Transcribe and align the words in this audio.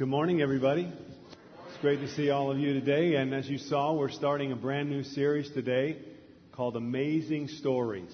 Good 0.00 0.08
morning, 0.08 0.40
everybody. 0.40 0.90
It's 1.68 1.76
great 1.82 2.00
to 2.00 2.08
see 2.08 2.30
all 2.30 2.50
of 2.50 2.58
you 2.58 2.72
today. 2.72 3.16
And 3.16 3.34
as 3.34 3.46
you 3.46 3.58
saw, 3.58 3.92
we're 3.92 4.08
starting 4.08 4.50
a 4.50 4.56
brand 4.56 4.88
new 4.88 5.02
series 5.04 5.50
today 5.50 5.98
called 6.52 6.74
Amazing 6.74 7.48
Stories. 7.48 8.10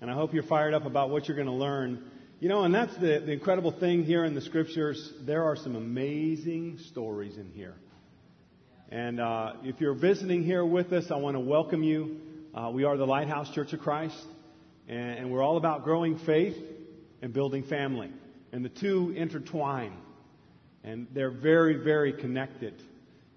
And 0.00 0.10
I 0.10 0.14
hope 0.14 0.34
you're 0.34 0.42
fired 0.42 0.74
up 0.74 0.86
about 0.86 1.10
what 1.10 1.28
you're 1.28 1.36
going 1.36 1.46
to 1.46 1.52
learn. 1.52 2.02
You 2.40 2.48
know, 2.48 2.64
and 2.64 2.74
that's 2.74 2.92
the, 2.94 3.22
the 3.24 3.30
incredible 3.30 3.70
thing 3.70 4.02
here 4.02 4.24
in 4.24 4.34
the 4.34 4.40
scriptures. 4.40 5.12
There 5.24 5.44
are 5.44 5.54
some 5.54 5.76
amazing 5.76 6.78
stories 6.88 7.36
in 7.36 7.52
here. 7.52 7.76
And 8.88 9.20
uh, 9.20 9.52
if 9.62 9.80
you're 9.80 9.94
visiting 9.94 10.42
here 10.42 10.64
with 10.64 10.92
us, 10.92 11.12
I 11.12 11.16
want 11.18 11.36
to 11.36 11.40
welcome 11.40 11.84
you. 11.84 12.16
Uh, 12.52 12.72
we 12.74 12.82
are 12.82 12.96
the 12.96 13.06
Lighthouse 13.06 13.54
Church 13.54 13.72
of 13.72 13.78
Christ, 13.78 14.20
and, 14.88 14.98
and 15.16 15.30
we're 15.30 15.44
all 15.44 15.58
about 15.58 15.84
growing 15.84 16.18
faith 16.18 16.56
and 17.22 17.32
building 17.32 17.62
family. 17.62 18.10
And 18.50 18.64
the 18.64 18.68
two 18.68 19.14
intertwine. 19.16 19.92
And 20.84 21.06
they're 21.12 21.30
very, 21.30 21.74
very 21.74 22.12
connected. 22.12 22.82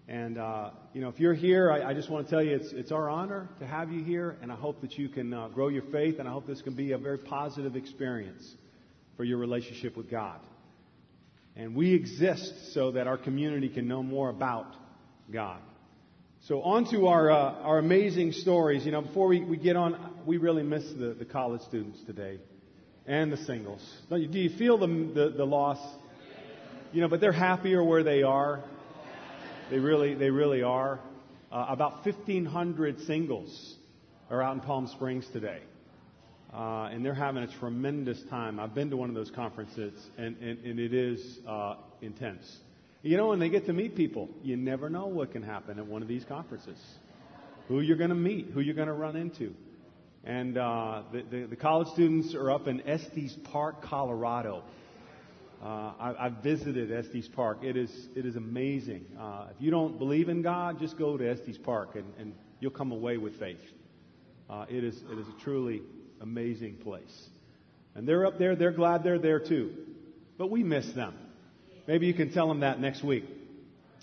And, 0.08 0.38
uh, 0.38 0.72
you 0.94 1.02
know, 1.02 1.10
if 1.10 1.20
you're 1.20 1.34
here, 1.34 1.72
I, 1.72 1.90
I, 1.90 1.94
just 1.94 2.10
want 2.10 2.28
to 2.28 2.30
tell 2.30 2.44
you 2.44 2.56
it's, 2.56 2.72
it's 2.74 2.92
our 2.92 3.10
honor 3.10 3.48
to 3.60 3.68
have 3.68 3.92
you 3.92 4.04
here, 4.04 4.38
and 4.42 4.52
I 4.52 4.56
hope 4.56 4.82
that 4.82 4.98
you 4.98 5.08
can 5.08 5.34
uh, 5.34 5.48
grow 5.48 5.70
your 5.70 5.84
faith, 5.84 6.20
and 6.20 6.28
I 6.28 6.32
hope 6.32 6.46
this 6.46 6.62
can 6.62 6.74
be 6.74 6.92
a 6.92 6.98
very 6.98 7.18
positive 7.18 7.76
experience 7.76 8.44
for 9.16 9.24
your 9.24 9.38
relationship 9.38 9.96
with 9.96 10.10
God. 10.10 10.40
And 11.56 11.76
we 11.76 11.94
exist 11.94 12.74
so 12.74 12.92
that 12.92 13.08
our 13.08 13.18
community 13.18 13.70
can 13.70 13.88
know 13.88 14.04
more 14.04 14.30
about 14.30 14.74
God. 15.32 15.60
So, 16.48 16.62
on 16.64 16.90
to 16.92 17.08
our, 17.08 17.30
uh, 17.30 17.36
our 17.36 17.78
amazing 17.78 18.32
stories. 18.32 18.86
You 18.86 18.92
know, 18.92 19.02
before 19.02 19.28
we, 19.28 19.42
we 19.42 19.58
get 19.58 19.76
on, 19.76 19.96
we 20.26 20.38
really 20.38 20.64
miss 20.64 20.84
the, 20.98 21.14
the 21.14 21.26
college 21.26 21.62
students 21.62 22.00
today 22.06 22.40
and 23.06 23.32
the 23.32 23.38
singles. 23.38 23.82
Do 24.10 24.18
you 24.18 24.58
feel 24.58 24.78
the, 24.78 24.88
the, 24.88 25.34
the 25.38 25.46
loss? 25.46 25.78
You 26.94 27.00
know, 27.00 27.08
but 27.08 27.22
they're 27.22 27.32
happier 27.32 27.82
where 27.82 28.04
they 28.04 28.24
are. 28.24 28.62
They 29.70 29.80
really, 29.80 30.14
they 30.14 30.30
really 30.30 30.62
are. 30.62 31.00
Uh, 31.50 31.68
about 31.70 32.06
1,500 32.06 33.00
singles 33.02 33.76
are 34.30 34.42
out 34.42 34.56
in 34.56 34.60
Palm 34.60 34.88
Springs 34.88 35.26
today. 35.32 35.62
Uh, 36.54 36.90
and 36.92 37.06
they're 37.06 37.14
having 37.14 37.44
a 37.44 37.60
tremendous 37.60 38.22
time. 38.30 38.60
I've 38.60 38.76
been 38.76 38.90
to 38.90 38.98
one 38.98 39.08
of 39.08 39.16
those 39.16 39.32
conferences, 39.32 39.94
and, 40.18 40.36
and, 40.42 40.66
and 40.66 40.80
it 40.82 40.94
is 40.94 41.40
uh, 41.48 41.76
intense. 42.02 42.44
You 43.04 43.16
know, 43.16 43.30
when 43.30 43.40
they 43.40 43.48
get 43.48 43.68
to 43.68 43.74
meet 43.74 43.96
people, 43.96 44.28
you 44.44 44.58
never 44.58 44.90
know 44.90 45.08
what 45.08 45.32
can 45.32 45.44
happen 45.44 45.80
at 45.80 45.86
one 45.86 46.02
of 46.02 46.10
these 46.10 46.26
conferences. 46.26 46.78
Who 47.70 47.80
you're 47.80 47.96
going 47.96 48.10
to 48.10 48.16
meet, 48.18 48.48
who 48.54 48.60
you're 48.60 48.76
going 48.76 48.90
to 48.90 48.94
run 48.94 49.16
into. 49.16 49.54
And 50.26 50.58
uh, 50.58 51.04
the, 51.14 51.22
the, 51.22 51.46
the 51.48 51.56
college 51.56 51.88
students 51.94 52.36
are 52.36 52.52
up 52.52 52.68
in 52.68 52.86
Estes 52.86 53.34
Park, 53.46 53.82
Colorado. 53.82 54.64
Uh, 55.62 55.94
I, 56.00 56.26
I've 56.26 56.38
visited 56.38 56.92
Estes 56.92 57.28
Park. 57.28 57.60
It 57.62 57.78
is, 57.78 57.92
it 58.16 58.26
is 58.26 58.36
amazing. 58.36 59.06
Uh, 59.20 59.48
if 59.56 59.62
you 59.62 59.70
don't 59.70 60.00
believe 60.00 60.28
in 60.28 60.42
God, 60.42 60.80
just 60.80 60.98
go 60.98 61.18
to 61.18 61.30
Estes 61.30 61.60
Park 61.60 61.96
and, 61.96 62.06
and 62.18 62.34
you'll 62.60 62.72
come 62.72 62.92
away 62.92 63.18
with 63.18 63.38
faith. 63.38 63.60
Uh, 64.50 64.66
it, 64.70 64.84
is, 64.84 65.00
it 65.12 65.20
is 65.20 65.28
a 65.28 65.44
truly 65.44 65.84
amazing 66.20 66.78
place. 66.78 67.30
And 67.94 68.08
they're 68.08 68.26
up 68.26 68.40
there. 68.40 68.56
They're 68.56 68.72
glad 68.72 69.04
they're 69.04 69.20
there 69.20 69.40
too. 69.40 69.72
But 70.40 70.50
we 70.50 70.64
miss 70.64 70.92
them. 70.94 71.14
Maybe 71.88 72.08
you 72.08 72.16
can 72.16 72.34
tell 72.34 72.48
them 72.48 72.62
that 72.62 72.80
next 72.80 73.04
week. 73.04 73.26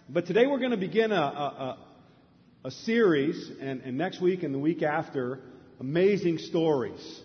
But 0.09 0.27
today 0.27 0.47
we're 0.47 0.59
going 0.61 0.71
to 0.71 0.77
begin 0.77 1.11
a, 1.11 1.17
a, 1.17 1.79
a 2.67 2.71
series, 2.71 3.51
and, 3.61 3.81
and 3.83 3.99
next 3.99 4.21
week 4.21 4.45
and 4.45 4.55
the 4.55 4.59
week 4.61 4.83
after, 4.85 5.41
amazing 5.81 6.39
stories. 6.39 7.21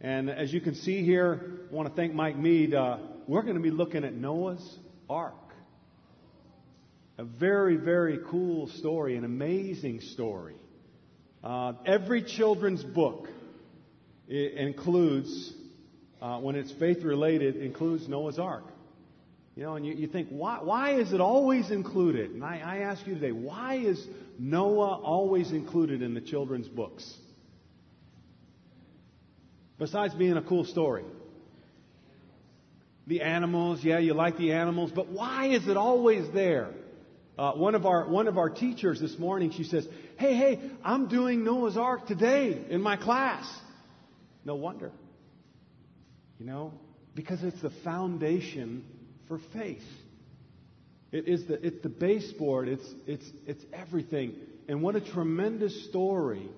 And 0.00 0.28
as 0.28 0.52
you 0.52 0.60
can 0.60 0.74
see 0.74 1.04
here, 1.04 1.60
I 1.70 1.74
want 1.74 1.88
to 1.88 1.94
thank 1.94 2.14
Mike 2.14 2.36
Mead. 2.36 2.74
Uh, 2.74 2.98
we're 3.30 3.42
going 3.42 3.54
to 3.54 3.62
be 3.62 3.70
looking 3.70 4.02
at 4.02 4.12
Noah's 4.12 4.78
Ark. 5.08 5.34
A 7.16 7.22
very, 7.22 7.76
very 7.76 8.18
cool 8.28 8.66
story, 8.66 9.16
an 9.16 9.24
amazing 9.24 10.00
story. 10.00 10.56
Uh, 11.44 11.74
every 11.86 12.24
children's 12.24 12.82
book 12.82 13.28
includes, 14.28 15.52
uh, 16.20 16.38
when 16.38 16.56
it's 16.56 16.72
faith 16.72 17.04
related, 17.04 17.54
includes 17.54 18.08
Noah's 18.08 18.40
Ark. 18.40 18.64
You 19.54 19.62
know, 19.62 19.76
and 19.76 19.86
you, 19.86 19.94
you 19.94 20.08
think, 20.08 20.30
why, 20.30 20.58
why 20.64 20.94
is 20.94 21.12
it 21.12 21.20
always 21.20 21.70
included? 21.70 22.32
And 22.32 22.42
I, 22.42 22.60
I 22.64 22.76
ask 22.78 23.06
you 23.06 23.14
today, 23.14 23.30
why 23.30 23.76
is 23.76 24.04
Noah 24.40 25.00
always 25.00 25.52
included 25.52 26.02
in 26.02 26.14
the 26.14 26.20
children's 26.20 26.66
books? 26.66 27.08
Besides 29.78 30.14
being 30.14 30.36
a 30.36 30.42
cool 30.42 30.64
story 30.64 31.04
the 33.06 33.22
animals. 33.22 33.82
Yeah, 33.82 33.98
you 33.98 34.14
like 34.14 34.38
the 34.38 34.52
animals, 34.52 34.92
but 34.94 35.08
why 35.08 35.48
is 35.48 35.68
it 35.68 35.76
always 35.76 36.32
there? 36.32 36.70
Uh, 37.38 37.52
one 37.52 37.74
of 37.74 37.86
our 37.86 38.08
one 38.08 38.28
of 38.28 38.36
our 38.36 38.50
teachers 38.50 39.00
this 39.00 39.18
morning, 39.18 39.50
she 39.52 39.64
says, 39.64 39.86
"Hey, 40.18 40.34
hey, 40.34 40.60
I'm 40.84 41.08
doing 41.08 41.44
Noah's 41.44 41.76
Ark 41.76 42.06
today 42.06 42.66
in 42.68 42.82
my 42.82 42.96
class." 42.96 43.50
No 44.44 44.56
wonder. 44.56 44.92
You 46.38 46.46
know, 46.46 46.74
because 47.14 47.42
it's 47.42 47.60
the 47.60 47.72
foundation 47.84 48.84
for 49.28 49.38
faith. 49.52 49.82
It 51.12 51.28
is 51.28 51.46
the 51.46 51.54
it's 51.66 51.82
the 51.82 51.88
baseboard. 51.88 52.68
It's 52.68 52.86
it's 53.06 53.24
it's 53.46 53.64
everything. 53.72 54.34
And 54.68 54.82
what 54.82 54.94
a 54.94 55.00
tremendous 55.00 55.88
story 55.88 56.48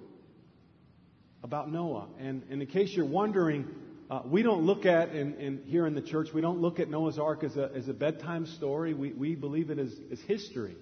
about 1.42 1.70
Noah. 1.70 2.08
And, 2.18 2.42
and 2.50 2.62
in 2.62 2.68
case 2.68 2.92
you're 2.92 3.06
wondering, 3.06 3.66
uh, 4.12 4.20
we 4.26 4.42
don't 4.42 4.64
look 4.66 4.84
at, 4.84 5.08
and, 5.08 5.64
here 5.64 5.86
in 5.86 5.94
the 5.94 6.02
church, 6.02 6.28
we 6.34 6.42
don't 6.42 6.60
look 6.60 6.80
at 6.80 6.90
Noah's 6.90 7.18
Ark 7.18 7.42
as 7.44 7.56
a, 7.56 7.70
as 7.74 7.88
a 7.88 7.94
bedtime 7.94 8.44
story. 8.44 8.92
We, 8.92 9.14
we 9.14 9.34
believe 9.34 9.70
it 9.70 9.78
as, 9.78 9.90
as 10.12 10.20
history. 10.20 10.76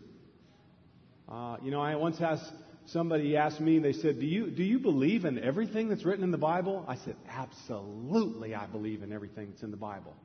Uh, 1.29 1.59
you 1.63 1.71
know, 1.71 1.81
I 1.81 1.95
once 1.95 2.21
asked 2.21 2.53
somebody 2.87 3.37
asked 3.37 3.61
me, 3.61 3.79
they 3.79 3.93
said, 3.93 4.19
do 4.19 4.27
you, 4.27 4.51
do 4.51 4.65
you 4.65 4.81
believe 4.81 5.25
in 5.25 5.39
everything 5.39 5.89
that's 5.89 6.05
written 6.05 6.25
in 6.25 6.33
the 6.33 6.39
Bible? 6.39 6.85
I 6.89 6.97
said, 6.97 7.15
Absolutely, 7.29 8.57
I 8.57 8.67
believe 8.67 9.05
in 9.05 9.13
everything 9.13 9.51
that's 9.51 9.63
in 9.63 9.71
the 9.71 9.77
Bible. 9.77 10.17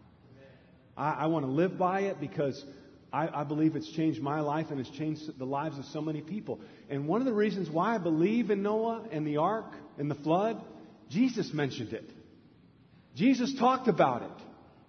I, 0.97 1.11
I 1.11 1.25
want 1.27 1.45
to 1.45 1.51
live 1.51 1.77
by 1.77 2.01
it 2.01 2.19
because 2.19 2.65
I, 3.13 3.27
I 3.27 3.43
believe 3.43 3.75
it's 3.75 3.91
changed 3.91 4.19
my 4.19 4.39
life 4.39 4.71
and 4.71 4.79
it's 4.79 4.89
changed 4.89 5.37
the 5.37 5.45
lives 5.45 5.77
of 5.77 5.85
so 5.85 6.01
many 6.01 6.21
people. 6.21 6.59
And 6.89 7.07
one 7.07 7.21
of 7.21 7.27
the 7.27 7.33
reasons 7.33 7.69
why 7.69 7.93
I 7.93 7.99
believe 7.99 8.49
in 8.49 8.63
Noah 8.63 9.03
and 9.11 9.27
the 9.27 9.37
ark 9.37 9.71
and 9.99 10.09
the 10.09 10.15
flood, 10.15 10.59
Jesus 11.11 11.53
mentioned 11.53 11.93
it. 11.93 12.09
Jesus 13.15 13.53
talked 13.57 13.87
about 13.87 14.23
it. 14.23 14.45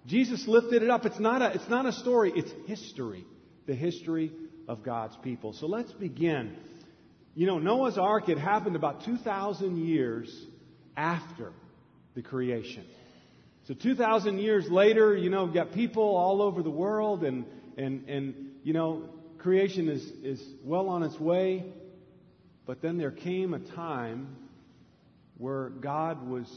Jesus 0.06 0.46
lifted 0.46 0.82
it 0.82 0.90
up. 0.90 1.04
It's 1.04 1.18
not 1.18 1.42
a, 1.42 1.54
it's 1.54 1.68
not 1.68 1.86
a 1.86 1.92
story, 1.92 2.32
it's 2.34 2.50
history. 2.66 3.24
The 3.66 3.74
history 3.74 4.32
of 4.68 4.82
God's 4.82 5.16
people. 5.22 5.52
So 5.52 5.66
let's 5.66 5.92
begin. 5.92 6.56
You 7.34 7.46
know, 7.46 7.58
Noah's 7.58 7.98
Ark, 7.98 8.28
it 8.28 8.38
happened 8.38 8.76
about 8.76 9.04
2,000 9.04 9.76
years 9.76 10.46
after 10.96 11.52
the 12.14 12.22
creation. 12.22 12.84
So 13.64 13.74
2,000 13.74 14.38
years 14.38 14.68
later, 14.70 15.16
you 15.16 15.28
know, 15.28 15.44
we've 15.44 15.54
got 15.54 15.72
people 15.72 16.16
all 16.16 16.40
over 16.40 16.62
the 16.62 16.70
world, 16.70 17.24
and, 17.24 17.44
and, 17.76 18.08
and 18.08 18.34
you 18.62 18.72
know, 18.72 19.08
creation 19.38 19.88
is, 19.88 20.02
is 20.22 20.42
well 20.62 20.88
on 20.88 21.02
its 21.02 21.18
way. 21.18 21.64
But 22.64 22.80
then 22.80 22.96
there 22.96 23.10
came 23.10 23.54
a 23.54 23.58
time 23.58 24.36
where 25.36 25.68
God 25.68 26.26
was 26.28 26.48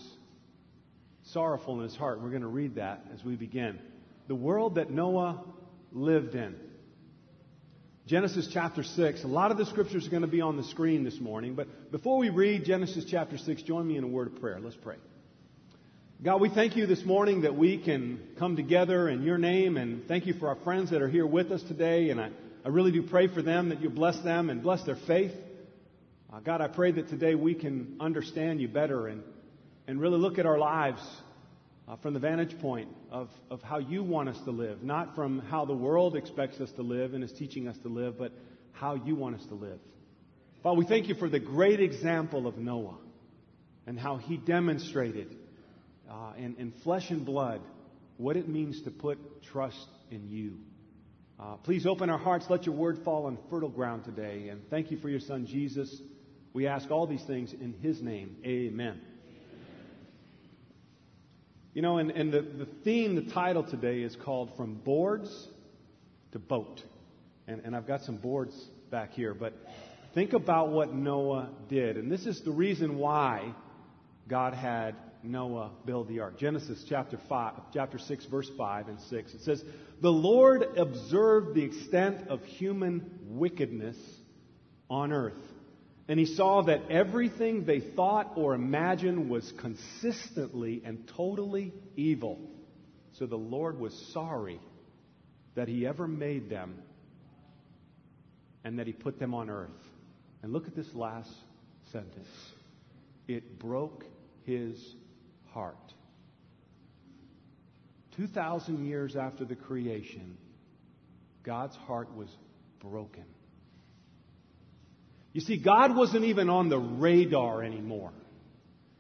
sorrowful 1.34 1.76
in 1.78 1.84
his 1.84 1.96
heart. 1.96 2.22
We're 2.22 2.30
going 2.30 2.42
to 2.42 2.48
read 2.48 2.76
that 2.76 3.06
as 3.14 3.24
we 3.24 3.36
begin. 3.36 3.80
The 4.28 4.36
world 4.36 4.76
that 4.76 4.90
Noah 4.90 5.44
lived 5.92 6.36
in. 6.36 6.56
Genesis 8.08 8.50
chapter 8.52 8.84
6. 8.84 9.24
A 9.24 9.28
lot 9.28 9.52
of 9.52 9.58
the 9.58 9.66
scriptures 9.66 10.08
are 10.08 10.10
going 10.10 10.24
to 10.24 10.28
be 10.28 10.42
on 10.42 10.58
the 10.58 10.64
screen 10.64 11.04
this 11.04 11.20
morning, 11.20 11.54
but 11.54 11.92
before 11.92 12.18
we 12.18 12.30
read 12.30 12.66
Genesis 12.66 13.06
chapter 13.10 13.38
6, 13.38 13.62
join 13.64 13.88
me 13.88 13.98
in 13.98 14.04
a 14.04 14.08
word 14.08 14.28
of 14.28 14.42
prayer. 14.42 14.60
Let's 14.60 14.76
pray. 14.76 14.96
God, 16.24 16.42
we 16.42 16.50
thank 16.50 16.76
you 16.76 16.86
this 16.88 17.06
morning 17.06 17.42
that 17.42 17.56
we 17.56 17.78
can 17.78 18.20
come 18.40 18.56
together 18.56 19.08
in 19.08 19.22
your 19.22 19.38
name, 19.38 19.78
and 19.78 20.08
thank 20.08 20.26
you 20.26 20.34
for 20.34 20.48
our 20.50 20.58
friends 20.64 20.90
that 20.90 21.02
are 21.02 21.08
here 21.08 21.26
with 21.26 21.52
us 21.52 21.62
today. 21.64 22.10
And 22.10 22.20
I, 22.20 22.32
I 22.66 22.70
really 22.70 22.92
do 22.92 23.04
pray 23.04 23.28
for 23.28 23.42
them 23.42 23.70
that 23.70 23.82
you 23.82 23.90
bless 23.90 24.20
them 24.22 24.50
and 24.50 24.64
bless 24.64 24.84
their 24.84 24.98
faith. 25.08 25.32
Uh, 26.34 26.40
God, 26.40 26.62
I 26.62 26.68
pray 26.68 26.92
that 26.92 27.10
today 27.10 27.36
we 27.36 27.54
can 27.54 27.96
understand 28.00 28.60
you 28.60 28.68
better 28.68 29.08
and 29.08 29.24
and 29.90 30.00
really 30.00 30.20
look 30.20 30.38
at 30.38 30.46
our 30.46 30.60
lives 30.60 31.02
uh, 31.88 31.96
from 31.96 32.14
the 32.14 32.20
vantage 32.20 32.60
point 32.60 32.88
of, 33.12 33.28
of 33.50 33.60
how 33.64 33.80
you 33.80 34.04
want 34.04 34.30
us 34.30 34.40
to 34.42 34.52
live, 34.52 34.84
not 34.84 35.16
from 35.16 35.40
how 35.40 35.66
the 35.66 35.74
world 35.74 36.16
expects 36.16 36.62
us 36.62 36.72
to 36.74 36.84
live 36.84 37.16
and 37.16 37.24
is 37.24 37.32
teaching 37.34 37.68
us 37.68 37.76
to 37.80 37.88
live, 37.88 38.16
but 38.16 38.32
how 38.72 38.94
you 38.94 39.16
want 39.16 39.34
us 39.36 39.44
to 39.48 39.56
live. 39.56 39.80
Father, 40.62 40.78
we 40.78 40.86
thank 40.86 41.08
you 41.08 41.16
for 41.16 41.28
the 41.28 41.40
great 41.40 41.80
example 41.80 42.46
of 42.46 42.56
Noah 42.56 42.98
and 43.88 44.00
how 44.00 44.18
he 44.18 44.38
demonstrated 44.38 45.36
uh, 46.08 46.34
in, 46.38 46.56
in 46.58 46.72
flesh 46.84 47.10
and 47.10 47.26
blood 47.26 47.60
what 48.18 48.38
it 48.38 48.48
means 48.48 48.84
to 48.84 48.92
put 48.92 49.42
trust 49.42 49.88
in 50.12 50.30
you. 50.30 50.60
Uh, 51.40 51.56
please 51.56 51.88
open 51.88 52.12
our 52.12 52.20
hearts. 52.20 52.46
Let 52.48 52.68
your 52.68 52.76
word 52.76 53.00
fall 53.04 53.26
on 53.26 53.40
fertile 53.50 53.70
ground 53.70 54.04
today. 54.04 54.50
And 54.50 54.62
thank 54.70 54.92
you 54.92 55.00
for 55.00 55.10
your 55.10 55.20
son, 55.20 55.48
Jesus. 55.48 56.00
We 56.54 56.68
ask 56.68 56.92
all 56.92 57.08
these 57.08 57.24
things 57.24 57.54
in 57.54 57.74
his 57.82 58.04
name. 58.04 58.36
Amen. 58.46 59.02
You 61.74 61.84
know, 61.84 61.98
and, 62.00 62.10
and 62.12 62.32
the, 62.32 62.42
the 62.42 62.68
theme, 62.84 63.16
the 63.16 63.32
title 63.32 63.64
today 63.64 64.02
is 64.02 64.16
called 64.16 64.52
From 64.58 64.74
Boards 64.74 65.48
to 66.32 66.40
boat. 66.40 66.82
And, 67.48 67.62
and 67.64 67.76
I've 67.76 67.88
got 67.88 68.02
some 68.02 68.18
boards 68.18 68.56
back 68.90 69.14
here, 69.14 69.36
but 69.36 69.54
think 70.16 70.34
about 70.34 70.70
what 70.70 70.94
Noah 70.94 71.50
did. 71.70 71.98
And 71.98 72.12
this 72.12 72.26
is 72.26 72.42
the 72.42 72.52
reason 72.52 72.98
why 72.98 73.54
God 74.28 74.56
had 74.56 74.96
Noah 75.22 75.72
build 75.86 76.08
the 76.08 76.22
ark. 76.22 76.40
Genesis 76.40 76.84
chapter 76.90 77.20
5, 77.30 77.54
chapter 77.72 78.00
6, 78.00 78.26
verse 78.26 78.50
5 78.58 78.88
and 78.88 79.00
6. 79.00 79.34
It 79.36 79.42
says, 79.42 79.64
The 80.02 80.12
Lord 80.12 80.64
observed 80.76 81.54
the 81.54 81.64
extent 81.64 82.30
of 82.30 82.44
human 82.46 83.20
wickedness 83.28 83.98
on 84.90 85.12
earth. 85.12 85.34
And 86.10 86.20
he 86.20 86.26
saw 86.26 86.64
that 86.64 86.90
everything 86.90 87.66
they 87.66 87.80
thought 87.80 88.34
or 88.36 88.56
imagined 88.56 89.30
was 89.30 89.54
consistently 89.60 90.82
and 90.84 91.08
totally 91.16 91.72
evil. 91.96 92.40
So 93.20 93.28
the 93.28 93.38
Lord 93.38 93.80
was 93.80 93.94
sorry 94.12 94.60
that 95.54 95.68
he 95.68 95.86
ever 95.86 96.08
made 96.08 96.50
them 96.50 96.82
and 98.64 98.80
that 98.80 98.88
he 98.88 98.94
put 98.94 99.20
them 99.20 99.36
on 99.36 99.52
earth. 99.52 99.70
And 100.42 100.52
look 100.52 100.68
at 100.68 100.76
this 100.76 100.92
last 100.96 101.32
sentence. 101.92 102.28
It 103.28 103.60
broke 103.60 104.04
his 104.48 104.84
heart. 105.54 105.94
2,000 108.18 108.84
years 108.88 109.16
after 109.16 109.46
the 109.46 109.56
creation, 109.56 110.38
God's 111.44 111.76
heart 111.76 112.16
was 112.16 112.30
broken. 112.80 113.26
You 115.40 115.46
see, 115.46 115.56
God 115.56 115.96
wasn't 115.96 116.26
even 116.26 116.50
on 116.50 116.68
the 116.68 116.78
radar 116.78 117.64
anymore. 117.64 118.12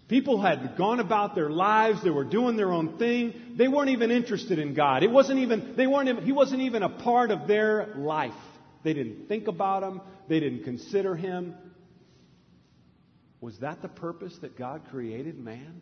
People 0.07 0.41
had 0.41 0.77
gone 0.77 1.01
about 1.01 1.35
their 1.35 1.49
lives. 1.49 2.01
They 2.01 2.11
were 2.11 2.23
doing 2.23 2.55
their 2.55 2.71
own 2.71 2.97
thing. 2.97 3.33
They 3.57 3.67
weren't 3.67 3.89
even 3.89 4.09
interested 4.09 4.57
in 4.57 4.73
God. 4.73 5.03
It 5.03 5.11
wasn't 5.11 5.39
even, 5.39 5.73
they 5.75 5.85
weren't, 5.85 6.07
even, 6.07 6.23
He 6.23 6.31
wasn't 6.31 6.61
even 6.61 6.81
a 6.81 6.87
part 6.87 7.31
of 7.31 7.45
their 7.45 7.93
life. 7.97 8.31
They 8.85 8.93
didn't 8.93 9.27
think 9.27 9.49
about 9.49 9.83
Him. 9.83 9.99
They 10.29 10.39
didn't 10.39 10.63
consider 10.63 11.13
Him. 11.13 11.55
Was 13.41 13.59
that 13.59 13.81
the 13.81 13.89
purpose 13.89 14.37
that 14.39 14.57
God 14.57 14.83
created 14.91 15.37
man? 15.37 15.81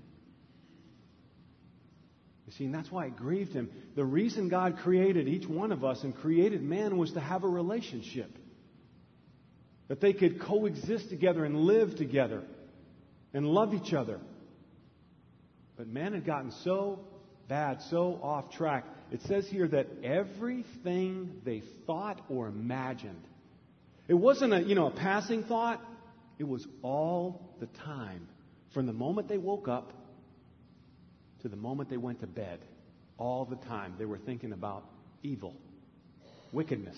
You 2.47 2.53
see, 2.53 2.65
and 2.65 2.73
that's 2.73 2.91
why 2.91 3.05
it 3.05 3.15
grieved 3.15 3.53
him. 3.53 3.69
The 3.95 4.05
reason 4.05 4.49
God 4.49 4.79
created 4.79 5.27
each 5.27 5.47
one 5.47 5.71
of 5.71 5.85
us 5.85 6.03
and 6.03 6.15
created 6.15 6.63
man 6.63 6.97
was 6.97 7.11
to 7.11 7.19
have 7.19 7.43
a 7.43 7.47
relationship. 7.47 8.35
That 9.87 10.01
they 10.01 10.13
could 10.13 10.39
coexist 10.39 11.09
together 11.09 11.45
and 11.45 11.55
live 11.55 11.95
together 11.95 12.43
and 13.33 13.47
love 13.47 13.73
each 13.73 13.93
other. 13.93 14.19
But 15.77 15.87
man 15.87 16.13
had 16.13 16.25
gotten 16.25 16.51
so 16.63 16.99
bad, 17.47 17.81
so 17.89 18.19
off 18.21 18.51
track. 18.51 18.85
It 19.11 19.21
says 19.21 19.47
here 19.47 19.67
that 19.69 19.87
everything 20.03 21.41
they 21.45 21.61
thought 21.85 22.19
or 22.29 22.47
imagined, 22.47 23.23
it 24.07 24.15
wasn't 24.15 24.53
a, 24.53 24.61
you 24.61 24.75
know, 24.75 24.87
a 24.87 24.91
passing 24.91 25.43
thought. 25.43 25.81
It 26.39 26.47
was 26.47 26.67
all 26.81 27.55
the 27.59 27.67
time. 27.67 28.27
From 28.73 28.85
the 28.85 28.93
moment 28.93 29.27
they 29.27 29.37
woke 29.37 29.67
up 29.67 29.93
to 31.41 31.49
the 31.49 31.55
moment 31.55 31.89
they 31.89 31.97
went 31.97 32.19
to 32.21 32.27
bed, 32.27 32.59
all 33.17 33.45
the 33.45 33.55
time 33.55 33.95
they 33.97 34.05
were 34.05 34.17
thinking 34.17 34.51
about 34.51 34.83
evil, 35.23 35.55
wickedness, 36.51 36.97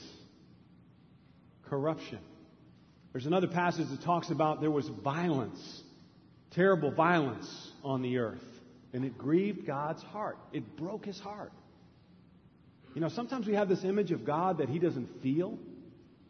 corruption. 1.63 2.19
There's 3.11 3.25
another 3.25 3.47
passage 3.47 3.89
that 3.89 4.01
talks 4.01 4.29
about 4.29 4.61
there 4.61 4.71
was 4.71 4.87
violence, 4.87 5.81
terrible 6.51 6.91
violence 6.91 7.71
on 7.83 8.01
the 8.01 8.19
earth, 8.19 8.43
and 8.93 9.03
it 9.03 9.17
grieved 9.17 9.65
God's 9.65 10.03
heart. 10.03 10.37
It 10.53 10.77
broke 10.77 11.05
his 11.05 11.19
heart. 11.19 11.51
You 12.93 13.01
know, 13.01 13.09
sometimes 13.09 13.47
we 13.47 13.53
have 13.53 13.69
this 13.69 13.83
image 13.83 14.11
of 14.11 14.25
God 14.25 14.59
that 14.59 14.69
he 14.69 14.79
doesn't 14.79 15.21
feel 15.21 15.57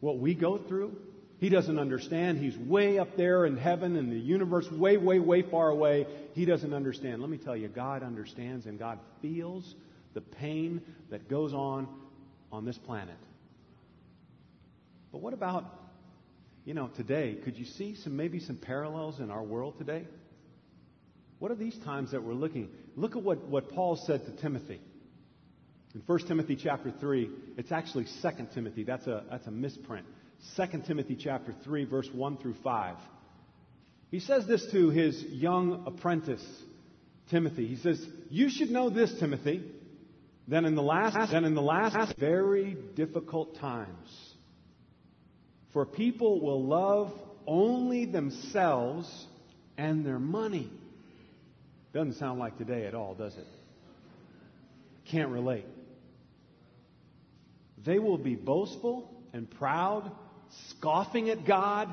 what 0.00 0.18
we 0.18 0.34
go 0.34 0.58
through. 0.58 0.96
He 1.38 1.48
doesn't 1.48 1.78
understand. 1.78 2.38
He's 2.38 2.56
way 2.56 2.98
up 2.98 3.16
there 3.16 3.46
in 3.46 3.56
heaven 3.56 3.96
and 3.96 4.12
the 4.12 4.18
universe, 4.18 4.70
way, 4.70 4.98
way, 4.98 5.18
way 5.18 5.40
far 5.40 5.70
away. 5.70 6.06
He 6.34 6.44
doesn't 6.44 6.74
understand. 6.74 7.22
Let 7.22 7.30
me 7.30 7.38
tell 7.38 7.56
you, 7.56 7.68
God 7.68 8.02
understands 8.02 8.66
and 8.66 8.78
God 8.78 8.98
feels 9.22 9.74
the 10.12 10.20
pain 10.20 10.82
that 11.10 11.28
goes 11.28 11.54
on 11.54 11.88
on 12.52 12.66
this 12.66 12.76
planet. 12.76 13.16
But 15.12 15.22
what 15.22 15.32
about, 15.32 15.64
you 16.70 16.74
know, 16.74 16.86
today? 16.86 17.36
Could 17.42 17.58
you 17.58 17.64
see 17.64 17.96
some 17.96 18.16
maybe 18.16 18.38
some 18.38 18.54
parallels 18.54 19.18
in 19.18 19.28
our 19.28 19.42
world 19.42 19.76
today? 19.76 20.06
What 21.40 21.50
are 21.50 21.56
these 21.56 21.76
times 21.78 22.12
that 22.12 22.22
we're 22.22 22.32
looking? 22.32 22.68
Look 22.94 23.16
at 23.16 23.24
what, 23.24 23.44
what 23.48 23.70
Paul 23.70 24.00
said 24.06 24.24
to 24.26 24.40
Timothy. 24.40 24.80
In 25.96 26.02
1 26.06 26.28
Timothy 26.28 26.54
chapter 26.54 26.92
3, 26.92 27.28
it's 27.56 27.72
actually 27.72 28.06
2 28.22 28.30
Timothy. 28.54 28.84
That's 28.84 29.04
a, 29.08 29.24
that's 29.28 29.48
a 29.48 29.50
misprint. 29.50 30.06
2 30.56 30.82
Timothy 30.86 31.16
chapter 31.16 31.52
3 31.64 31.86
verse 31.86 32.08
1 32.12 32.36
through 32.36 32.54
5. 32.62 32.96
He 34.12 34.20
says 34.20 34.46
this 34.46 34.64
to 34.70 34.90
his 34.90 35.20
young 35.24 35.82
apprentice 35.88 36.44
Timothy. 37.30 37.66
He 37.66 37.78
says, 37.78 38.00
"You 38.28 38.48
should 38.48 38.70
know 38.70 38.90
this, 38.90 39.12
Timothy, 39.18 39.64
that 40.46 40.62
in 40.62 40.76
the 40.76 40.82
last 40.82 41.32
then 41.32 41.44
in 41.44 41.56
the 41.56 41.62
last 41.62 42.16
very 42.16 42.76
difficult 42.94 43.56
times 43.56 44.29
for 45.72 45.86
people 45.86 46.40
will 46.40 46.64
love 46.64 47.12
only 47.46 48.04
themselves 48.04 49.26
and 49.76 50.04
their 50.04 50.18
money." 50.18 50.70
Doesn't 51.92 52.14
sound 52.14 52.38
like 52.38 52.56
today 52.58 52.86
at 52.86 52.94
all, 52.94 53.14
does 53.14 53.36
it? 53.36 53.46
Can't 55.06 55.30
relate. 55.30 55.66
They 57.82 57.98
will 57.98 58.18
be 58.18 58.36
boastful 58.36 59.10
and 59.32 59.50
proud, 59.50 60.10
scoffing 60.68 61.30
at 61.30 61.44
God, 61.44 61.92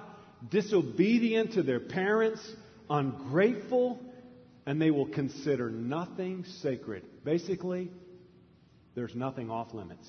disobedient 0.50 1.54
to 1.54 1.64
their 1.64 1.80
parents, 1.80 2.42
ungrateful, 2.90 4.00
and 4.66 4.82
they 4.82 4.92
will 4.92 5.08
consider 5.08 5.70
nothing 5.70 6.44
sacred. 6.62 7.04
Basically, 7.24 7.90
there's 8.96 9.16
nothing 9.16 9.50
off 9.50 9.74
limits. 9.74 10.08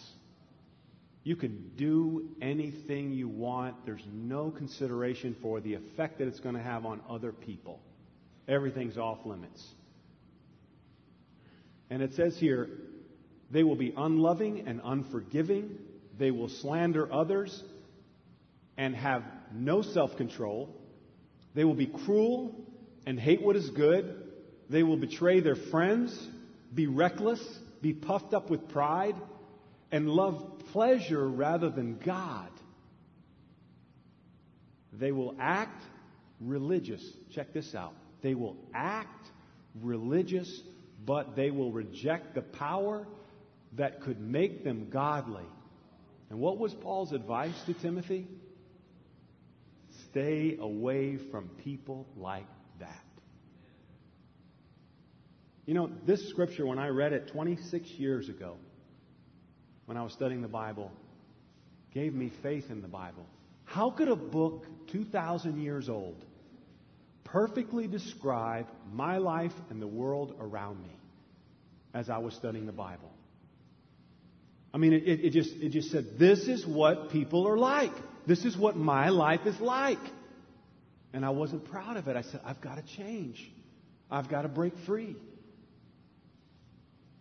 You 1.28 1.36
can 1.36 1.72
do 1.76 2.30
anything 2.40 3.12
you 3.12 3.28
want. 3.28 3.84
There's 3.84 4.02
no 4.10 4.50
consideration 4.50 5.36
for 5.42 5.60
the 5.60 5.74
effect 5.74 6.20
that 6.20 6.26
it's 6.26 6.40
going 6.40 6.54
to 6.54 6.62
have 6.62 6.86
on 6.86 7.02
other 7.06 7.32
people. 7.32 7.80
Everything's 8.48 8.96
off 8.96 9.18
limits. 9.26 9.62
And 11.90 12.00
it 12.00 12.14
says 12.14 12.38
here, 12.38 12.70
they 13.50 13.62
will 13.62 13.76
be 13.76 13.92
unloving 13.94 14.66
and 14.66 14.80
unforgiving. 14.82 15.76
They 16.18 16.30
will 16.30 16.48
slander 16.48 17.12
others 17.12 17.62
and 18.78 18.96
have 18.96 19.22
no 19.52 19.82
self 19.82 20.16
control. 20.16 20.74
They 21.54 21.64
will 21.64 21.74
be 21.74 21.92
cruel 22.06 22.54
and 23.04 23.20
hate 23.20 23.42
what 23.42 23.54
is 23.54 23.68
good. 23.68 24.16
They 24.70 24.82
will 24.82 24.96
betray 24.96 25.40
their 25.40 25.56
friends, 25.56 26.18
be 26.74 26.86
reckless, 26.86 27.46
be 27.82 27.92
puffed 27.92 28.32
up 28.32 28.48
with 28.48 28.70
pride, 28.70 29.16
and 29.90 30.08
love 30.08 30.60
pleasure 30.72 31.26
rather 31.28 31.70
than 31.70 31.98
God. 31.98 32.50
They 34.92 35.12
will 35.12 35.34
act 35.38 35.82
religious. 36.40 37.02
Check 37.34 37.52
this 37.52 37.74
out. 37.74 37.94
They 38.22 38.34
will 38.34 38.56
act 38.74 39.28
religious, 39.80 40.62
but 41.04 41.36
they 41.36 41.50
will 41.50 41.72
reject 41.72 42.34
the 42.34 42.42
power 42.42 43.06
that 43.76 44.02
could 44.02 44.20
make 44.20 44.64
them 44.64 44.88
godly. 44.90 45.46
And 46.30 46.40
what 46.40 46.58
was 46.58 46.74
Paul's 46.74 47.12
advice 47.12 47.54
to 47.66 47.74
Timothy? 47.74 48.26
Stay 50.10 50.56
away 50.60 51.16
from 51.30 51.48
people 51.64 52.06
like 52.16 52.46
that. 52.80 53.04
You 55.64 55.74
know, 55.74 55.90
this 56.06 56.28
scripture, 56.30 56.66
when 56.66 56.78
I 56.78 56.88
read 56.88 57.12
it 57.12 57.28
26 57.28 57.88
years 57.90 58.28
ago, 58.28 58.56
when 59.88 59.96
I 59.96 60.02
was 60.02 60.12
studying 60.12 60.42
the 60.42 60.48
Bible, 60.48 60.92
gave 61.94 62.12
me 62.12 62.30
faith 62.42 62.66
in 62.68 62.82
the 62.82 62.88
Bible. 62.88 63.24
How 63.64 63.88
could 63.88 64.08
a 64.08 64.16
book 64.16 64.66
2,000 64.92 65.62
years 65.62 65.88
old 65.88 66.22
perfectly 67.24 67.86
describe 67.86 68.66
my 68.92 69.16
life 69.16 69.54
and 69.70 69.80
the 69.80 69.86
world 69.86 70.36
around 70.38 70.82
me 70.82 70.94
as 71.94 72.10
I 72.10 72.18
was 72.18 72.34
studying 72.34 72.66
the 72.66 72.72
Bible? 72.72 73.10
I 74.74 74.76
mean, 74.76 74.92
it, 74.92 75.04
it, 75.06 75.30
just, 75.30 75.54
it 75.54 75.70
just 75.70 75.90
said, 75.90 76.18
this 76.18 76.40
is 76.40 76.66
what 76.66 77.08
people 77.08 77.48
are 77.48 77.56
like. 77.56 77.92
This 78.26 78.44
is 78.44 78.58
what 78.58 78.76
my 78.76 79.08
life 79.08 79.46
is 79.46 79.58
like. 79.58 79.96
And 81.14 81.24
I 81.24 81.30
wasn't 81.30 81.64
proud 81.64 81.96
of 81.96 82.08
it. 82.08 82.14
I 82.14 82.20
said, 82.20 82.42
I've 82.44 82.60
got 82.60 82.74
to 82.74 82.82
change. 82.94 83.50
I've 84.10 84.28
got 84.28 84.42
to 84.42 84.48
break 84.48 84.74
free. 84.84 85.16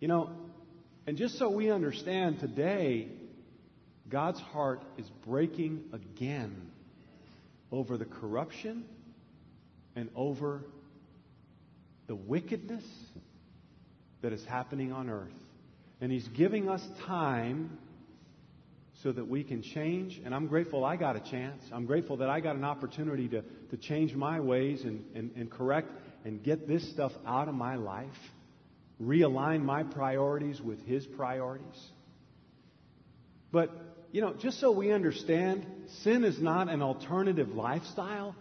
You 0.02 0.10
know, 0.10 0.32
and 1.08 1.18
just 1.18 1.40
so 1.40 1.50
we 1.50 1.72
understand 1.72 2.40
today, 2.40 3.08
God's 4.10 4.40
heart 4.40 4.84
is 4.98 5.10
breaking 5.26 5.86
again 5.94 6.70
over 7.72 7.98
the 7.98 8.06
corruption 8.06 8.84
and 9.96 10.10
over 10.16 10.62
the 12.08 12.16
wickedness 12.16 12.84
that 14.22 14.34
is 14.34 14.44
happening 14.46 14.92
on 14.92 15.10
earth. 15.10 15.32
And 16.02 16.12
He's 16.12 16.28
giving 16.30 16.70
us 16.70 16.86
time 17.06 17.78
so 19.04 19.12
that 19.12 19.28
we 19.28 19.44
can 19.44 19.62
change. 19.62 20.20
And 20.26 20.34
I'm 20.36 20.48
grateful 20.48 20.84
I 20.84 20.96
got 20.96 21.16
a 21.16 21.32
chance. 21.32 21.64
I'm 21.72 21.86
grateful 21.86 22.18
that 22.18 22.30
I 22.30 22.40
got 22.40 22.56
an 22.56 22.64
opportunity 22.64 23.28
to, 23.30 23.44
to 23.72 23.78
change 23.78 24.14
my 24.14 24.40
ways 24.40 24.84
and, 24.84 25.04
and, 25.16 25.32
and 25.36 25.50
correct 25.50 25.90
and 26.26 26.44
get 26.44 26.68
this 26.68 26.90
stuff 26.92 27.12
out 27.26 27.48
of 27.48 27.56
my 27.56 27.76
life, 27.76 28.08
realign 29.02 29.62
my 29.62 29.84
priorities 29.84 30.62
with 30.62 30.86
His 30.86 31.06
priorities. 31.06 31.66
But, 33.52 33.72
you 34.12 34.22
know, 34.22 34.34
just 34.34 34.60
so 34.60 34.72
we 34.72 34.92
understand, 34.92 35.66
sin 36.04 36.24
is 36.24 36.40
not 36.42 36.70
an 36.70 36.82
alternative 36.82 37.50
lifestyle. 37.50 38.36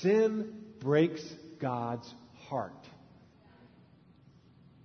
Sin 0.00 0.52
breaks 0.80 1.22
God's 1.60 2.12
heart. 2.48 2.72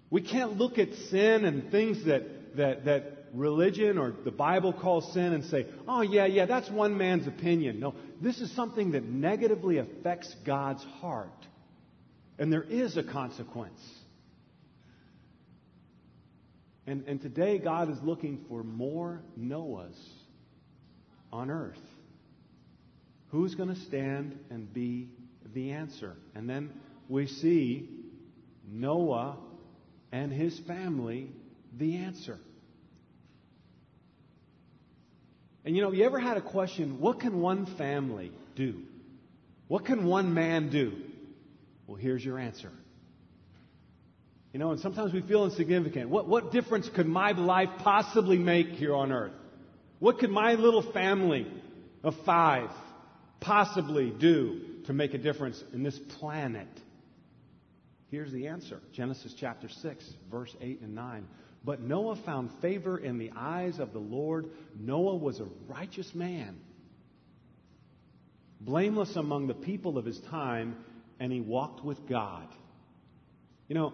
We 0.10 0.22
can't 0.22 0.58
look 0.58 0.78
at 0.78 0.94
sin 1.10 1.46
and 1.46 1.72
things 1.72 2.06
that, 2.06 2.56
that, 2.58 2.86
that 2.86 3.26
religion 3.34 3.98
or 3.98 4.14
the 4.24 4.32
Bible 4.32 4.72
calls 4.72 5.12
sin 5.14 5.34
and 5.34 5.44
say, 5.46 5.66
oh, 5.88 6.02
yeah, 6.02 6.26
yeah, 6.26 6.46
that's 6.46 6.70
one 6.70 6.98
man's 6.98 7.28
opinion. 7.28 7.80
No, 7.80 7.96
this 8.22 8.40
is 8.40 8.56
something 8.56 8.92
that 8.92 9.04
negatively 9.04 9.80
affects 9.80 10.34
God's 10.46 10.84
heart. 11.02 11.30
And 12.38 12.54
there 12.54 12.64
is 12.64 12.96
a 12.98 13.04
consequence. 13.04 13.80
And, 16.86 17.06
and 17.08 17.22
today, 17.22 17.60
God 17.60 17.90
is 17.90 17.98
looking 18.04 18.46
for 18.50 18.64
more 18.64 19.22
Noahs 19.40 19.98
on 21.32 21.50
earth. 21.50 21.80
Who's 23.30 23.56
going 23.56 23.70
to 23.70 23.80
stand 23.82 24.38
and 24.50 24.72
be 24.72 25.10
the 25.54 25.72
answer? 25.72 26.16
And 26.36 26.50
then 26.50 26.72
we 27.08 27.28
see 27.28 27.90
Noah 28.68 29.38
and 30.12 30.32
his 30.32 30.60
family 30.60 31.30
the 31.78 31.98
answer. 31.98 32.38
And 35.66 35.76
you 35.76 35.82
know, 35.82 35.92
you 35.94 36.06
ever 36.06 36.20
had 36.20 36.38
a 36.38 36.42
question, 36.42 37.00
what 37.00 37.22
can 37.22 37.40
one 37.40 37.66
family 37.78 38.32
do? 38.56 38.82
What 39.68 39.86
can 39.86 40.06
one 40.06 40.34
man 40.34 40.70
do? 40.70 40.94
Well, 41.88 41.98
here's 41.98 42.24
your 42.24 42.38
answer. 42.38 42.72
You 44.54 44.60
know, 44.60 44.70
and 44.70 44.80
sometimes 44.80 45.12
we 45.12 45.22
feel 45.22 45.46
insignificant. 45.46 46.10
What, 46.10 46.28
what 46.28 46.52
difference 46.52 46.88
could 46.88 47.08
my 47.08 47.32
life 47.32 47.70
possibly 47.80 48.38
make 48.38 48.68
here 48.68 48.94
on 48.94 49.12
earth? 49.12 49.34
What 49.98 50.20
could 50.20 50.30
my 50.30 50.54
little 50.54 50.84
family 50.94 51.48
of 52.04 52.14
five 52.24 52.70
possibly 53.40 54.12
do 54.12 54.62
to 54.86 54.94
make 54.94 55.16
a 55.16 55.18
difference 55.18 55.62
in 55.74 55.82
this 55.82 55.98
planet? 56.20 56.68
Here's 58.12 58.32
the 58.32 58.48
answer 58.48 58.80
Genesis 58.94 59.34
chapter 59.40 59.70
6, 59.70 60.14
verse 60.30 60.56
8 60.62 60.82
and 60.82 60.94
9. 60.94 61.28
But 61.66 61.82
Noah 61.82 62.18
found 62.18 62.52
favor 62.62 62.96
in 62.96 63.18
the 63.18 63.32
eyes 63.36 63.80
of 63.80 63.92
the 63.92 64.00
Lord. 64.00 64.52
Noah 64.80 65.16
was 65.16 65.40
a 65.40 65.48
righteous 65.68 66.14
man, 66.14 66.60
blameless 68.62 69.16
among 69.16 69.48
the 69.48 69.56
people 69.56 69.98
of 69.98 70.06
his 70.06 70.20
time, 70.30 70.76
and 71.20 71.32
he 71.32 71.42
walked 71.42 71.84
with 71.84 72.08
God. 72.08 72.48
You 73.68 73.76
know, 73.76 73.94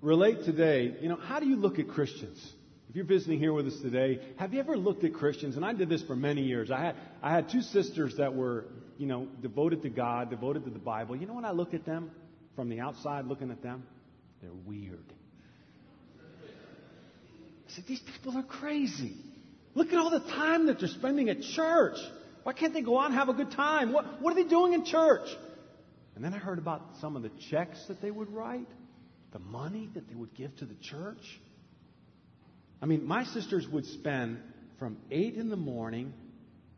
relate 0.00 0.44
today, 0.44 0.96
you 1.00 1.08
know, 1.08 1.16
how 1.16 1.40
do 1.40 1.46
you 1.46 1.56
look 1.56 1.78
at 1.78 1.88
Christians? 1.88 2.52
If 2.88 2.96
you're 2.96 3.04
visiting 3.04 3.38
here 3.38 3.52
with 3.52 3.66
us 3.66 3.78
today, 3.80 4.20
have 4.38 4.54
you 4.54 4.60
ever 4.60 4.76
looked 4.76 5.04
at 5.04 5.12
Christians? 5.12 5.56
And 5.56 5.64
I 5.64 5.74
did 5.74 5.88
this 5.88 6.02
for 6.02 6.16
many 6.16 6.42
years. 6.42 6.70
I 6.70 6.80
had, 6.80 6.96
I 7.22 7.30
had 7.32 7.50
two 7.50 7.60
sisters 7.60 8.16
that 8.16 8.34
were, 8.34 8.64
you 8.96 9.06
know, 9.06 9.28
devoted 9.42 9.82
to 9.82 9.90
God, 9.90 10.30
devoted 10.30 10.64
to 10.64 10.70
the 10.70 10.78
Bible. 10.78 11.14
You 11.14 11.26
know 11.26 11.34
when 11.34 11.44
I 11.44 11.50
looked 11.50 11.74
at 11.74 11.84
them 11.84 12.10
from 12.56 12.70
the 12.70 12.80
outside, 12.80 13.26
looking 13.26 13.50
at 13.50 13.62
them? 13.62 13.82
They're 14.40 14.50
weird. 14.64 15.12
I 17.68 17.72
said, 17.72 17.84
These 17.86 18.00
people 18.00 18.38
are 18.38 18.42
crazy. 18.42 19.16
Look 19.74 19.92
at 19.92 19.98
all 19.98 20.10
the 20.10 20.20
time 20.20 20.66
that 20.66 20.78
they're 20.78 20.88
spending 20.88 21.28
at 21.28 21.42
church. 21.42 21.98
Why 22.42 22.54
can't 22.54 22.72
they 22.72 22.80
go 22.80 22.98
out 22.98 23.06
and 23.06 23.14
have 23.14 23.28
a 23.28 23.34
good 23.34 23.50
time? 23.50 23.92
What, 23.92 24.22
what 24.22 24.32
are 24.32 24.42
they 24.42 24.48
doing 24.48 24.72
in 24.72 24.84
church? 24.86 25.28
And 26.16 26.24
then 26.24 26.32
I 26.32 26.38
heard 26.38 26.58
about 26.58 26.82
some 27.00 27.14
of 27.14 27.22
the 27.22 27.30
checks 27.50 27.78
that 27.88 28.00
they 28.00 28.10
would 28.10 28.32
write, 28.32 28.66
the 29.32 29.38
money 29.38 29.88
that 29.94 30.08
they 30.08 30.14
would 30.14 30.34
give 30.34 30.56
to 30.56 30.64
the 30.64 30.74
church. 30.74 31.40
I 32.80 32.86
mean, 32.86 33.06
my 33.06 33.24
sisters 33.24 33.66
would 33.68 33.86
spend 33.86 34.40
from 34.78 34.96
8 35.10 35.34
in 35.34 35.48
the 35.48 35.56
morning 35.56 36.12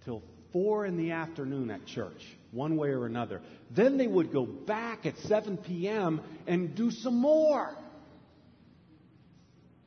till 0.05 0.23
4 0.53 0.87
in 0.87 0.97
the 0.97 1.13
afternoon 1.13 1.71
at 1.71 1.87
church, 1.87 2.25
one 2.51 2.77
way 2.77 2.89
or 2.89 3.07
another. 3.07 3.41
Then 3.71 3.99
they 3.99 4.07
would 4.07 4.33
go 4.33 4.45
back 4.45 5.07
at 5.07 5.17
7 5.19 5.59
p.m. 5.59 6.21
and 6.47 6.75
do 6.75 6.91
some 6.91 7.17
more 7.17 7.77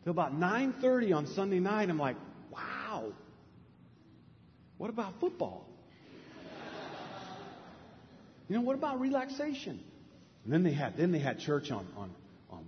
till 0.04 0.12
about 0.12 0.38
9:30 0.38 1.16
on 1.16 1.28
Sunday 1.28 1.60
night. 1.60 1.90
I'm 1.90 2.00
like, 2.00 2.18
wow. 2.52 3.12
What 4.78 4.90
about 4.90 5.20
football? 5.20 5.68
You 8.50 8.58
know, 8.58 8.62
what 8.62 8.76
about 8.76 9.00
relaxation? 9.00 9.80
And 10.44 10.54
then 10.54 10.64
they 10.64 10.74
had 10.74 10.98
then 10.98 11.12
they 11.12 11.20
had 11.20 11.40
church 11.40 11.72
on, 11.72 11.88
on, 11.98 12.14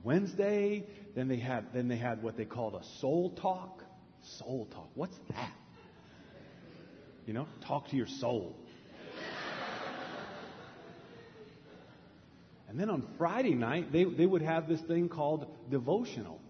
Wednesday. 0.05 0.85
Then 1.15 1.27
they 1.27 1.37
had 1.37 1.73
then 1.73 1.89
they 1.89 1.97
had 1.97 2.23
what 2.23 2.37
they 2.37 2.45
called 2.45 2.75
a 2.75 2.83
soul 3.01 3.31
talk. 3.31 3.83
Soul 4.39 4.67
talk. 4.71 4.89
What's 4.93 5.17
that? 5.31 5.51
You 7.25 7.33
know, 7.33 7.47
talk 7.67 7.89
to 7.89 7.97
your 7.97 8.07
soul. 8.07 8.55
And 12.69 12.79
then 12.79 12.89
on 12.89 13.07
Friday 13.17 13.53
night, 13.53 13.91
they, 13.93 14.03
they 14.03 14.25
would 14.25 14.41
have 14.41 14.67
this 14.67 14.81
thing 14.81 15.07
called 15.07 15.47
devotional 15.69 16.41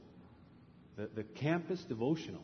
the, 0.95 1.09
the 1.13 1.23
campus 1.23 1.83
devotional. 1.83 2.43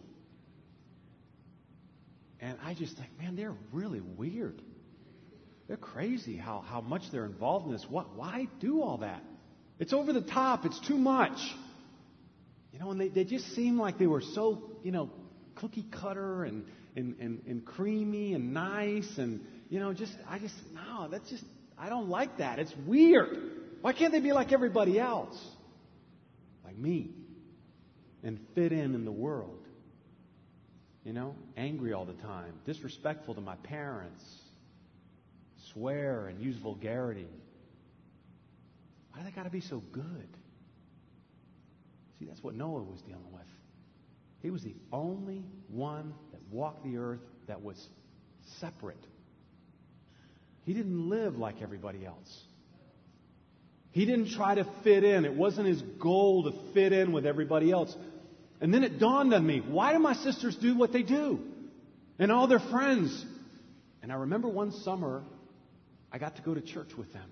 And 2.39 2.57
I 2.63 2.73
just 2.73 2.97
think, 2.97 3.09
man, 3.19 3.35
they're 3.35 3.55
really 3.71 4.01
weird. 4.01 4.61
They're 5.67 5.77
crazy 5.77 6.35
how, 6.35 6.63
how 6.67 6.81
much 6.81 7.03
they're 7.11 7.25
involved 7.25 7.67
in 7.67 7.71
this. 7.71 7.85
What, 7.87 8.15
why 8.15 8.47
do 8.59 8.81
all 8.81 8.97
that? 8.97 9.23
It's 9.81 9.93
over 9.93 10.13
the 10.13 10.21
top. 10.21 10.63
It's 10.63 10.79
too 10.87 10.97
much. 10.97 11.37
You 12.71 12.79
know, 12.79 12.91
and 12.91 13.01
they, 13.01 13.07
they 13.09 13.23
just 13.23 13.53
seem 13.55 13.79
like 13.79 13.97
they 13.97 14.05
were 14.05 14.21
so, 14.21 14.61
you 14.83 14.91
know, 14.91 15.09
cookie 15.55 15.85
cutter 15.91 16.43
and, 16.43 16.65
and, 16.95 17.15
and, 17.19 17.41
and 17.47 17.65
creamy 17.65 18.35
and 18.35 18.53
nice. 18.53 19.17
And, 19.17 19.41
you 19.69 19.79
know, 19.79 19.91
just, 19.91 20.13
I 20.29 20.37
just, 20.37 20.53
no, 20.71 21.09
that's 21.09 21.27
just, 21.31 21.43
I 21.79 21.89
don't 21.89 22.09
like 22.09 22.37
that. 22.37 22.59
It's 22.59 22.73
weird. 22.85 23.35
Why 23.81 23.91
can't 23.93 24.13
they 24.13 24.19
be 24.19 24.33
like 24.33 24.53
everybody 24.53 24.99
else? 24.99 25.35
Like 26.63 26.77
me 26.77 27.09
and 28.23 28.39
fit 28.53 28.71
in 28.71 28.93
in 28.93 29.03
the 29.03 29.11
world. 29.11 29.57
You 31.03 31.13
know, 31.13 31.33
angry 31.57 31.93
all 31.93 32.05
the 32.05 32.13
time, 32.13 32.53
disrespectful 32.67 33.33
to 33.33 33.41
my 33.41 33.55
parents, 33.55 34.23
swear 35.73 36.27
and 36.27 36.39
use 36.39 36.55
vulgarity. 36.57 37.25
Why 39.11 39.19
do 39.19 39.25
they 39.25 39.35
got 39.35 39.43
to 39.43 39.49
be 39.49 39.61
so 39.61 39.79
good? 39.91 40.27
See, 42.19 42.25
that's 42.25 42.43
what 42.43 42.55
Noah 42.55 42.83
was 42.83 43.01
dealing 43.01 43.31
with. 43.31 43.41
He 44.41 44.49
was 44.49 44.63
the 44.63 44.75
only 44.91 45.43
one 45.67 46.13
that 46.31 46.41
walked 46.51 46.83
the 46.83 46.97
earth 46.97 47.19
that 47.47 47.61
was 47.61 47.77
separate. 48.59 49.03
He 50.63 50.73
didn't 50.73 51.09
live 51.09 51.37
like 51.37 51.61
everybody 51.61 52.05
else. 52.05 52.43
He 53.91 54.05
didn't 54.05 54.29
try 54.31 54.55
to 54.55 54.65
fit 54.83 55.03
in. 55.03 55.25
It 55.25 55.33
wasn't 55.33 55.67
his 55.67 55.81
goal 55.81 56.43
to 56.43 56.73
fit 56.73 56.93
in 56.93 57.11
with 57.11 57.25
everybody 57.25 57.71
else. 57.71 57.95
And 58.61 58.73
then 58.73 58.83
it 58.83 58.99
dawned 58.99 59.33
on 59.33 59.45
me 59.45 59.59
why 59.59 59.93
do 59.93 59.99
my 59.99 60.13
sisters 60.13 60.55
do 60.55 60.77
what 60.77 60.93
they 60.93 61.03
do? 61.03 61.39
And 62.19 62.31
all 62.31 62.47
their 62.47 62.59
friends. 62.59 63.25
And 64.01 64.11
I 64.11 64.15
remember 64.15 64.47
one 64.47 64.71
summer, 64.71 65.23
I 66.11 66.19
got 66.19 66.37
to 66.37 66.41
go 66.41 66.53
to 66.53 66.61
church 66.61 66.95
with 66.97 67.11
them. 67.13 67.29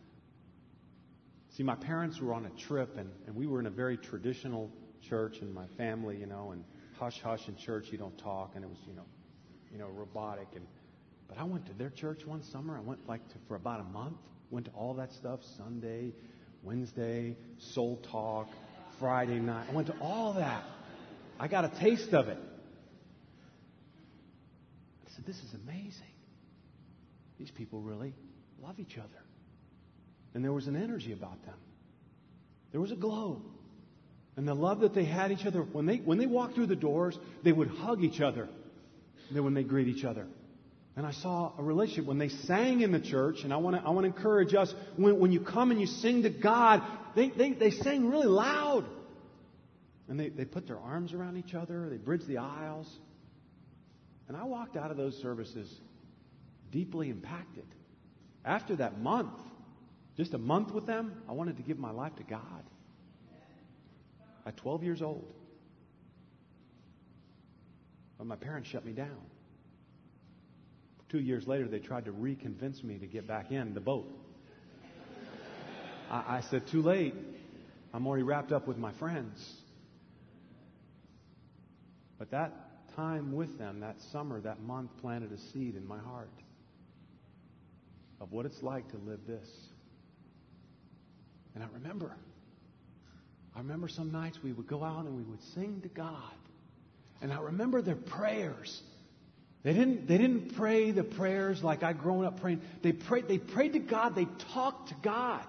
See, 1.59 1.63
my 1.63 1.75
parents 1.75 2.21
were 2.21 2.33
on 2.33 2.45
a 2.45 2.49
trip, 2.51 2.97
and, 2.97 3.11
and 3.27 3.35
we 3.35 3.45
were 3.45 3.59
in 3.59 3.65
a 3.65 3.69
very 3.69 3.97
traditional 3.97 4.71
church, 5.09 5.39
and 5.41 5.53
my 5.53 5.65
family, 5.75 6.15
you 6.15 6.25
know, 6.25 6.51
and 6.51 6.63
hush 6.97 7.19
hush 7.21 7.49
in 7.49 7.57
church, 7.57 7.87
you 7.91 7.97
don't 7.97 8.17
talk, 8.17 8.51
and 8.55 8.63
it 8.63 8.69
was, 8.69 8.77
you 8.87 8.93
know, 8.93 9.03
you 9.69 9.77
know, 9.77 9.89
robotic. 9.89 10.47
And 10.55 10.65
but 11.27 11.37
I 11.37 11.43
went 11.43 11.65
to 11.65 11.73
their 11.73 11.89
church 11.89 12.25
one 12.25 12.43
summer. 12.43 12.77
I 12.77 12.79
went 12.79 13.05
like 13.09 13.27
to, 13.27 13.35
for 13.49 13.55
about 13.55 13.81
a 13.81 13.83
month. 13.83 14.15
Went 14.51 14.67
to 14.67 14.71
all 14.71 14.93
that 14.93 15.11
stuff 15.11 15.41
Sunday, 15.57 16.13
Wednesday, 16.63 17.35
soul 17.57 17.99
talk, 18.09 18.47
Friday 18.97 19.39
night. 19.39 19.67
I 19.69 19.75
went 19.75 19.87
to 19.87 19.99
all 19.99 20.31
that. 20.35 20.63
I 21.41 21.49
got 21.49 21.65
a 21.65 21.79
taste 21.81 22.13
of 22.13 22.29
it. 22.29 22.39
I 25.05 25.13
said, 25.13 25.25
This 25.25 25.35
is 25.35 25.53
amazing. 25.65 26.15
These 27.37 27.51
people 27.51 27.81
really 27.81 28.13
love 28.61 28.79
each 28.79 28.97
other. 28.97 29.25
And 30.33 30.43
there 30.43 30.53
was 30.53 30.67
an 30.67 30.75
energy 30.75 31.11
about 31.11 31.43
them. 31.45 31.55
There 32.71 32.81
was 32.81 32.91
a 32.91 32.95
glow. 32.95 33.41
And 34.37 34.47
the 34.47 34.53
love 34.53 34.81
that 34.81 34.93
they 34.93 35.05
had 35.05 35.31
each 35.31 35.45
other, 35.45 35.61
when 35.61 35.85
they, 35.85 35.97
when 35.97 36.17
they 36.17 36.27
walked 36.27 36.55
through 36.55 36.67
the 36.67 36.75
doors, 36.75 37.17
they 37.43 37.51
would 37.51 37.67
hug 37.67 38.03
each 38.03 38.21
other. 38.21 38.47
Then 39.31 39.43
when 39.43 39.53
they 39.53 39.63
greet 39.63 39.87
each 39.87 40.05
other. 40.05 40.27
And 40.95 41.05
I 41.05 41.11
saw 41.11 41.53
a 41.57 41.63
relationship 41.63 42.05
when 42.05 42.17
they 42.17 42.29
sang 42.29 42.81
in 42.81 42.91
the 42.91 42.99
church, 42.99 43.43
and 43.43 43.53
I 43.53 43.57
want 43.57 43.75
to 43.75 43.81
I 43.81 43.91
want 43.91 44.05
to 44.05 44.13
encourage 44.13 44.53
us 44.53 44.73
when, 44.97 45.19
when 45.19 45.31
you 45.31 45.39
come 45.39 45.71
and 45.71 45.79
you 45.79 45.87
sing 45.87 46.23
to 46.23 46.29
God, 46.29 46.81
they, 47.15 47.29
they, 47.29 47.53
they 47.53 47.71
sing 47.71 48.09
really 48.09 48.27
loud. 48.27 48.85
And 50.07 50.19
they, 50.19 50.29
they 50.29 50.45
put 50.45 50.67
their 50.67 50.79
arms 50.79 51.13
around 51.13 51.37
each 51.37 51.53
other, 51.53 51.89
they 51.89 51.97
bridge 51.97 52.25
the 52.27 52.39
aisles. 52.39 52.89
And 54.27 54.35
I 54.35 54.43
walked 54.43 54.75
out 54.75 54.91
of 54.91 54.97
those 54.97 55.15
services 55.21 55.73
deeply 56.71 57.09
impacted. 57.09 57.65
After 58.43 58.75
that 58.77 58.99
month, 58.99 59.33
just 60.19 60.33
a 60.33 60.37
month 60.37 60.73
with 60.73 60.85
them, 60.85 61.13
I 61.29 61.31
wanted 61.31 61.55
to 61.57 61.63
give 61.63 61.79
my 61.79 61.91
life 61.91 62.13
to 62.17 62.23
God. 62.23 62.63
At 64.45 64.57
12 64.57 64.83
years 64.83 65.01
old. 65.01 65.25
But 68.17 68.27
my 68.27 68.35
parents 68.35 68.67
shut 68.67 68.85
me 68.85 68.91
down. 68.91 69.21
Two 71.07 71.21
years 71.21 71.47
later, 71.47 71.69
they 71.69 71.79
tried 71.79 72.03
to 72.03 72.11
reconvince 72.11 72.83
me 72.83 72.97
to 72.97 73.07
get 73.07 73.27
back 73.27 73.51
in 73.51 73.73
the 73.73 73.79
boat. 73.79 74.11
I, 76.11 76.37
I 76.37 76.41
said, 76.41 76.67
Too 76.67 76.81
late. 76.81 77.15
I'm 77.93 78.05
already 78.05 78.23
wrapped 78.23 78.51
up 78.51 78.67
with 78.67 78.77
my 78.77 78.91
friends. 78.91 79.53
But 82.17 82.29
that 82.31 82.51
time 82.93 83.31
with 83.31 83.57
them, 83.57 83.79
that 83.79 84.01
summer, 84.11 84.41
that 84.41 84.61
month, 84.61 84.91
planted 84.99 85.31
a 85.31 85.37
seed 85.37 85.77
in 85.77 85.87
my 85.87 85.97
heart 85.97 86.29
of 88.19 88.33
what 88.33 88.45
it's 88.45 88.61
like 88.61 88.91
to 88.91 88.97
live 88.97 89.21
this. 89.25 89.68
And 91.55 91.63
I 91.63 91.67
remember, 91.73 92.15
I 93.55 93.59
remember 93.59 93.87
some 93.87 94.11
nights 94.11 94.39
we 94.43 94.51
would 94.51 94.67
go 94.67 94.83
out 94.83 95.05
and 95.05 95.15
we 95.15 95.23
would 95.23 95.41
sing 95.55 95.81
to 95.81 95.89
God. 95.89 96.33
And 97.21 97.33
I 97.33 97.39
remember 97.39 97.81
their 97.81 97.95
prayers. 97.95 98.81
They 99.63 99.73
didn't, 99.73 100.07
they 100.07 100.17
didn't 100.17 100.55
pray 100.55 100.91
the 100.91 101.03
prayers 101.03 101.61
like 101.63 101.83
I'd 101.83 101.99
grown 101.99 102.25
up 102.25 102.39
praying. 102.39 102.61
They 102.81 102.93
prayed, 102.93 103.27
they 103.27 103.39
prayed 103.39 103.73
to 103.73 103.79
God. 103.79 104.15
They 104.15 104.27
talked 104.53 104.89
to 104.89 104.95
God. 105.03 105.43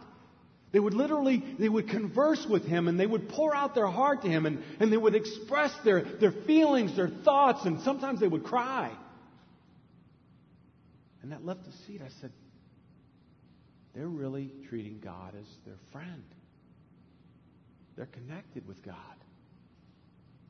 They 0.72 0.80
would 0.80 0.94
literally, 0.94 1.42
they 1.58 1.68
would 1.68 1.88
converse 1.88 2.46
with 2.48 2.64
him 2.64 2.86
and 2.86 2.98
they 2.98 3.06
would 3.06 3.28
pour 3.28 3.54
out 3.54 3.74
their 3.74 3.88
heart 3.88 4.22
to 4.22 4.28
him 4.28 4.46
and, 4.46 4.62
and 4.78 4.92
they 4.92 4.96
would 4.96 5.14
express 5.14 5.72
their, 5.84 6.02
their 6.02 6.32
feelings, 6.32 6.96
their 6.96 7.08
thoughts, 7.08 7.64
and 7.64 7.80
sometimes 7.80 8.20
they 8.20 8.28
would 8.28 8.44
cry. 8.44 8.90
And 11.22 11.32
that 11.32 11.44
left 11.44 11.66
a 11.66 11.72
seed. 11.86 12.02
I 12.04 12.08
said, 12.20 12.30
they're 13.94 14.08
really 14.08 14.52
treating 14.68 15.00
God 15.02 15.34
as 15.40 15.46
their 15.66 15.78
friend. 15.92 16.24
They're 17.96 18.06
connected 18.06 18.66
with 18.66 18.84
God. 18.84 18.94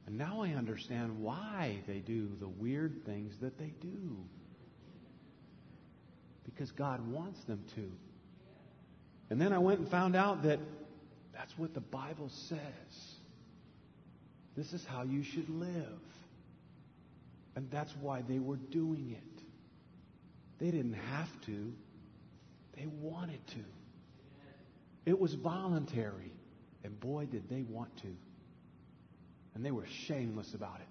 And 0.06 0.18
now 0.18 0.42
I 0.42 0.50
understand 0.50 1.20
why 1.20 1.78
they 1.86 1.98
do 1.98 2.30
the 2.40 2.48
weird 2.48 3.04
things 3.04 3.34
that 3.40 3.58
they 3.58 3.72
do. 3.80 4.16
Because 6.44 6.70
God 6.72 7.06
wants 7.10 7.42
them 7.44 7.64
to. 7.76 7.90
And 9.30 9.40
then 9.40 9.52
I 9.52 9.58
went 9.58 9.80
and 9.80 9.88
found 9.88 10.16
out 10.16 10.42
that 10.42 10.58
that's 11.32 11.56
what 11.56 11.74
the 11.74 11.80
Bible 11.80 12.28
says. 12.28 12.58
This 14.56 14.72
is 14.72 14.84
how 14.84 15.02
you 15.02 15.22
should 15.22 15.48
live. 15.48 16.00
And 17.54 17.70
that's 17.70 17.94
why 18.00 18.22
they 18.22 18.38
were 18.38 18.56
doing 18.56 19.16
it. 19.16 19.42
They 20.58 20.70
didn't 20.70 20.94
have 20.94 21.28
to, 21.46 21.72
they 22.80 22.86
wanted 22.86 23.46
to. 23.48 23.60
It 25.04 25.20
was 25.20 25.34
voluntary. 25.34 26.32
And 26.82 26.98
boy, 26.98 27.26
did 27.26 27.50
they 27.50 27.62
want 27.62 27.94
to. 27.98 28.08
And 29.54 29.62
they 29.64 29.70
were 29.70 29.84
shameless 30.06 30.54
about 30.54 30.80
it. 30.80 30.86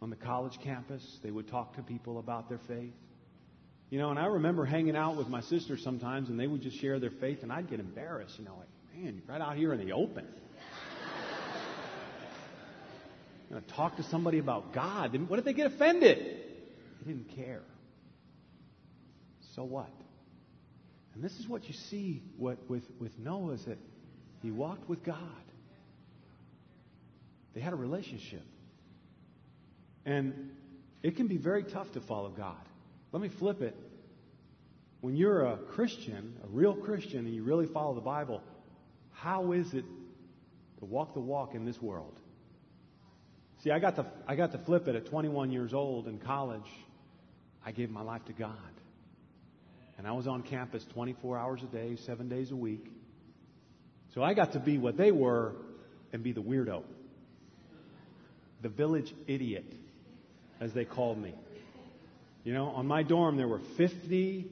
On 0.00 0.10
the 0.10 0.16
college 0.16 0.58
campus, 0.64 1.02
they 1.22 1.30
would 1.30 1.46
talk 1.46 1.76
to 1.76 1.82
people 1.82 2.18
about 2.18 2.48
their 2.48 2.58
faith. 2.66 2.94
You 3.90 4.00
know, 4.00 4.10
and 4.10 4.18
I 4.18 4.26
remember 4.26 4.64
hanging 4.64 4.96
out 4.96 5.16
with 5.16 5.28
my 5.28 5.42
sister 5.42 5.76
sometimes, 5.76 6.30
and 6.30 6.40
they 6.40 6.48
would 6.48 6.62
just 6.62 6.80
share 6.80 6.98
their 6.98 7.10
faith, 7.10 7.44
and 7.44 7.52
I'd 7.52 7.70
get 7.70 7.78
embarrassed. 7.78 8.36
You 8.38 8.46
know, 8.46 8.56
like, 8.58 8.68
man, 8.96 9.14
you're 9.14 9.24
right 9.28 9.40
out 9.40 9.56
here 9.56 9.72
in 9.72 9.86
the 9.86 9.92
open. 9.92 10.24
you 13.50 13.54
know, 13.54 13.62
talk 13.76 13.98
to 13.98 14.02
somebody 14.02 14.38
about 14.38 14.72
God. 14.72 15.16
What 15.28 15.38
if 15.38 15.44
they 15.44 15.52
get 15.52 15.68
offended? 15.68 16.18
They 16.98 17.12
didn't 17.12 17.36
care. 17.36 17.62
So 19.54 19.62
what? 19.62 19.92
And 21.14 21.22
this 21.22 21.38
is 21.38 21.48
what 21.48 21.68
you 21.68 21.74
see 21.74 22.22
what, 22.36 22.58
with, 22.68 22.84
with 22.98 23.18
Noah 23.18 23.52
is 23.52 23.64
that 23.66 23.78
he 24.42 24.50
walked 24.50 24.88
with 24.88 25.02
God. 25.04 25.18
They 27.54 27.60
had 27.60 27.72
a 27.72 27.76
relationship. 27.76 28.44
And 30.04 30.50
it 31.02 31.16
can 31.16 31.26
be 31.26 31.36
very 31.36 31.64
tough 31.64 31.92
to 31.92 32.00
follow 32.00 32.30
God. 32.30 32.56
Let 33.12 33.20
me 33.22 33.28
flip 33.28 33.60
it. 33.60 33.76
When 35.00 35.16
you're 35.16 35.44
a 35.44 35.56
Christian, 35.56 36.38
a 36.44 36.46
real 36.48 36.74
Christian, 36.74 37.26
and 37.26 37.34
you 37.34 37.42
really 37.42 37.66
follow 37.66 37.94
the 37.94 38.00
Bible, 38.00 38.42
how 39.12 39.52
is 39.52 39.74
it 39.74 39.84
to 40.78 40.84
walk 40.84 41.12
the 41.14 41.20
walk 41.20 41.54
in 41.54 41.64
this 41.64 41.80
world? 41.82 42.18
See, 43.62 43.70
I 43.70 43.78
got 43.78 43.96
to, 43.96 44.06
I 44.26 44.34
got 44.34 44.52
to 44.52 44.58
flip 44.58 44.88
it 44.88 44.96
at 44.96 45.06
21 45.06 45.52
years 45.52 45.74
old 45.74 46.08
in 46.08 46.18
college. 46.18 46.68
I 47.64 47.70
gave 47.72 47.90
my 47.90 48.02
life 48.02 48.24
to 48.26 48.32
God. 48.32 48.56
And 49.98 50.06
I 50.06 50.12
was 50.12 50.26
on 50.26 50.42
campus 50.42 50.84
24 50.94 51.38
hours 51.38 51.60
a 51.62 51.66
day, 51.66 51.96
seven 52.06 52.28
days 52.28 52.50
a 52.50 52.56
week. 52.56 52.86
So 54.14 54.22
I 54.22 54.34
got 54.34 54.52
to 54.52 54.60
be 54.60 54.78
what 54.78 54.96
they 54.96 55.12
were 55.12 55.54
and 56.12 56.22
be 56.22 56.32
the 56.32 56.42
weirdo. 56.42 56.82
The 58.62 58.68
village 58.68 59.12
idiot, 59.26 59.72
as 60.60 60.72
they 60.72 60.84
called 60.84 61.18
me. 61.18 61.34
You 62.44 62.52
know, 62.52 62.66
on 62.66 62.86
my 62.86 63.02
dorm, 63.02 63.36
there 63.36 63.48
were 63.48 63.60
50 63.76 64.46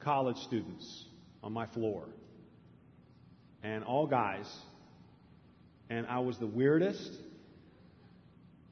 college 0.00 0.38
students 0.38 1.04
on 1.42 1.52
my 1.52 1.66
floor, 1.66 2.04
and 3.62 3.84
all 3.84 4.06
guys. 4.06 4.46
And 5.90 6.06
I 6.06 6.18
was 6.20 6.36
the 6.38 6.46
weirdest, 6.46 7.10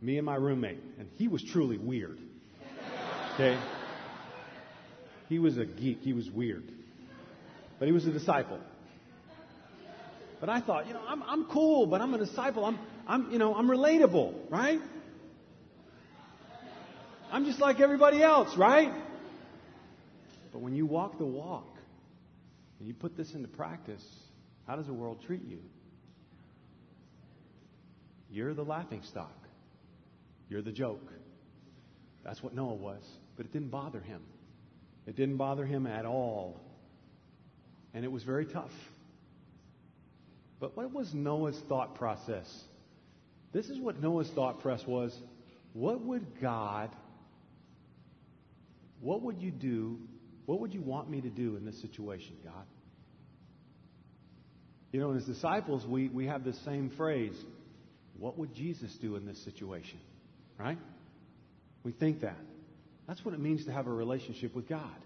me 0.01 0.19
and 0.19 0.27
my 0.27 0.37
roommate. 0.37 0.83
And 0.99 1.09
he 1.17 1.29
was 1.29 1.43
truly 1.43 1.79
weird. 1.79 2.19
Okay? 3.35 3.59
He 5.29 5.39
was 5.39 5.59
a 5.59 5.65
geek, 5.65 6.01
he 6.03 6.13
was 6.13 6.31
weird. 6.31 6.71
But 7.79 7.87
he 7.87 7.93
was 7.93 8.07
a 8.07 8.13
disciple. 8.13 8.61
But 10.41 10.49
I 10.49 10.61
thought, 10.61 10.87
you 10.87 10.93
know, 10.93 11.03
I'm, 11.07 11.23
I'm 11.23 11.47
cool, 11.47 11.87
but 11.87 12.01
I'm 12.01 12.13
a 12.15 12.19
disciple. 12.19 12.65
I'm, 12.65 12.79
I'm, 13.07 13.31
you 13.33 13.39
know, 13.39 13.55
I'm 13.55 13.69
relatable, 13.69 14.51
right? 14.51 14.81
I'm 17.33 17.45
just 17.45 17.59
like 17.59 17.81
everybody 17.81 18.23
else, 18.23 18.57
right? 18.57 18.93
But 20.53 20.61
when 20.61 20.75
you 20.75 20.87
walk 20.87 21.19
the 21.19 21.25
walk 21.25 21.77
and 22.79 22.87
you 22.87 22.95
put 22.95 23.17
this 23.17 23.35
into 23.35 23.49
practice, 23.49 24.05
how 24.67 24.77
does 24.77 24.87
the 24.87 24.93
world 24.93 25.23
treat 25.27 25.45
you? 25.45 25.59
You're 28.31 28.55
the 28.55 28.65
laughing 28.65 29.03
stock. 29.09 29.37
You're 30.49 30.63
the 30.63 30.73
joke. 30.73 31.13
That's 32.25 32.43
what 32.43 32.55
Noah 32.55 32.75
was. 32.75 33.03
But 33.37 33.47
it 33.47 33.53
didn't 33.53 33.71
bother 33.71 34.01
him. 34.01 34.23
It 35.07 35.17
didn't 35.17 35.37
bother 35.37 35.65
him 35.65 35.87
at 35.87 36.05
all. 36.05 36.61
And 37.95 38.05
it 38.05 38.11
was 38.13 38.25
very 38.25 38.47
tough. 38.47 38.73
But 40.59 40.77
what 40.77 40.93
was 40.93 41.13
Noah's 41.15 41.59
thought 41.69 41.95
process? 41.95 42.49
This 43.53 43.71
is 43.71 43.79
what 43.79 44.01
Noah's 44.01 44.31
thought 44.31 44.61
process 44.61 44.87
was. 44.87 45.17
What 45.73 46.01
would 46.03 46.41
God 46.41 46.91
what 49.01 49.23
would 49.23 49.41
you 49.41 49.51
do? 49.51 49.99
What 50.47 50.61
would 50.61 50.75
you 50.75 50.81
want 50.81 51.11
me 51.11 51.21
to 51.21 51.29
do 51.29 51.57
in 51.57 51.65
this 51.65 51.81
situation, 51.81 52.37
God? 52.45 52.65
You 54.93 55.01
know, 55.01 55.13
as 55.15 55.25
disciples, 55.25 55.87
we, 55.87 56.09
we 56.09 56.27
have 56.27 56.45
this 56.45 56.59
same 56.65 56.91
phrase 56.91 57.37
What 58.19 58.39
would 58.39 58.55
Jesus 58.55 58.95
do 58.95 59.17
in 59.17 59.27
this 59.27 59.43
situation? 59.45 59.99
Right? 60.59 60.79
We 61.83 61.93
think 61.93 62.23
that. 62.23 62.39
That's 63.07 63.25
what 63.25 63.35
it 63.35 63.41
means 63.41 63.65
to 63.67 63.73
have 63.73 63.87
a 63.87 63.93
relationship 63.93 64.55
with 64.55 64.69
God. 64.69 64.97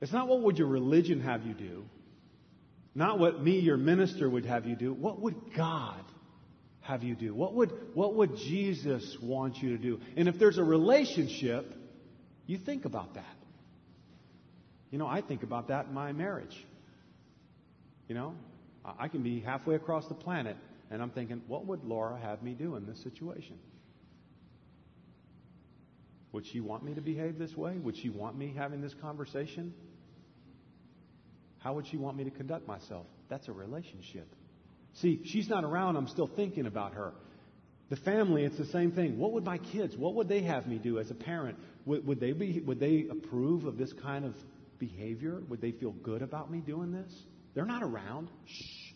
It's 0.00 0.12
not 0.12 0.28
what 0.28 0.42
would 0.42 0.58
your 0.58 0.68
religion 0.68 1.20
have 1.20 1.46
you 1.46 1.54
do, 1.54 1.84
not 2.94 3.18
what 3.18 3.42
me, 3.42 3.60
your 3.60 3.76
minister, 3.76 4.28
would 4.28 4.44
have 4.46 4.66
you 4.66 4.74
do. 4.74 4.92
What 4.92 5.20
would 5.20 5.36
God 5.56 6.04
have 6.80 7.04
you 7.04 7.14
do? 7.14 7.34
What 7.34 7.54
would, 7.54 7.72
what 7.94 8.16
would 8.16 8.36
Jesus 8.36 9.16
want 9.22 9.58
you 9.58 9.76
to 9.76 9.78
do? 9.78 10.00
And 10.16 10.28
if 10.28 10.38
there's 10.38 10.58
a 10.58 10.64
relationship, 10.64 11.72
you 12.46 12.58
think 12.58 12.84
about 12.84 13.14
that. 13.14 13.36
You 14.90 14.98
know, 14.98 15.06
I 15.06 15.22
think 15.22 15.42
about 15.42 15.68
that 15.68 15.86
in 15.86 15.94
my 15.94 16.12
marriage. 16.12 16.66
You 18.08 18.14
know, 18.14 18.34
I 18.84 19.08
can 19.08 19.22
be 19.22 19.40
halfway 19.40 19.76
across 19.76 20.06
the 20.08 20.14
planet 20.14 20.56
and 20.90 21.00
I'm 21.00 21.10
thinking, 21.10 21.40
what 21.46 21.66
would 21.66 21.84
Laura 21.84 22.18
have 22.18 22.42
me 22.42 22.52
do 22.52 22.76
in 22.76 22.84
this 22.84 23.02
situation? 23.02 23.58
Would 26.32 26.46
she 26.46 26.60
want 26.60 26.82
me 26.82 26.94
to 26.94 27.00
behave 27.00 27.38
this 27.38 27.54
way? 27.56 27.76
Would 27.78 27.96
she 27.96 28.08
want 28.08 28.36
me 28.36 28.54
having 28.56 28.80
this 28.80 28.94
conversation? 29.00 29.74
How 31.58 31.74
would 31.74 31.86
she 31.86 31.96
want 31.96 32.16
me 32.16 32.24
to 32.24 32.30
conduct 32.30 32.66
myself? 32.66 33.06
That's 33.28 33.48
a 33.48 33.52
relationship. 33.52 34.26
See, 34.94 35.20
she's 35.24 35.48
not 35.48 35.64
around, 35.64 35.96
I'm 35.96 36.08
still 36.08 36.26
thinking 36.26 36.66
about 36.66 36.94
her. 36.94 37.12
The 37.90 37.96
family, 37.96 38.44
it's 38.44 38.56
the 38.56 38.66
same 38.66 38.92
thing. 38.92 39.18
What 39.18 39.32
would 39.32 39.44
my 39.44 39.58
kids, 39.58 39.96
what 39.96 40.14
would 40.14 40.28
they 40.28 40.42
have 40.42 40.66
me 40.66 40.78
do 40.78 40.98
as 40.98 41.10
a 41.10 41.14
parent? 41.14 41.58
Would, 41.84 42.06
would, 42.06 42.20
they 42.20 42.32
be, 42.32 42.60
would 42.60 42.80
they 42.80 43.06
approve 43.10 43.64
of 43.66 43.76
this 43.76 43.92
kind 43.92 44.24
of 44.24 44.34
behavior? 44.78 45.42
Would 45.48 45.60
they 45.60 45.72
feel 45.72 45.92
good 45.92 46.22
about 46.22 46.50
me 46.50 46.60
doing 46.60 46.90
this? 46.90 47.12
They're 47.54 47.66
not 47.66 47.82
around. 47.82 48.30
Shh. 48.46 48.92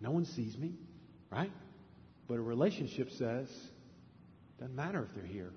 No 0.00 0.10
one 0.10 0.26
sees 0.26 0.56
me, 0.58 0.74
right? 1.30 1.52
But 2.28 2.34
a 2.34 2.42
relationship 2.42 3.10
says, 3.12 3.48
doesn't 4.58 4.76
matter 4.76 5.06
if 5.08 5.14
they're 5.14 5.24
here. 5.24 5.52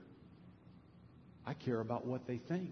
I 1.45 1.53
care 1.53 1.79
about 1.79 2.05
what 2.05 2.27
they 2.27 2.37
think. 2.37 2.71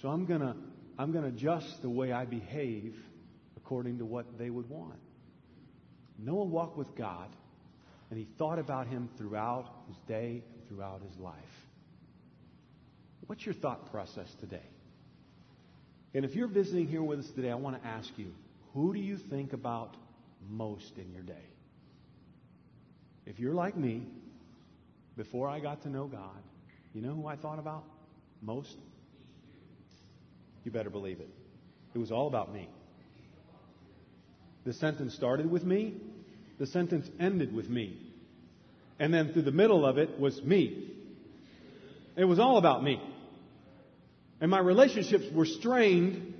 So 0.00 0.08
I'm 0.08 0.24
going 0.26 0.40
to 0.40 0.54
I'm 0.98 1.12
going 1.12 1.22
to 1.24 1.30
adjust 1.30 1.80
the 1.80 1.90
way 1.90 2.10
I 2.10 2.24
behave 2.24 2.96
according 3.56 3.98
to 3.98 4.04
what 4.04 4.36
they 4.36 4.50
would 4.50 4.68
want. 4.68 4.98
Noah 6.18 6.44
walked 6.44 6.76
with 6.76 6.96
God, 6.96 7.28
and 8.10 8.18
he 8.18 8.26
thought 8.36 8.58
about 8.58 8.88
him 8.88 9.08
throughout 9.16 9.66
his 9.86 9.96
day, 10.08 10.42
and 10.54 10.68
throughout 10.68 11.00
his 11.08 11.16
life. 11.20 11.34
What's 13.26 13.44
your 13.44 13.54
thought 13.54 13.92
process 13.92 14.26
today? 14.40 14.66
And 16.14 16.24
if 16.24 16.34
you're 16.34 16.48
visiting 16.48 16.88
here 16.88 17.02
with 17.02 17.20
us 17.20 17.30
today, 17.36 17.50
I 17.50 17.54
want 17.54 17.80
to 17.80 17.86
ask 17.86 18.08
you 18.16 18.32
who 18.72 18.92
do 18.94 19.00
you 19.00 19.18
think 19.18 19.52
about 19.52 19.96
most 20.48 20.96
in 20.96 21.12
your 21.12 21.22
day? 21.22 21.34
If 23.26 23.38
you're 23.38 23.54
like 23.54 23.76
me, 23.76 24.06
before 25.16 25.48
I 25.48 25.60
got 25.60 25.82
to 25.82 25.90
know 25.90 26.06
God, 26.06 26.42
you 26.94 27.02
know 27.02 27.14
who 27.14 27.26
I 27.26 27.36
thought 27.36 27.58
about 27.58 27.84
most? 28.42 28.76
You 30.64 30.70
better 30.70 30.90
believe 30.90 31.20
it. 31.20 31.28
It 31.94 31.98
was 31.98 32.10
all 32.10 32.26
about 32.26 32.52
me. 32.52 32.68
The 34.64 34.72
sentence 34.72 35.14
started 35.14 35.50
with 35.50 35.64
me, 35.64 35.94
the 36.58 36.66
sentence 36.66 37.08
ended 37.18 37.54
with 37.54 37.68
me. 37.68 37.98
And 38.98 39.14
then 39.14 39.32
through 39.32 39.42
the 39.42 39.52
middle 39.52 39.86
of 39.86 39.96
it 39.96 40.18
was 40.18 40.42
me. 40.42 40.90
It 42.16 42.24
was 42.24 42.38
all 42.38 42.58
about 42.58 42.82
me. 42.82 43.00
And 44.40 44.50
my 44.50 44.58
relationships 44.58 45.24
were 45.32 45.46
strained 45.46 46.34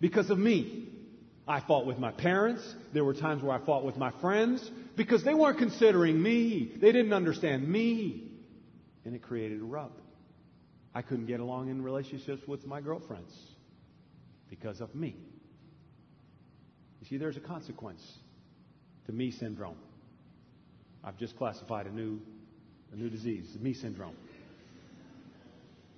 because 0.00 0.30
of 0.30 0.38
me. 0.38 0.88
I 1.48 1.60
fought 1.60 1.86
with 1.86 1.98
my 1.98 2.10
parents. 2.10 2.62
There 2.92 3.04
were 3.04 3.14
times 3.14 3.42
where 3.42 3.52
I 3.52 3.64
fought 3.64 3.84
with 3.84 3.96
my 3.96 4.12
friends 4.20 4.68
because 4.96 5.24
they 5.24 5.34
weren't 5.34 5.58
considering 5.58 6.20
me. 6.20 6.72
They 6.80 6.92
didn't 6.92 7.12
understand 7.12 7.66
me. 7.66 8.25
And 9.06 9.14
it 9.14 9.22
created 9.22 9.62
a 9.62 9.64
rub. 9.64 9.92
I 10.92 11.00
couldn't 11.00 11.26
get 11.26 11.40
along 11.40 11.68
in 11.68 11.80
relationships 11.80 12.42
with 12.46 12.66
my 12.66 12.80
girlfriends 12.80 13.32
because 14.50 14.80
of 14.80 14.94
me. 14.94 15.14
You 17.00 17.06
see, 17.06 17.16
there's 17.16 17.36
a 17.36 17.40
consequence 17.40 18.02
to 19.06 19.12
me 19.12 19.30
syndrome. 19.30 19.76
I've 21.04 21.16
just 21.18 21.36
classified 21.38 21.86
a 21.86 21.90
new, 21.90 22.20
a 22.92 22.96
new 22.96 23.08
disease, 23.08 23.48
the 23.52 23.60
me 23.60 23.74
syndrome. 23.74 24.16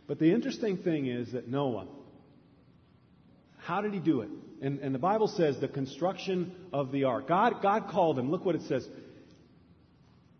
But 0.07 0.19
the 0.19 0.31
interesting 0.31 0.77
thing 0.77 1.07
is 1.07 1.33
that 1.33 1.49
Noah, 1.49 1.87
how 3.57 3.81
did 3.81 3.95
he 3.95 4.01
do 4.01 4.21
it? 4.21 4.29
And, 4.61 4.81
and 4.81 4.95
the 4.95 4.99
Bible 4.99 5.29
says 5.29 5.59
the 5.61 5.69
construction 5.69 6.53
of 6.75 6.93
the 6.93 7.05
ark. 7.05 7.29
God, 7.29 7.63
God 7.63 7.89
called 7.89 8.19
him. 8.19 8.31
Look 8.31 8.45
what 8.45 8.55
it 8.55 8.63
says. 8.63 8.87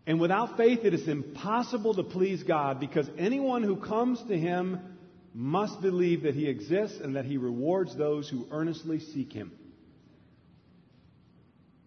And 0.09 0.19
without 0.19 0.57
faith, 0.57 0.79
it 0.85 0.95
is 0.95 1.07
impossible 1.07 1.93
to 1.93 2.01
please 2.01 2.41
God 2.41 2.79
because 2.79 3.07
anyone 3.19 3.61
who 3.61 3.75
comes 3.75 4.19
to 4.23 4.35
him 4.35 4.79
must 5.35 5.81
believe 5.81 6.23
that 6.23 6.33
he 6.33 6.47
exists 6.47 6.99
and 6.99 7.15
that 7.15 7.25
he 7.25 7.37
rewards 7.37 7.95
those 7.95 8.27
who 8.27 8.47
earnestly 8.49 8.99
seek 8.99 9.31
him. 9.31 9.51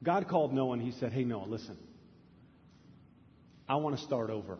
God 0.05 0.29
called 0.29 0.55
Noah 0.55 0.75
and 0.75 0.83
he 0.83 0.93
said, 0.93 1.13
Hey, 1.13 1.25
Noah, 1.25 1.47
listen. 1.49 1.77
I 3.69 3.75
want 3.75 3.99
to 3.99 4.05
start 4.05 4.31
over. 4.31 4.57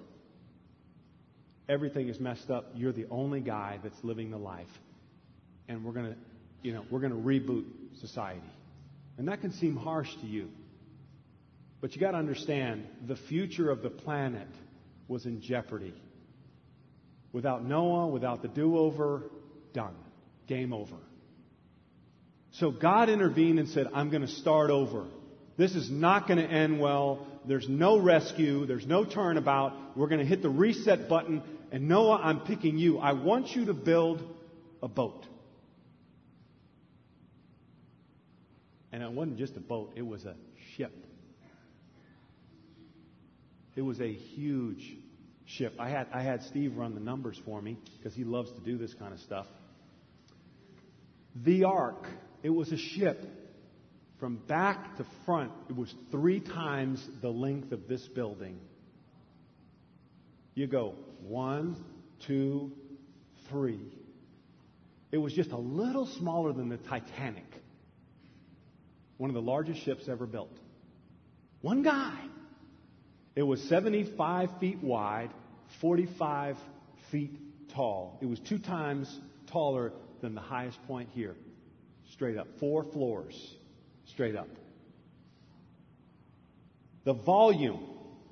Everything 1.69 2.09
is 2.09 2.19
messed 2.19 2.51
up. 2.51 2.73
You're 2.75 2.93
the 2.93 3.07
only 3.13 3.41
guy 3.41 3.79
that's 3.81 4.03
living 4.03 4.33
the 4.33 4.39
life. 4.39 4.67
And 5.69 5.85
we're 5.85 5.93
going 5.93 6.07
to, 6.07 6.17
you 6.65 6.73
know, 6.73 6.85
we're 6.91 6.99
going 6.99 7.13
to 7.13 7.17
reboot 7.17 7.67
society. 8.01 8.43
And 9.19 9.29
that 9.29 9.41
can 9.41 9.53
seem 9.53 9.77
harsh 9.77 10.13
to 10.21 10.27
you. 10.27 10.49
But 11.83 11.97
you 11.97 12.01
got 12.01 12.13
to 12.13 12.19
understand 12.19 12.87
the 13.09 13.17
future 13.17 13.69
of 13.69 13.83
the 13.83 13.91
planet 13.91 14.47
was 15.09 15.27
in 15.27 15.43
jeopardy. 15.43 15.93
Without 17.33 17.65
Noah, 17.65 18.07
without 18.07 18.41
the 18.41 18.49
do 18.49 18.79
over, 18.79 19.25
done. 19.75 19.97
Game 20.47 20.73
over. 20.73 20.95
So 22.53 22.71
God 22.71 23.09
intervened 23.09 23.59
and 23.59 23.69
said, 23.69 23.89
I'm 23.93 24.11
going 24.11 24.23
to 24.23 24.29
start 24.29 24.71
over. 24.71 25.07
This 25.57 25.75
is 25.75 25.91
not 25.91 26.29
going 26.29 26.39
to 26.39 26.47
end 26.47 26.79
well. 26.79 27.27
There's 27.49 27.69
no 27.69 27.99
rescue. 27.99 28.65
There's 28.65 28.87
no 28.87 29.05
turnabout. 29.05 29.97
We're 29.97 30.09
going 30.09 30.21
to 30.21 30.27
hit 30.27 30.41
the 30.41 30.51
reset 30.51 31.09
button. 31.09 31.43
And 31.73 31.89
Noah, 31.89 32.21
I'm 32.23 32.41
picking 32.41 32.79
you. 32.79 32.99
I 32.99 33.13
want 33.13 33.57
you 33.57 33.65
to 33.67 33.75
build 33.75 34.23
a 34.83 34.89
boat. 34.89 35.27
And 38.93 39.03
it 39.03 39.11
wasn't 39.11 39.39
just 39.39 39.57
a 39.57 39.61
boat, 39.61 39.95
it 39.97 40.07
was 40.07 40.27
a 40.27 40.37
ship. 40.77 40.93
It 43.75 43.83
was 43.83 44.01
a 44.01 44.13
huge 44.13 44.97
ship. 45.47 45.75
I 45.79 45.89
had, 45.89 46.07
I 46.13 46.23
had 46.23 46.43
Steve 46.43 46.77
run 46.77 46.95
the 46.95 47.01
numbers 47.01 47.41
for 47.45 47.61
me 47.61 47.79
because 47.99 48.15
he 48.15 48.25
loves 48.25 48.51
to 48.53 48.61
do 48.61 48.77
this 48.79 48.95
kind 48.95 49.13
of 49.13 49.21
stuff. 49.21 49.47
The 51.35 51.65
ark, 51.65 52.07
it 52.43 52.51
was 52.51 52.71
a 52.73 52.77
ship 52.77 53.27
from 54.23 54.37
back 54.47 54.99
to 54.99 55.07
front, 55.27 55.51
it 55.69 55.75
was 55.75 55.93
three 56.13 56.39
times 56.39 57.05
the 57.23 57.29
length 57.29 57.73
of 57.73 57.89
this 57.89 58.07
building. 58.07 58.57
You 60.55 60.69
go 60.69 60.95
one, 61.27 61.75
two, 62.25 62.71
three. 63.51 63.81
It 65.11 65.19
was 65.19 65.33
just 65.33 65.51
a 65.51 65.59
little 65.59 66.07
smaller 66.07 66.53
than 66.53 66.69
the 66.69 66.77
Titanic, 66.77 67.47
one 69.17 69.29
of 69.29 69.35
the 69.35 69.43
largest 69.43 69.83
ships 69.83 70.09
ever 70.09 70.25
built. 70.25 70.57
One 71.61 71.83
guy. 71.83 72.17
It 73.35 73.43
was 73.43 73.61
75 73.63 74.51
feet 74.61 74.83
wide, 74.83 75.31
45 75.81 76.57
feet 77.11 77.39
tall. 77.75 78.19
It 78.21 78.27
was 78.27 78.39
two 78.41 78.59
times 78.59 79.09
taller 79.47 79.93
than 80.21 80.35
the 80.35 80.41
highest 80.41 80.83
point 80.87 81.09
here. 81.13 81.35
Straight 82.13 82.37
up. 82.37 82.47
Four 82.61 82.85
floors 82.85 83.35
straight 84.07 84.37
up. 84.37 84.49
The 87.05 87.15
volume, 87.15 87.81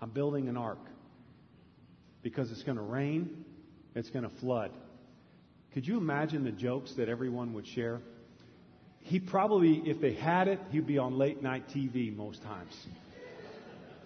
I'm 0.00 0.10
building 0.10 0.48
an 0.48 0.56
ark. 0.56 0.78
Because 2.22 2.52
it's 2.52 2.62
going 2.62 2.76
to 2.76 2.82
rain, 2.82 3.44
it's 3.96 4.10
going 4.10 4.28
to 4.28 4.36
flood. 4.40 4.70
Could 5.74 5.86
you 5.86 5.96
imagine 5.96 6.44
the 6.44 6.52
jokes 6.52 6.92
that 6.98 7.08
everyone 7.08 7.54
would 7.54 7.66
share? 7.66 8.00
he 9.04 9.18
probably, 9.18 9.82
if 9.84 10.00
they 10.00 10.14
had 10.14 10.48
it, 10.48 10.60
he'd 10.70 10.86
be 10.86 10.98
on 10.98 11.18
late 11.18 11.42
night 11.42 11.68
TV 11.68 12.14
most 12.14 12.42
times. 12.42 12.72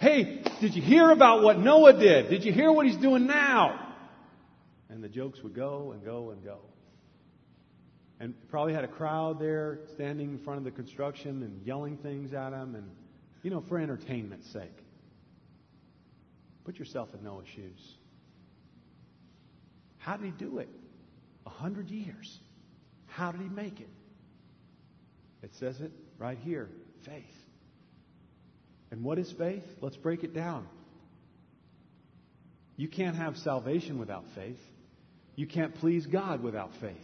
Hey, 0.01 0.42
did 0.61 0.75
you 0.75 0.83
hear 0.83 1.11
about 1.11 1.42
what 1.42 1.59
Noah 1.59 1.99
did? 1.99 2.29
Did 2.29 2.44
you 2.44 2.53
hear 2.53 2.72
what 2.72 2.87
he's 2.87 2.96
doing 2.96 3.27
now? 3.27 3.94
And 4.88 5.03
the 5.03 5.09
jokes 5.09 5.42
would 5.42 5.55
go 5.55 5.92
and 5.92 6.05
go 6.05 6.31
and 6.31 6.42
go. 6.44 6.59
And 8.18 8.35
probably 8.48 8.72
had 8.72 8.85
a 8.85 8.88
crowd 8.88 9.38
there 9.38 9.81
standing 9.92 10.31
in 10.31 10.38
front 10.38 10.59
of 10.59 10.64
the 10.64 10.70
construction 10.70 11.42
and 11.42 11.66
yelling 11.66 11.98
things 11.98 12.33
at 12.33 12.52
him 12.52 12.74
and, 12.74 12.90
you 13.42 13.50
know, 13.50 13.62
for 13.68 13.79
entertainment's 13.79 14.50
sake. 14.52 14.85
Put 16.64 16.79
yourself 16.79 17.11
in 17.14 17.22
Noah's 17.22 17.46
shoes. 17.55 17.96
How 19.98 20.16
did 20.16 20.26
he 20.26 20.33
do 20.33 20.59
it? 20.59 20.68
A 21.46 21.50
hundred 21.50 21.90
years. 21.90 22.38
How 23.07 23.33
did 23.33 23.40
he 23.40 23.48
make 23.48 23.81
it? 23.81 23.88
It 25.42 25.50
says 25.61 25.81
it 25.81 25.92
right 26.18 26.38
here 26.38 26.68
faith. 27.05 27.24
And 28.90 29.05
what 29.05 29.18
is 29.18 29.33
faith? 29.38 29.64
Let's 29.81 29.96
break 29.96 30.24
it 30.24 30.35
down. 30.35 30.66
You 32.76 32.88
can't 32.88 33.16
have 33.16 33.37
salvation 33.38 33.98
without 33.98 34.24
faith. 34.35 34.61
You 35.35 35.46
can't 35.46 35.74
please 35.74 36.07
God 36.07 36.42
without 36.42 36.70
faith. 36.81 36.96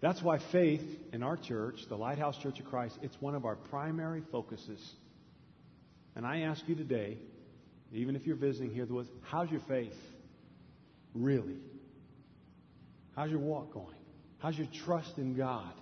That's 0.00 0.22
why 0.22 0.38
faith 0.52 0.84
in 1.12 1.22
our 1.22 1.36
church, 1.36 1.80
the 1.88 1.96
Lighthouse 1.96 2.36
Church 2.38 2.60
of 2.60 2.66
Christ, 2.66 2.98
it's 3.02 3.16
one 3.20 3.34
of 3.34 3.44
our 3.44 3.56
primary 3.56 4.22
focuses. 4.30 4.80
And 6.14 6.26
I 6.26 6.40
ask 6.40 6.62
you 6.66 6.74
today, 6.74 7.18
even 7.92 8.16
if 8.16 8.26
you're 8.26 8.36
visiting 8.36 8.70
here, 8.70 8.86
was 8.86 9.06
how's 9.22 9.50
your 9.50 9.60
faith? 9.68 9.96
Really? 11.14 11.56
How's 13.14 13.30
your 13.30 13.40
walk 13.40 13.72
going? 13.72 13.96
How's 14.38 14.58
your 14.58 14.68
trust 14.84 15.16
in 15.16 15.34
God? 15.34 15.72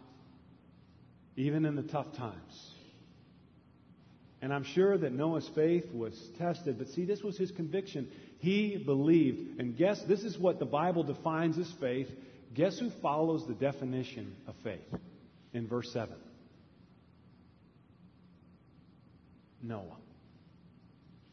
Even 1.36 1.64
in 1.64 1.74
the 1.74 1.82
tough 1.82 2.12
times. 2.16 2.70
And 4.40 4.52
I'm 4.52 4.64
sure 4.64 4.96
that 4.96 5.12
Noah's 5.12 5.48
faith 5.54 5.90
was 5.92 6.14
tested, 6.38 6.78
but 6.78 6.88
see, 6.88 7.04
this 7.04 7.22
was 7.22 7.36
his 7.36 7.50
conviction. 7.50 8.08
He 8.38 8.76
believed. 8.76 9.58
And 9.58 9.76
guess, 9.76 10.00
this 10.06 10.22
is 10.22 10.38
what 10.38 10.58
the 10.58 10.66
Bible 10.66 11.02
defines 11.02 11.58
as 11.58 11.72
faith. 11.80 12.08
Guess 12.54 12.78
who 12.78 12.90
follows 13.02 13.46
the 13.46 13.54
definition 13.54 14.36
of 14.46 14.54
faith 14.62 14.80
in 15.52 15.66
verse 15.66 15.92
7? 15.92 16.14
Noah. 19.62 19.96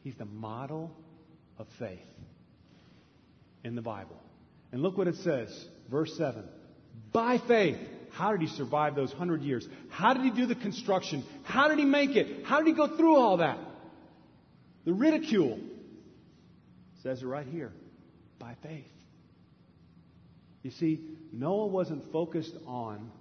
He's 0.04 0.16
the 0.16 0.26
model 0.26 0.92
of 1.60 1.68
faith 1.78 2.00
in 3.64 3.76
the 3.76 3.82
Bible. 3.82 4.20
And 4.72 4.82
look 4.82 4.98
what 4.98 5.08
it 5.08 5.16
says, 5.18 5.68
verse 5.90 6.16
7. 6.18 6.44
By 7.12 7.38
faith, 7.38 7.78
how 8.12 8.32
did 8.32 8.42
he 8.42 8.48
survive 8.48 8.96
those 8.96 9.12
hundred 9.12 9.44
years? 9.44 9.68
How 9.90 10.14
did 10.14 10.24
he 10.24 10.32
do 10.32 10.46
the 10.46 10.56
construction? 10.56 11.24
How 11.44 11.68
did 11.68 11.78
he 11.78 11.86
make 11.86 12.16
it? 12.16 12.46
How 12.46 12.58
did 12.58 12.68
he 12.68 12.74
go 12.74 12.98
through 12.98 13.18
all 13.18 13.38
that? 13.38 13.60
The 14.86 14.94
ridicule. 14.94 15.60
says 17.04 17.22
it 17.22 17.26
right 17.26 17.46
here. 17.46 17.72
By 18.40 18.56
faith. 18.64 18.86
You 20.64 20.72
see, 20.72 21.00
Noah 21.32 21.68
wasn't 21.68 22.12
focused 22.12 22.56
on 22.68 23.12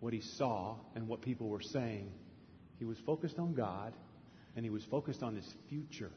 what 0.00 0.12
he 0.12 0.20
saw 0.20 0.76
and 0.94 1.08
what 1.08 1.22
people 1.22 1.48
were 1.48 1.60
saying. 1.60 2.10
He 2.78 2.84
was 2.84 2.96
focused 3.04 3.38
on 3.38 3.54
God 3.54 3.92
and 4.56 4.64
he 4.64 4.70
was 4.70 4.84
focused 4.90 5.22
on 5.22 5.36
his 5.36 5.46
future. 5.68 6.10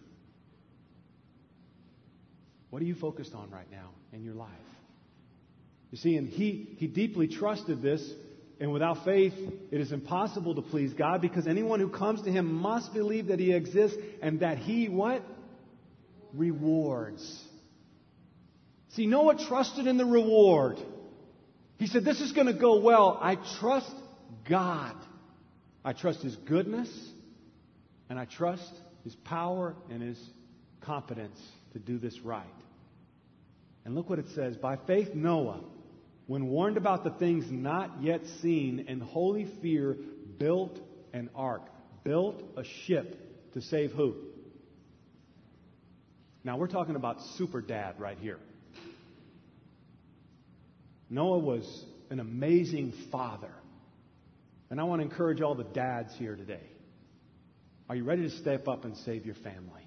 What 2.69 2.82
are 2.82 2.86
you 2.86 2.95
focused 2.95 3.34
on 3.36 3.49
right 3.51 3.69
now 3.69 3.89
in 4.13 4.23
your 4.23 4.34
life? 4.34 4.49
You 5.91 5.97
see, 5.97 6.15
and 6.15 6.27
he, 6.27 6.75
he 6.77 6.88
deeply 6.88 7.27
trusted 7.27 7.82
this, 7.82 8.01
and 8.62 8.71
without 8.71 9.04
faith, 9.04 9.34
it 9.71 9.82
is 9.82 9.91
impossible 9.91 10.56
to 10.56 10.62
please 10.62 10.93
God 10.93 11.21
because 11.21 11.47
anyone 11.47 11.82
who 11.82 11.89
comes 11.89 12.21
to 12.21 12.32
him 12.32 12.54
must 12.54 12.93
believe 12.93 13.27
that 13.27 13.39
he 13.39 13.51
exists 13.51 13.97
and 14.21 14.39
that 14.39 14.58
he 14.58 14.88
what? 14.88 15.21
Rewards. 16.34 17.43
See, 18.93 19.06
Noah 19.06 19.38
trusted 19.47 19.88
in 19.88 19.97
the 19.97 20.06
reward. 20.06 20.77
He 21.77 21.88
said, 21.88 22.04
This 22.04 22.19
is 22.19 22.32
going 22.34 22.47
to 22.47 22.54
go 22.54 22.80
well. 22.80 23.17
I 23.21 23.38
trust 23.60 23.93
God. 24.47 24.95
I 25.84 25.93
trust 25.93 26.21
his 26.21 26.36
goodness, 26.36 26.89
and 28.10 28.19
I 28.19 28.25
trust 28.25 28.71
his 29.04 29.15
power 29.15 29.75
and 29.89 30.01
his 30.01 30.19
competence 30.82 31.39
to 31.73 31.80
do 31.80 31.97
this 31.97 32.19
right. 32.21 32.45
And 33.86 33.95
look 33.95 34.10
what 34.10 34.19
it 34.19 34.27
says. 34.36 34.58
By 34.58 34.75
faith, 34.75 35.15
Noah, 35.15 35.62
when 36.27 36.47
warned 36.47 36.77
about 36.77 37.04
the 37.04 37.10
things 37.12 37.45
not 37.49 38.04
yet 38.04 38.21
seen, 38.41 38.86
in 38.88 38.99
holy 38.99 39.47
fear, 39.62 39.97
built 40.38 40.80
an 41.13 41.30
ark, 41.34 41.63
built 42.04 42.43
a 42.58 42.63
ship 42.86 43.54
to 43.54 43.62
save 43.62 43.91
who? 43.91 44.15
Now 46.43 46.58
we're 46.58 46.67
talking 46.67 46.95
about 46.95 47.21
super 47.38 47.62
dad 47.62 47.99
right 47.99 48.17
here. 48.19 48.39
Noah 51.12 51.39
was 51.39 51.86
an 52.10 52.19
amazing 52.19 52.93
father. 53.12 53.52
And 54.69 54.80
I 54.80 54.86
want 54.86 55.02
to 55.02 55.04
encourage 55.04 55.41
all 55.41 55.54
the 55.54 55.65
dads 55.65 56.15
here 56.15 56.36
today. 56.36 56.63
Are 57.89 57.95
you 57.95 58.06
ready 58.06 58.24
to 58.24 58.30
step 58.38 58.69
up 58.69 58.86
and 58.86 58.95
save 58.97 59.26
your 59.26 59.36
family? 59.36 59.86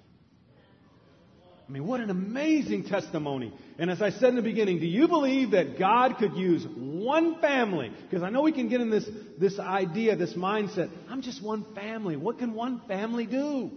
I 1.67 1.71
mean, 1.71 1.87
what 1.87 1.99
an 1.99 2.11
amazing 2.11 2.83
testimony. 2.83 3.51
And 3.79 3.89
as 3.89 3.99
I 3.99 4.11
said 4.11 4.29
in 4.29 4.35
the 4.35 4.43
beginning, 4.43 4.79
do 4.79 4.85
you 4.85 5.07
believe 5.07 5.51
that 5.51 5.79
God 5.79 6.17
could 6.19 6.35
use 6.35 6.63
one 6.75 7.41
family? 7.41 7.91
Because 8.07 8.21
I 8.21 8.29
know 8.29 8.43
we 8.43 8.51
can 8.51 8.69
get 8.69 8.81
in 8.81 8.91
this, 8.91 9.09
this 9.39 9.57
idea, 9.57 10.15
this 10.15 10.33
mindset. 10.33 10.91
I'm 11.09 11.23
just 11.23 11.41
one 11.41 11.65
family. 11.73 12.17
What 12.17 12.37
can 12.37 12.53
one 12.53 12.81
family 12.87 13.25
do? 13.25 13.71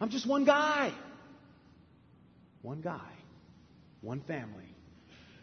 I'm 0.00 0.08
just 0.08 0.26
one 0.26 0.46
guy. 0.46 0.90
One 2.62 2.80
guy, 2.80 3.12
one 4.00 4.20
family 4.22 4.74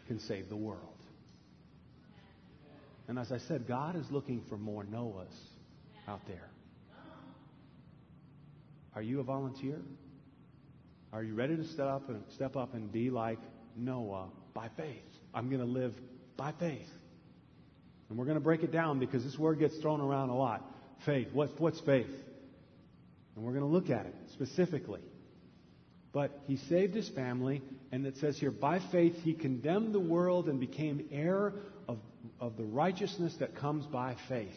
can 0.08 0.18
save 0.18 0.48
the 0.48 0.56
world. 0.56 0.95
And 3.08 3.18
as 3.18 3.30
I 3.30 3.38
said, 3.38 3.66
God 3.66 3.96
is 3.96 4.10
looking 4.10 4.42
for 4.48 4.56
more 4.56 4.84
Noahs 4.84 5.34
out 6.08 6.26
there. 6.26 6.48
Are 8.94 9.02
you 9.02 9.20
a 9.20 9.22
volunteer? 9.22 9.78
Are 11.12 11.22
you 11.22 11.34
ready 11.34 11.56
to 11.56 11.64
step 11.64 11.86
up 11.86 12.08
and 12.08 12.22
step 12.34 12.56
up 12.56 12.74
and 12.74 12.90
be 12.90 13.10
like 13.10 13.38
Noah 13.76 14.28
by 14.54 14.68
faith? 14.76 15.04
I'm 15.34 15.48
going 15.48 15.60
to 15.60 15.66
live 15.66 15.94
by 16.36 16.52
faith. 16.58 16.88
And 18.08 18.18
we're 18.18 18.24
going 18.24 18.38
to 18.38 18.44
break 18.44 18.62
it 18.62 18.72
down 18.72 18.98
because 18.98 19.22
this 19.24 19.38
word 19.38 19.58
gets 19.58 19.76
thrown 19.78 20.00
around 20.00 20.30
a 20.30 20.36
lot. 20.36 20.64
Faith. 21.04 21.28
What's, 21.32 21.52
what's 21.58 21.80
faith? 21.80 22.10
And 23.34 23.44
we're 23.44 23.52
going 23.52 23.64
to 23.64 23.70
look 23.70 23.90
at 23.90 24.06
it 24.06 24.14
specifically. 24.32 25.02
But 26.12 26.38
he 26.46 26.56
saved 26.56 26.94
his 26.94 27.08
family, 27.10 27.62
and 27.92 28.06
it 28.06 28.16
says 28.16 28.38
here, 28.38 28.50
by 28.50 28.78
faith 28.78 29.16
he 29.22 29.34
condemned 29.34 29.92
the 29.92 30.00
world 30.00 30.48
and 30.48 30.58
became 30.58 31.06
heir 31.12 31.52
of, 32.40 32.56
the 32.56 32.64
righteousness 32.64 33.34
that 33.40 33.56
comes 33.56 33.86
by 33.86 34.16
faith. 34.28 34.48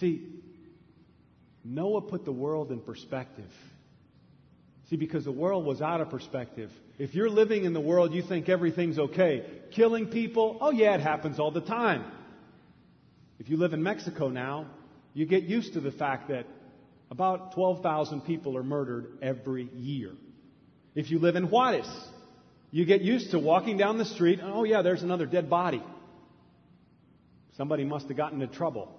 See, 0.00 0.26
Noah 1.64 2.02
put 2.02 2.24
the 2.24 2.32
world 2.32 2.70
in 2.70 2.80
perspective. 2.80 3.50
See, 4.90 4.96
because 4.96 5.24
the 5.24 5.32
world 5.32 5.64
was 5.64 5.82
out 5.82 6.00
of 6.00 6.10
perspective. 6.10 6.70
If 6.98 7.14
you're 7.14 7.30
living 7.30 7.64
in 7.64 7.72
the 7.72 7.80
world, 7.80 8.14
you 8.14 8.22
think 8.22 8.48
everything's 8.48 8.98
okay. 8.98 9.44
Killing 9.72 10.06
people, 10.06 10.58
oh 10.60 10.70
yeah, 10.70 10.94
it 10.94 11.00
happens 11.00 11.38
all 11.38 11.50
the 11.50 11.60
time. 11.60 12.04
If 13.38 13.48
you 13.48 13.56
live 13.56 13.72
in 13.72 13.82
Mexico 13.82 14.28
now, 14.28 14.66
you 15.12 15.26
get 15.26 15.44
used 15.44 15.74
to 15.74 15.80
the 15.80 15.90
fact 15.90 16.28
that 16.28 16.46
about 17.10 17.54
12,000 17.54 18.22
people 18.22 18.56
are 18.56 18.62
murdered 18.62 19.18
every 19.22 19.68
year. 19.74 20.12
If 20.94 21.10
you 21.10 21.18
live 21.18 21.36
in 21.36 21.50
Juarez, 21.50 21.88
you 22.70 22.84
get 22.84 23.00
used 23.02 23.30
to 23.30 23.38
walking 23.38 23.76
down 23.76 23.98
the 23.98 24.04
street, 24.04 24.40
oh 24.42 24.64
yeah, 24.64 24.82
there's 24.82 25.02
another 25.02 25.26
dead 25.26 25.48
body. 25.48 25.82
Somebody 27.56 27.84
must 27.84 28.08
have 28.08 28.16
gotten 28.16 28.42
into 28.42 28.54
trouble. 28.54 28.94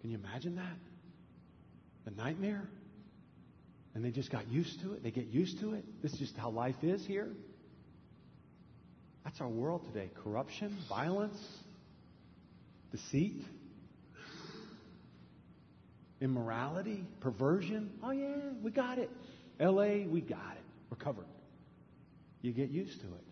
Can 0.00 0.10
you 0.10 0.18
imagine 0.18 0.56
that? 0.56 0.76
The 2.04 2.10
nightmare? 2.10 2.68
And 3.94 4.04
they 4.04 4.10
just 4.10 4.30
got 4.30 4.48
used 4.48 4.80
to 4.82 4.92
it. 4.94 5.02
They 5.02 5.10
get 5.10 5.26
used 5.26 5.60
to 5.60 5.74
it. 5.74 5.84
This 6.02 6.12
is 6.12 6.18
just 6.18 6.36
how 6.36 6.50
life 6.50 6.76
is 6.82 7.06
here. 7.06 7.28
That's 9.24 9.40
our 9.40 9.48
world 9.48 9.86
today 9.86 10.10
corruption, 10.22 10.76
violence, 10.88 11.38
deceit, 12.92 13.42
immorality, 16.20 17.04
perversion. 17.20 17.90
Oh, 18.02 18.10
yeah, 18.10 18.36
we 18.62 18.70
got 18.70 18.98
it. 18.98 19.10
LA, 19.58 20.06
we 20.06 20.20
got 20.20 20.56
it. 20.56 20.64
We're 20.90 20.96
covered. 20.98 21.26
You 22.44 22.52
get 22.52 22.68
used 22.68 23.00
to 23.00 23.06
it. 23.06 23.24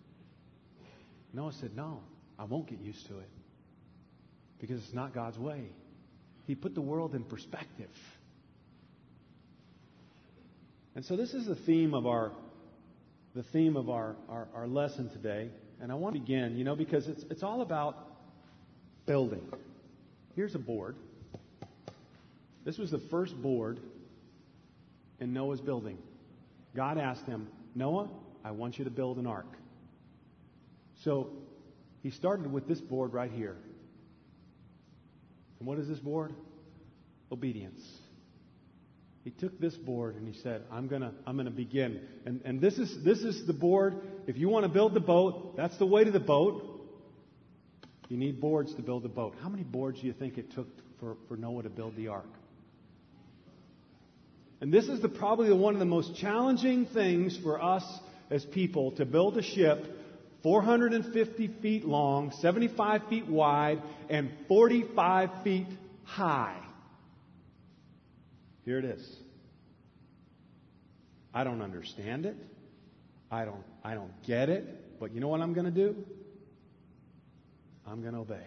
Noah 1.35 1.53
said, 1.61 1.77
No, 1.77 2.01
I 2.39 2.45
won't 2.45 2.67
get 2.67 2.81
used 2.81 3.07
to 3.09 3.19
it 3.19 3.29
because 4.59 4.83
it's 4.83 4.95
not 4.95 5.13
God's 5.13 5.39
way. 5.39 5.67
He 6.47 6.55
put 6.55 6.75
the 6.75 6.81
world 6.81 7.15
in 7.15 7.23
perspective. 7.23 7.91
And 10.95 11.05
so 11.05 11.15
this 11.15 11.35
is 11.35 11.45
the 11.45 11.55
theme 11.55 11.93
of 11.93 12.07
our 12.07 12.33
the 13.35 13.43
theme 13.43 13.77
of 13.77 13.91
our, 13.91 14.17
our, 14.31 14.49
our 14.55 14.67
lesson 14.67 15.11
today. 15.11 15.51
And 15.83 15.93
I 15.93 15.95
want 15.95 16.15
to 16.15 16.21
begin, 16.21 16.57
you 16.57 16.65
know, 16.65 16.75
because 16.75 17.07
it's 17.07 17.23
it's 17.25 17.43
all 17.43 17.61
about 17.61 17.99
building. 19.05 19.47
Here's 20.37 20.55
a 20.55 20.59
board. 20.59 20.97
This 22.65 22.79
was 22.79 22.91
the 22.91 23.03
first 23.11 23.37
board 23.43 23.79
in 25.21 25.35
Noah's 25.35 25.61
building. 25.61 25.99
God 26.75 26.97
asked 26.97 27.27
him, 27.27 27.49
Noah, 27.75 28.09
I 28.45 28.51
want 28.51 28.79
you 28.79 28.85
to 28.85 28.91
build 28.91 29.19
an 29.19 29.27
ark. 29.27 29.47
So 31.05 31.31
he 32.03 32.11
started 32.11 32.53
with 32.53 32.67
this 32.67 32.81
board 32.81 33.13
right 33.13 33.31
here. 33.31 33.57
And 35.59 35.69
what 35.69 35.79
is 35.79 35.89
this 35.89 35.99
board? 35.99 36.35
Obedience. 37.31 37.81
He 39.25 39.31
took 39.31 39.61
this 39.61 39.75
board 39.75 40.17
and 40.17 40.27
he 40.27 40.41
said, 40.43 40.63
I'm 40.73 40.89
going 40.89 41.03
to 41.03 41.13
I'm 41.27 41.39
to 41.39 41.51
begin. 41.51 42.01
And, 42.27 42.41
and 42.45 42.61
this, 42.61 42.79
is, 42.79 43.05
this 43.05 43.19
is 43.19 43.47
the 43.47 43.53
board. 43.53 43.95
If 44.27 44.37
you 44.37 44.49
want 44.49 44.65
to 44.65 44.69
build 44.69 44.95
the 44.95 45.01
boat, 45.01 45.57
that's 45.57 45.77
the 45.79 45.87
weight 45.87 46.09
of 46.09 46.13
the 46.13 46.21
boat. 46.21 46.69
You 48.09 48.17
need 48.17 48.41
boards 48.41 48.75
to 48.75 48.83
build 48.83 49.05
the 49.05 49.09
boat. 49.09 49.37
How 49.41 49.49
many 49.49 49.63
boards 49.63 50.01
do 50.01 50.07
you 50.07 50.13
think 50.13 50.39
it 50.39 50.53
took 50.53 50.69
for, 50.99 51.17
for 51.29 51.37
Noah 51.37 51.63
to 51.63 51.71
build 51.71 51.97
the 51.97 52.09
ark? 52.09 52.29
And 54.61 54.73
this 54.73 54.87
is 54.87 55.01
the, 55.01 55.09
probably 55.09 55.53
one 55.53 55.75
of 55.75 55.81
the 55.81 55.87
most 55.87 56.17
challenging 56.17 56.87
things 56.87 57.39
for 57.43 57.63
us 57.63 57.85
as 58.33 58.45
people 58.47 58.93
to 58.93 59.05
build 59.05 59.37
a 59.37 59.43
ship 59.43 59.99
450 60.43 61.49
feet 61.61 61.85
long, 61.85 62.33
75 62.41 63.07
feet 63.09 63.27
wide, 63.29 63.81
and 64.09 64.31
45 64.49 65.31
feet 65.45 65.69
high. 66.05 66.59
Here 68.65 68.79
it 68.79 68.85
is. 68.85 69.17
I 71.35 71.45
don't 71.45 71.63
understand 71.63 72.27
it. 72.27 72.37
I 73.31 73.45
don't, 73.45 73.65
I 73.85 73.95
don't 73.95 74.13
get 74.27 74.49
it. 74.49 74.99
But 74.99 75.15
you 75.15 75.21
know 75.21 75.29
what 75.29 75.41
I'm 75.41 75.55
going 75.55 75.67
to 75.67 75.71
do? 75.71 75.97
I'm 77.87 78.01
going 78.03 78.15
to 78.15 78.21
obey. 78.21 78.47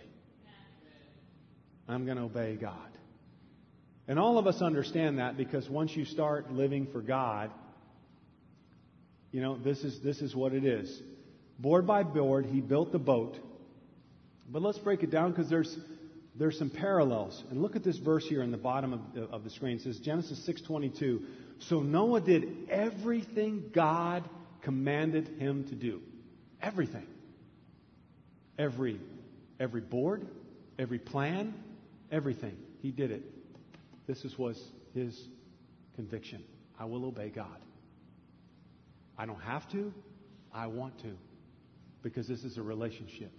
I'm 1.87 2.05
going 2.05 2.17
to 2.17 2.23
obey 2.23 2.55
God. 2.55 2.77
And 4.07 4.19
all 4.19 4.37
of 4.37 4.47
us 4.47 4.61
understand 4.61 5.19
that 5.19 5.37
because 5.37 5.67
once 5.69 5.95
you 5.95 6.05
start 6.05 6.51
living 6.51 6.87
for 6.91 7.01
God, 7.01 7.51
you 9.35 9.41
know, 9.41 9.57
this 9.57 9.83
is, 9.83 9.99
this 9.99 10.21
is 10.21 10.33
what 10.33 10.53
it 10.53 10.63
is. 10.63 11.01
Board 11.59 11.85
by 11.85 12.03
board, 12.03 12.45
he 12.45 12.61
built 12.61 12.93
the 12.93 12.99
boat. 12.99 13.37
But 14.49 14.61
let's 14.61 14.77
break 14.77 15.03
it 15.03 15.11
down 15.11 15.31
because 15.31 15.49
there's, 15.49 15.77
there's 16.35 16.57
some 16.57 16.69
parallels. 16.69 17.43
And 17.51 17.61
look 17.61 17.75
at 17.75 17.83
this 17.83 17.97
verse 17.97 18.25
here 18.25 18.43
in 18.43 18.51
the 18.51 18.57
bottom 18.57 18.93
of, 18.93 19.31
of 19.33 19.43
the 19.43 19.49
screen. 19.49 19.75
It 19.75 19.81
says 19.81 19.99
Genesis 19.99 20.39
6:22. 20.47 21.25
So 21.59 21.81
Noah 21.81 22.21
did 22.21 22.69
everything 22.69 23.71
God 23.73 24.23
commanded 24.61 25.27
him 25.37 25.67
to 25.67 25.75
do. 25.75 25.99
Everything. 26.61 27.05
Every 28.57 29.01
every 29.59 29.81
board, 29.81 30.25
every 30.79 30.99
plan, 30.99 31.53
everything. 32.09 32.55
He 32.81 32.91
did 32.91 33.11
it. 33.11 33.23
This 34.07 34.25
was 34.37 34.63
his 34.93 35.27
conviction. 35.97 36.41
I 36.79 36.85
will 36.85 37.03
obey 37.03 37.27
God. 37.27 37.64
I 39.17 39.25
don't 39.25 39.41
have 39.41 39.69
to. 39.71 39.93
I 40.53 40.67
want 40.67 40.99
to. 40.99 41.11
Because 42.01 42.27
this 42.27 42.43
is 42.43 42.57
a 42.57 42.61
relationship. 42.61 43.31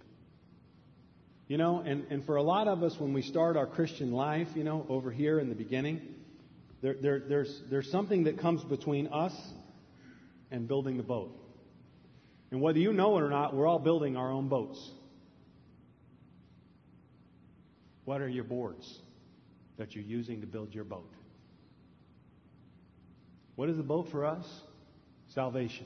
You 1.47 1.57
know, 1.57 1.79
and, 1.85 2.05
and 2.09 2.25
for 2.25 2.35
a 2.35 2.43
lot 2.43 2.67
of 2.67 2.83
us, 2.83 2.99
when 2.99 3.13
we 3.13 3.21
start 3.21 3.55
our 3.55 3.65
Christian 3.65 4.11
life, 4.11 4.49
you 4.55 4.63
know, 4.63 4.85
over 4.89 5.11
here 5.11 5.39
in 5.39 5.47
the 5.47 5.55
beginning, 5.55 6.01
there, 6.81 6.95
there, 7.01 7.19
there's, 7.19 7.61
there's 7.69 7.89
something 7.89 8.25
that 8.25 8.37
comes 8.37 8.63
between 8.63 9.07
us 9.07 9.33
and 10.51 10.67
building 10.67 10.97
the 10.97 11.03
boat. 11.03 11.31
And 12.51 12.61
whether 12.61 12.79
you 12.79 12.93
know 12.93 13.17
it 13.17 13.21
or 13.21 13.29
not, 13.29 13.55
we're 13.55 13.65
all 13.65 13.79
building 13.79 14.17
our 14.17 14.31
own 14.31 14.49
boats. 14.49 14.91
What 18.05 18.21
are 18.21 18.29
your 18.29 18.45
boards 18.45 18.99
that 19.77 19.95
you're 19.95 20.03
using 20.03 20.41
to 20.41 20.47
build 20.47 20.73
your 20.73 20.85
boat? 20.85 21.11
What 23.55 23.69
is 23.69 23.77
the 23.77 23.83
boat 23.83 24.09
for 24.11 24.25
us? 24.25 24.45
Salvation. 25.37 25.85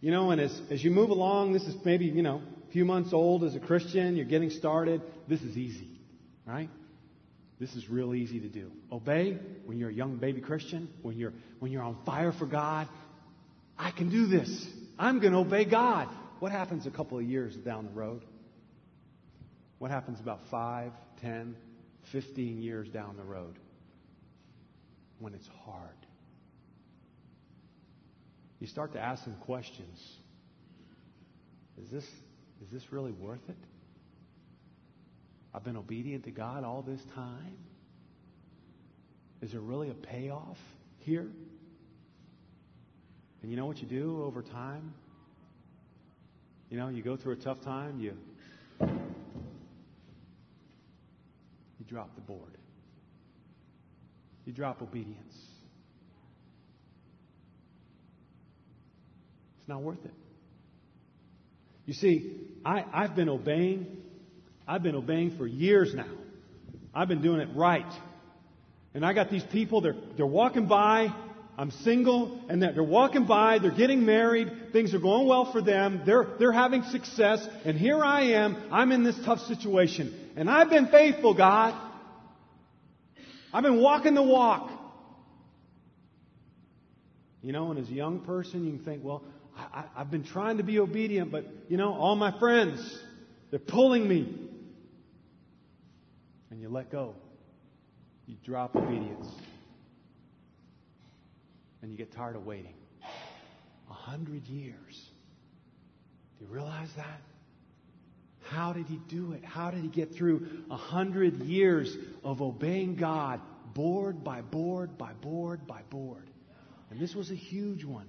You 0.00 0.12
know, 0.12 0.30
and 0.30 0.40
as, 0.40 0.56
as 0.70 0.84
you 0.84 0.92
move 0.92 1.10
along, 1.10 1.52
this 1.52 1.64
is 1.64 1.74
maybe, 1.84 2.04
you 2.04 2.22
know, 2.22 2.40
a 2.68 2.72
few 2.72 2.84
months 2.84 3.12
old 3.12 3.42
as 3.42 3.56
a 3.56 3.58
Christian, 3.58 4.14
you're 4.14 4.24
getting 4.24 4.50
started. 4.50 5.02
This 5.26 5.40
is 5.42 5.56
easy, 5.56 5.88
right? 6.46 6.68
This 7.58 7.74
is 7.74 7.90
real 7.90 8.14
easy 8.14 8.38
to 8.38 8.48
do. 8.48 8.70
Obey 8.92 9.36
when 9.64 9.78
you're 9.78 9.90
a 9.90 9.92
young 9.92 10.18
baby 10.18 10.40
Christian, 10.40 10.88
when 11.02 11.16
you're, 11.16 11.32
when 11.58 11.72
you're 11.72 11.82
on 11.82 11.96
fire 12.06 12.30
for 12.30 12.46
God. 12.46 12.86
I 13.76 13.90
can 13.90 14.10
do 14.10 14.28
this. 14.28 14.64
I'm 14.96 15.18
going 15.18 15.32
to 15.32 15.40
obey 15.40 15.64
God. 15.64 16.06
What 16.38 16.52
happens 16.52 16.86
a 16.86 16.90
couple 16.92 17.18
of 17.18 17.24
years 17.24 17.56
down 17.56 17.86
the 17.86 17.98
road? 18.00 18.24
What 19.80 19.90
happens 19.90 20.20
about 20.20 20.38
5, 20.52 20.92
10, 21.20 21.56
15 22.12 22.62
years 22.62 22.88
down 22.90 23.16
the 23.16 23.24
road? 23.24 23.58
When 25.18 25.34
it's 25.34 25.48
hard. 25.64 26.05
You 28.60 28.66
start 28.66 28.92
to 28.94 29.00
ask 29.00 29.24
some 29.24 29.36
questions. 29.36 30.18
Is 31.82 31.90
this, 31.90 32.04
is 32.04 32.70
this 32.72 32.92
really 32.92 33.12
worth 33.12 33.48
it? 33.48 33.56
I've 35.54 35.64
been 35.64 35.76
obedient 35.76 36.24
to 36.24 36.30
God 36.30 36.64
all 36.64 36.82
this 36.82 37.00
time. 37.14 37.56
Is 39.42 39.52
there 39.52 39.60
really 39.60 39.90
a 39.90 39.94
payoff 39.94 40.58
here? 40.98 41.26
And 43.42 43.50
you 43.50 43.56
know 43.56 43.66
what 43.66 43.80
you 43.80 43.86
do 43.86 44.22
over 44.24 44.42
time? 44.42 44.94
You 46.70 46.78
know, 46.78 46.88
you 46.88 47.02
go 47.02 47.16
through 47.16 47.34
a 47.34 47.36
tough 47.36 47.60
time, 47.60 48.00
you 48.00 48.16
you 48.80 48.88
drop 51.86 52.14
the 52.14 52.20
board. 52.20 52.58
You 54.44 54.52
drop 54.52 54.82
obedience. 54.82 55.55
It's 59.66 59.68
not 59.68 59.82
worth 59.82 60.04
it. 60.04 60.14
You 61.86 61.94
see, 61.94 62.36
I, 62.64 62.84
I've 62.92 63.16
been 63.16 63.28
obeying. 63.28 63.96
I've 64.64 64.84
been 64.84 64.94
obeying 64.94 65.36
for 65.36 65.44
years 65.44 65.92
now. 65.92 66.06
I've 66.94 67.08
been 67.08 67.20
doing 67.20 67.40
it 67.40 67.48
right. 67.56 67.92
And 68.94 69.04
I 69.04 69.12
got 69.12 69.28
these 69.28 69.42
people, 69.42 69.80
they're, 69.80 69.96
they're 70.16 70.24
walking 70.24 70.66
by. 70.66 71.12
I'm 71.58 71.72
single, 71.72 72.40
and 72.48 72.62
they're 72.62 72.80
walking 72.80 73.24
by, 73.24 73.58
they're 73.58 73.70
getting 73.70 74.04
married, 74.04 74.72
things 74.72 74.94
are 74.94 74.98
going 74.98 75.26
well 75.26 75.50
for 75.50 75.62
them, 75.62 76.02
they're, 76.04 76.26
they're 76.38 76.52
having 76.52 76.82
success, 76.82 77.46
and 77.64 77.78
here 77.78 78.04
I 78.04 78.32
am, 78.32 78.68
I'm 78.70 78.92
in 78.92 79.02
this 79.02 79.18
tough 79.24 79.40
situation. 79.40 80.14
And 80.36 80.50
I've 80.50 80.68
been 80.68 80.88
faithful, 80.88 81.32
God. 81.32 81.74
I've 83.54 83.62
been 83.62 83.80
walking 83.80 84.12
the 84.12 84.22
walk. 84.22 84.70
You 87.40 87.52
know, 87.52 87.70
and 87.70 87.80
as 87.80 87.88
a 87.88 87.94
young 87.94 88.20
person, 88.20 88.66
you 88.66 88.72
can 88.72 88.84
think, 88.84 89.02
well, 89.02 89.22
I, 89.56 89.84
have 89.96 90.10
been 90.10 90.24
trying 90.24 90.58
to 90.58 90.62
be 90.62 90.78
obedient, 90.78 91.30
but, 91.30 91.46
you 91.68 91.76
know, 91.76 91.94
all 91.94 92.16
my 92.16 92.38
friends, 92.38 92.98
they're 93.50 93.58
pulling 93.58 94.06
me. 94.06 94.34
And 96.50 96.60
you 96.60 96.68
let 96.68 96.90
go. 96.90 97.14
You 98.26 98.36
drop 98.44 98.76
obedience. 98.76 99.26
And 101.80 101.90
you 101.90 101.96
get 101.96 102.12
tired 102.12 102.36
of 102.36 102.44
waiting. 102.44 102.74
A 103.90 103.94
hundred 103.94 104.46
years. 104.46 105.10
Do 106.38 106.44
you 106.44 106.50
realize 106.52 106.88
that? 106.96 107.20
How 108.42 108.72
did 108.72 108.86
he 108.86 108.96
do 109.08 109.32
it? 109.32 109.44
How 109.44 109.70
did 109.70 109.82
he 109.82 109.88
get 109.88 110.14
through 110.14 110.46
a 110.70 110.76
hundred 110.76 111.42
years 111.42 111.96
of 112.22 112.42
obeying 112.42 112.94
God, 112.96 113.40
board 113.74 114.22
by 114.22 114.42
board 114.42 114.96
by 114.96 115.12
board 115.14 115.66
by 115.66 115.82
board? 115.90 116.30
And 116.90 117.00
this 117.00 117.14
was 117.14 117.30
a 117.30 117.34
huge 117.34 117.84
one. 117.84 118.06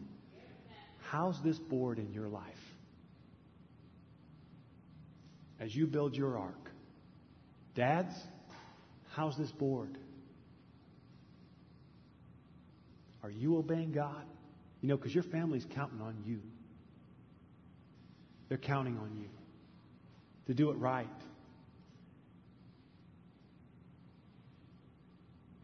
How's 1.09 1.41
this 1.41 1.57
board 1.57 1.99
in 1.99 2.11
your 2.11 2.27
life? 2.27 2.43
As 5.59 5.73
you 5.75 5.87
build 5.87 6.15
your 6.15 6.37
ark. 6.37 6.71
Dads, 7.75 8.13
how's 9.11 9.37
this 9.37 9.51
board? 9.51 9.97
Are 13.23 13.31
you 13.31 13.57
obeying 13.57 13.93
God? 13.93 14.25
You 14.81 14.89
know, 14.89 14.97
because 14.97 15.13
your 15.13 15.23
family's 15.23 15.65
counting 15.73 16.01
on 16.01 16.15
you. 16.25 16.41
They're 18.49 18.57
counting 18.57 18.97
on 18.97 19.15
you 19.17 19.29
to 20.47 20.53
do 20.53 20.71
it 20.71 20.75
right. 20.75 21.07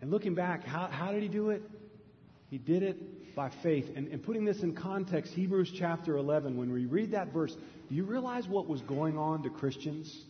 And 0.01 0.09
looking 0.09 0.35
back, 0.35 0.65
how, 0.65 0.87
how 0.87 1.11
did 1.11 1.21
he 1.21 1.29
do 1.29 1.49
it? 1.49 1.61
He 2.54 2.60
did 2.60 2.84
it 2.84 3.36
by 3.36 3.49
faith. 3.64 3.89
And, 3.95 4.08
and 4.10 4.22
putting 4.22 4.45
this 4.45 4.62
in 4.62 4.76
context, 4.76 5.34
Hebrews 5.34 5.74
chapter 5.76 6.18
11, 6.18 6.56
when 6.56 6.72
we 6.72 6.86
read 6.86 7.10
that 7.14 7.34
verse, 7.34 7.51
do 7.89 7.95
you 7.95 8.04
realize 8.04 8.47
what 8.47 8.68
was 8.68 8.80
going 8.82 9.18
on 9.18 9.41
to 9.41 9.49
Christians 9.49 10.24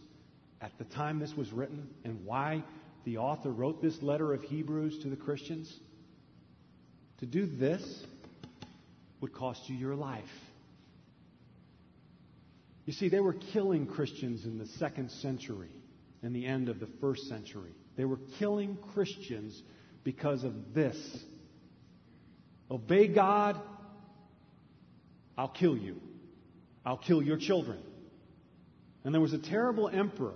at 0.61 0.71
the 0.77 0.85
time 0.85 1.19
this 1.19 1.33
was 1.35 1.51
written 1.51 1.85
and 2.05 2.23
why 2.23 2.63
the 3.03 3.17
author 3.17 3.51
wrote 3.51 3.81
this 3.81 4.01
letter 4.01 4.33
of 4.33 4.41
Hebrews 4.41 4.99
to 4.99 5.09
the 5.09 5.17
Christians? 5.17 5.77
To 7.17 7.25
do 7.25 7.45
this 7.45 7.83
would 9.19 9.33
cost 9.33 9.67
you 9.67 9.75
your 9.75 9.95
life. 9.95 10.23
You 12.85 12.93
see, 12.93 13.09
they 13.09 13.19
were 13.19 13.35
killing 13.51 13.85
Christians 13.85 14.45
in 14.45 14.59
the 14.59 14.67
second 14.79 15.11
century 15.11 15.71
and 16.21 16.33
the 16.33 16.45
end 16.45 16.69
of 16.69 16.79
the 16.79 16.87
first 17.01 17.27
century. 17.27 17.71
They 17.97 18.05
were 18.05 18.19
killing 18.39 18.77
Christians 18.93 19.61
because 20.05 20.45
of 20.45 20.73
this 20.73 20.95
Obey 22.73 23.07
God, 23.07 23.61
I'll 25.37 25.47
kill 25.47 25.77
you. 25.77 26.01
I'll 26.83 26.97
kill 26.97 27.21
your 27.21 27.37
children. 27.37 27.77
And 29.03 29.13
there 29.13 29.21
was 29.21 29.33
a 29.33 29.37
terrible 29.37 29.87
emperor 29.89 30.33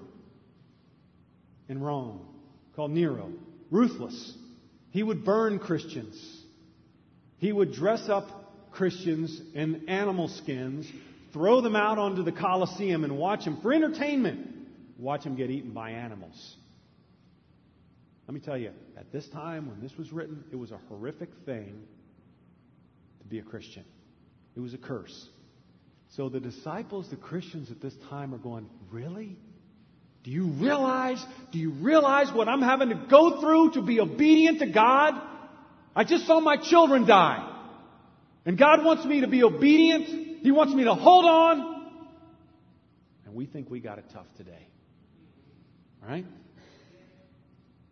in 1.67 1.81
Rome 1.81 2.21
called 2.75 2.91
Nero, 2.91 3.31
ruthless. 3.71 4.35
He 4.91 5.01
would 5.01 5.25
burn 5.25 5.57
Christians. 5.57 6.15
He 7.39 7.51
would 7.51 7.73
dress 7.73 8.07
up 8.07 8.27
Christians 8.71 9.41
in 9.55 9.89
animal 9.89 10.27
skins, 10.27 10.87
throw 11.33 11.61
them 11.61 11.75
out 11.75 11.97
onto 11.97 12.21
the 12.21 12.31
Colosseum, 12.31 13.03
and 13.03 13.17
watch 13.17 13.45
them 13.45 13.59
for 13.61 13.73
entertainment. 13.73 14.47
Watch 14.99 15.23
them 15.23 15.35
get 15.35 15.49
eaten 15.49 15.71
by 15.71 15.91
animals. 15.91 16.55
Let 18.27 18.35
me 18.35 18.41
tell 18.41 18.57
you, 18.57 18.71
at 18.95 19.11
this 19.11 19.27
time 19.29 19.67
when 19.67 19.81
this 19.81 19.95
was 19.97 20.11
written, 20.11 20.43
it 20.51 20.55
was 20.55 20.71
a 20.71 20.79
horrific 20.89 21.29
thing 21.45 21.81
to 23.27 23.31
be 23.31 23.39
a 23.39 23.43
Christian. 23.43 23.83
It 24.55 24.59
was 24.59 24.73
a 24.73 24.77
curse. 24.77 25.27
So 26.15 26.29
the 26.29 26.39
disciples, 26.39 27.09
the 27.09 27.17
Christians 27.17 27.69
at 27.69 27.81
this 27.81 27.93
time, 28.09 28.33
are 28.33 28.39
going, 28.39 28.69
Really? 28.91 29.35
Do 30.23 30.31
you 30.31 30.47
realize? 30.47 31.23
Do 31.51 31.59
you 31.59 31.71
realize 31.71 32.31
what 32.33 32.47
I'm 32.49 32.61
having 32.61 32.89
to 32.89 32.95
go 33.09 33.39
through 33.39 33.71
to 33.71 33.81
be 33.81 33.99
obedient 33.99 34.59
to 34.59 34.65
God? 34.67 35.13
I 35.95 36.03
just 36.03 36.25
saw 36.27 36.39
my 36.39 36.57
children 36.57 37.05
die. 37.05 37.53
And 38.45 38.57
God 38.57 38.83
wants 38.83 39.05
me 39.05 39.21
to 39.21 39.27
be 39.27 39.43
obedient. 39.43 40.43
He 40.43 40.51
wants 40.51 40.73
me 40.73 40.83
to 40.85 40.93
hold 40.95 41.25
on. 41.25 41.91
And 43.25 43.35
we 43.35 43.45
think 43.45 43.69
we 43.69 43.79
got 43.79 43.99
it 43.99 44.05
tough 44.13 44.27
today. 44.37 44.67
Right? 46.01 46.25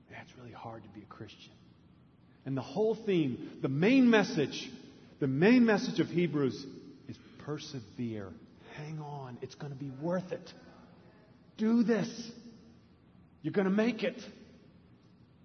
It's 0.09 0.37
really 0.37 0.51
hard 0.51 0.83
to 0.83 0.89
be 0.89 1.01
a 1.01 1.05
Christian. 1.05 1.51
And 2.45 2.57
the 2.57 2.61
whole 2.61 2.95
theme, 2.95 3.59
the 3.61 3.69
main 3.69 4.09
message, 4.09 4.69
the 5.19 5.27
main 5.27 5.65
message 5.65 5.99
of 5.99 6.07
Hebrews 6.07 6.65
is 7.07 7.17
persevere. 7.45 8.31
Hang 8.75 8.99
on. 8.99 9.37
It's 9.41 9.55
going 9.55 9.71
to 9.71 9.79
be 9.79 9.91
worth 10.01 10.31
it. 10.31 10.53
Do 11.57 11.83
this. 11.83 12.09
You're 13.41 13.53
going 13.53 13.65
to 13.65 13.73
make 13.73 14.03
it. 14.03 14.21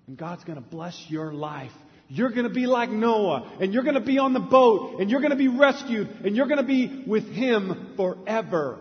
And 0.06 0.16
God's 0.16 0.42
going 0.44 0.60
to 0.60 0.68
bless 0.68 1.06
your 1.08 1.32
life. 1.32 1.72
You're 2.08 2.30
going 2.30 2.48
to 2.48 2.52
be 2.52 2.66
like 2.66 2.90
Noah, 2.90 3.52
and 3.60 3.72
you're 3.72 3.84
going 3.84 3.94
to 3.94 4.00
be 4.00 4.18
on 4.18 4.32
the 4.32 4.40
boat, 4.40 5.00
and 5.00 5.08
you're 5.08 5.20
going 5.20 5.30
to 5.30 5.36
be 5.36 5.46
rescued, 5.46 6.08
and 6.24 6.34
you're 6.34 6.48
going 6.48 6.58
to 6.58 6.64
be 6.64 7.04
with 7.06 7.30
Him 7.30 7.92
forever. 7.96 8.80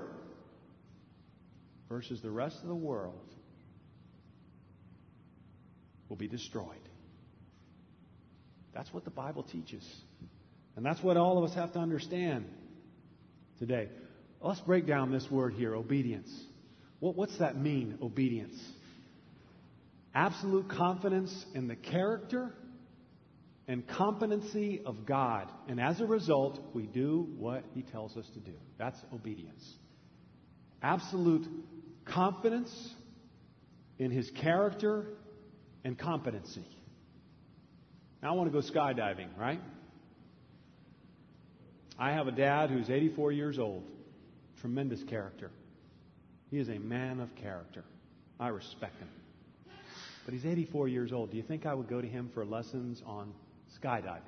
Versus 1.90 2.22
the 2.22 2.32
rest 2.32 2.58
of 2.64 2.68
the 2.68 2.76
world 2.76 3.30
will 6.08 6.16
be 6.16 6.28
destroyed. 6.28 6.66
That's 8.74 8.92
what 8.92 9.04
the 9.04 9.12
Bible 9.12 9.44
teaches. 9.44 9.88
And 10.80 10.86
that's 10.86 11.04
what 11.04 11.18
all 11.18 11.38
of 11.38 11.44
us 11.44 11.54
have 11.56 11.74
to 11.74 11.80
understand 11.80 12.46
today. 13.58 13.90
Let's 14.40 14.62
break 14.62 14.88
down 14.88 15.12
this 15.12 15.30
word 15.30 15.54
here 15.54 15.76
obedience. 15.76 16.32
What, 17.02 17.18
what's 17.18 17.38
that 17.40 17.58
mean, 17.58 17.98
obedience? 18.02 18.58
Absolute 20.16 20.70
confidence 20.70 21.46
in 21.54 21.68
the 21.68 21.76
character 21.76 22.54
and 23.68 23.86
competency 23.90 24.82
of 24.86 25.06
God. 25.06 25.52
And 25.68 25.82
as 25.82 26.00
a 26.00 26.06
result, 26.06 26.62
we 26.74 26.84
do 26.84 27.28
what 27.38 27.66
He 27.74 27.82
tells 27.82 28.16
us 28.16 28.30
to 28.34 28.40
do. 28.40 28.54
That's 28.78 28.98
obedience. 29.14 29.74
Absolute 30.82 31.46
confidence 32.06 32.72
in 33.98 34.12
His 34.12 34.32
character 34.32 35.08
and 35.84 36.00
competency. 36.00 36.64
Now, 38.24 38.30
I 38.30 38.32
want 38.38 38.50
to 38.50 38.62
go 38.62 38.66
skydiving, 38.66 39.38
right? 39.38 39.60
I 42.00 42.14
have 42.14 42.28
a 42.28 42.32
dad 42.32 42.70
who's 42.70 42.90
84 42.90 43.34
years 43.34 43.60
old. 43.60 43.84
Tremendous 44.62 45.04
character. 45.04 45.52
He 46.50 46.58
is 46.58 46.70
a 46.70 46.80
man 46.80 47.20
of 47.20 47.36
character. 47.36 47.84
I 48.40 48.48
respect 48.48 48.98
him. 49.00 49.10
But 50.24 50.34
he's 50.34 50.46
84 50.46 50.88
years 50.88 51.12
old. 51.12 51.32
Do 51.32 51.38
you 51.38 51.44
think 51.44 51.66
I 51.66 51.74
would 51.74 51.90
go 51.90 52.00
to 52.00 52.08
him 52.08 52.32
for 52.34 52.46
lessons 52.46 53.04
on 53.06 53.34
skydiving? 53.82 54.22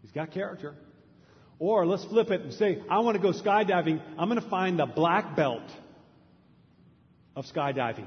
He's 0.00 0.12
got 0.12 0.32
character. 0.32 0.74
Or 1.58 1.86
let's 1.86 2.04
flip 2.04 2.30
it 2.30 2.40
and 2.40 2.52
say, 2.52 2.82
I 2.88 3.00
want 3.00 3.16
to 3.16 3.22
go 3.22 3.32
skydiving. 3.32 4.00
I'm 4.18 4.28
going 4.28 4.40
to 4.40 4.48
find 4.48 4.78
the 4.78 4.86
black 4.86 5.36
belt 5.36 5.62
of 7.36 7.44
skydiving. 7.46 8.06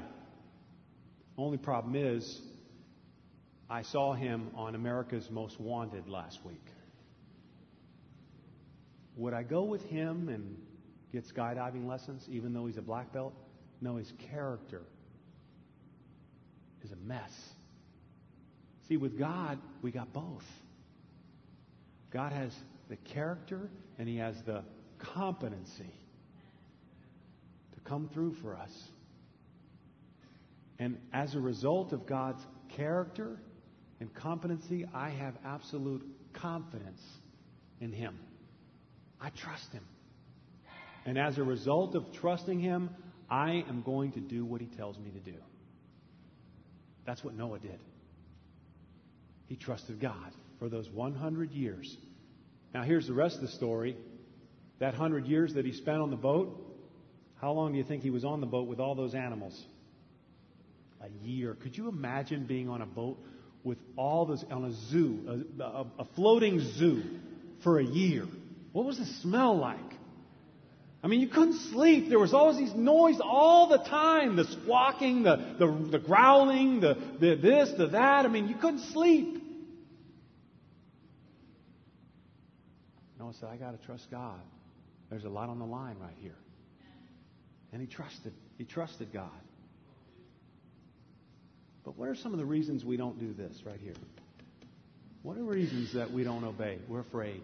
Only 1.36 1.58
problem 1.58 1.94
is, 1.94 2.40
I 3.70 3.82
saw 3.82 4.12
him 4.14 4.48
on 4.56 4.74
America's 4.74 5.28
Most 5.30 5.60
Wanted 5.60 6.08
last 6.08 6.38
week. 6.44 6.64
Would 9.18 9.34
I 9.34 9.42
go 9.42 9.64
with 9.64 9.84
him 9.84 10.28
and 10.28 10.56
get 11.12 11.26
skydiving 11.26 11.86
lessons, 11.86 12.26
even 12.30 12.52
though 12.52 12.66
he's 12.66 12.76
a 12.76 12.82
black 12.82 13.12
belt? 13.12 13.34
No, 13.80 13.96
his 13.96 14.12
character 14.30 14.82
is 16.84 16.92
a 16.92 16.96
mess. 16.96 17.32
See, 18.86 18.96
with 18.96 19.18
God, 19.18 19.58
we 19.82 19.90
got 19.90 20.12
both. 20.12 20.46
God 22.12 22.32
has 22.32 22.54
the 22.88 22.96
character 22.96 23.68
and 23.98 24.08
he 24.08 24.16
has 24.18 24.40
the 24.42 24.62
competency 24.98 25.92
to 27.74 27.80
come 27.80 28.08
through 28.08 28.34
for 28.34 28.56
us. 28.56 28.88
And 30.78 30.96
as 31.12 31.34
a 31.34 31.40
result 31.40 31.92
of 31.92 32.06
God's 32.06 32.46
character 32.68 33.40
and 33.98 34.14
competency, 34.14 34.86
I 34.94 35.10
have 35.10 35.34
absolute 35.44 36.06
confidence 36.32 37.02
in 37.80 37.92
him. 37.92 38.16
I 39.20 39.30
trust 39.30 39.72
him. 39.72 39.84
And 41.04 41.18
as 41.18 41.38
a 41.38 41.42
result 41.42 41.94
of 41.94 42.04
trusting 42.20 42.60
him, 42.60 42.90
I 43.30 43.64
am 43.68 43.82
going 43.82 44.12
to 44.12 44.20
do 44.20 44.44
what 44.44 44.60
he 44.60 44.66
tells 44.66 44.98
me 44.98 45.10
to 45.10 45.18
do. 45.18 45.36
That's 47.06 47.24
what 47.24 47.34
Noah 47.34 47.58
did. 47.58 47.78
He 49.46 49.56
trusted 49.56 50.00
God 50.00 50.32
for 50.58 50.68
those 50.68 50.88
100 50.90 51.50
years. 51.52 51.96
Now, 52.74 52.82
here's 52.82 53.06
the 53.06 53.14
rest 53.14 53.36
of 53.36 53.42
the 53.42 53.48
story. 53.48 53.96
That 54.78 54.92
100 54.92 55.26
years 55.26 55.54
that 55.54 55.64
he 55.64 55.72
spent 55.72 56.00
on 56.00 56.10
the 56.10 56.16
boat, 56.16 56.68
how 57.40 57.52
long 57.52 57.72
do 57.72 57.78
you 57.78 57.84
think 57.84 58.02
he 58.02 58.10
was 58.10 58.24
on 58.24 58.40
the 58.40 58.46
boat 58.46 58.68
with 58.68 58.78
all 58.78 58.94
those 58.94 59.14
animals? 59.14 59.58
A 61.00 61.08
year. 61.26 61.54
Could 61.54 61.76
you 61.76 61.88
imagine 61.88 62.44
being 62.44 62.68
on 62.68 62.82
a 62.82 62.86
boat 62.86 63.18
with 63.64 63.78
all 63.96 64.26
those, 64.26 64.44
on 64.50 64.64
a 64.64 64.72
zoo, 64.90 65.44
a, 65.58 65.62
a, 65.62 65.86
a 66.00 66.04
floating 66.14 66.60
zoo 66.60 67.02
for 67.62 67.78
a 67.78 67.84
year? 67.84 68.26
What 68.72 68.84
was 68.84 68.98
the 68.98 69.06
smell 69.06 69.56
like? 69.56 69.78
I 71.02 71.06
mean, 71.06 71.20
you 71.20 71.28
couldn't 71.28 71.58
sleep. 71.70 72.08
There 72.08 72.18
was 72.18 72.34
always 72.34 72.58
these 72.58 72.74
noise 72.74 73.20
all 73.22 73.68
the 73.68 73.78
time. 73.78 74.34
The 74.34 74.44
squawking, 74.44 75.22
the, 75.22 75.54
the, 75.58 75.88
the 75.92 75.98
growling, 75.98 76.80
the, 76.80 76.94
the 77.20 77.36
this, 77.36 77.70
the 77.78 77.86
that. 77.88 78.24
I 78.24 78.28
mean, 78.28 78.48
you 78.48 78.56
couldn't 78.56 78.80
sleep. 78.92 79.42
Noah 83.18 83.32
said, 83.38 83.48
I 83.48 83.56
got 83.56 83.80
to 83.80 83.86
trust 83.86 84.10
God. 84.10 84.40
There's 85.08 85.24
a 85.24 85.28
lot 85.28 85.48
on 85.48 85.58
the 85.58 85.64
line 85.64 85.96
right 86.00 86.16
here. 86.20 86.36
And 87.72 87.80
he 87.80 87.86
trusted. 87.86 88.32
He 88.56 88.64
trusted 88.64 89.12
God. 89.12 89.30
But 91.84 91.96
what 91.96 92.08
are 92.08 92.16
some 92.16 92.32
of 92.32 92.38
the 92.38 92.44
reasons 92.44 92.84
we 92.84 92.96
don't 92.96 93.18
do 93.20 93.32
this 93.32 93.62
right 93.64 93.80
here? 93.80 93.94
What 95.22 95.38
are 95.38 95.42
reasons 95.42 95.94
that 95.94 96.10
we 96.10 96.24
don't 96.24 96.44
obey? 96.44 96.78
We're 96.88 97.00
afraid. 97.00 97.42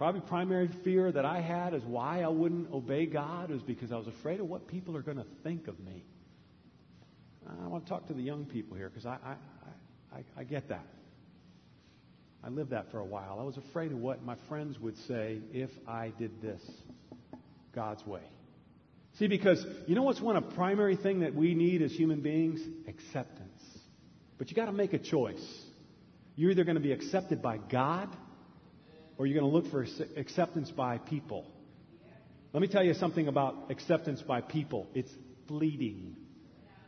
Probably 0.00 0.22
primary 0.22 0.70
fear 0.82 1.12
that 1.12 1.26
I 1.26 1.42
had 1.42 1.74
is 1.74 1.82
why 1.84 2.22
I 2.22 2.28
wouldn't 2.28 2.72
obey 2.72 3.04
God 3.04 3.50
is 3.50 3.60
because 3.60 3.92
I 3.92 3.98
was 3.98 4.06
afraid 4.06 4.40
of 4.40 4.48
what 4.48 4.66
people 4.66 4.96
are 4.96 5.02
going 5.02 5.18
to 5.18 5.26
think 5.42 5.68
of 5.68 5.78
me. 5.78 6.02
I 7.46 7.66
want 7.66 7.84
to 7.84 7.90
talk 7.90 8.06
to 8.06 8.14
the 8.14 8.22
young 8.22 8.46
people 8.46 8.78
here 8.78 8.88
because 8.88 9.04
I, 9.04 9.18
I, 9.22 10.16
I, 10.16 10.24
I 10.38 10.44
get 10.44 10.70
that. 10.70 10.86
I 12.42 12.48
lived 12.48 12.70
that 12.70 12.90
for 12.90 12.98
a 12.98 13.04
while. 13.04 13.36
I 13.40 13.42
was 13.42 13.58
afraid 13.58 13.92
of 13.92 13.98
what 13.98 14.24
my 14.24 14.36
friends 14.48 14.78
would 14.80 14.96
say 15.06 15.42
if 15.52 15.68
I 15.86 16.14
did 16.18 16.40
this 16.40 16.62
God's 17.74 18.06
way. 18.06 18.24
See, 19.18 19.26
because 19.26 19.62
you 19.86 19.94
know 19.94 20.02
what's 20.02 20.22
one 20.22 20.38
of 20.38 20.48
primary 20.54 20.96
thing 20.96 21.20
that 21.20 21.34
we 21.34 21.54
need 21.54 21.82
as 21.82 21.92
human 21.92 22.22
beings? 22.22 22.62
Acceptance. 22.88 23.62
But 24.38 24.48
you 24.48 24.56
got 24.56 24.64
to 24.64 24.72
make 24.72 24.94
a 24.94 24.98
choice. 24.98 25.44
You're 26.36 26.52
either 26.52 26.64
going 26.64 26.76
to 26.76 26.82
be 26.82 26.92
accepted 26.92 27.42
by 27.42 27.58
God 27.58 28.08
or 29.20 29.26
you're 29.26 29.38
going 29.38 29.52
to 29.52 29.54
look 29.54 29.70
for 29.70 29.86
acceptance 30.16 30.70
by 30.70 30.96
people. 30.96 31.44
Let 32.54 32.62
me 32.62 32.68
tell 32.68 32.82
you 32.82 32.94
something 32.94 33.28
about 33.28 33.54
acceptance 33.68 34.22
by 34.22 34.40
people. 34.40 34.88
It's 34.94 35.10
fleeting. 35.46 36.16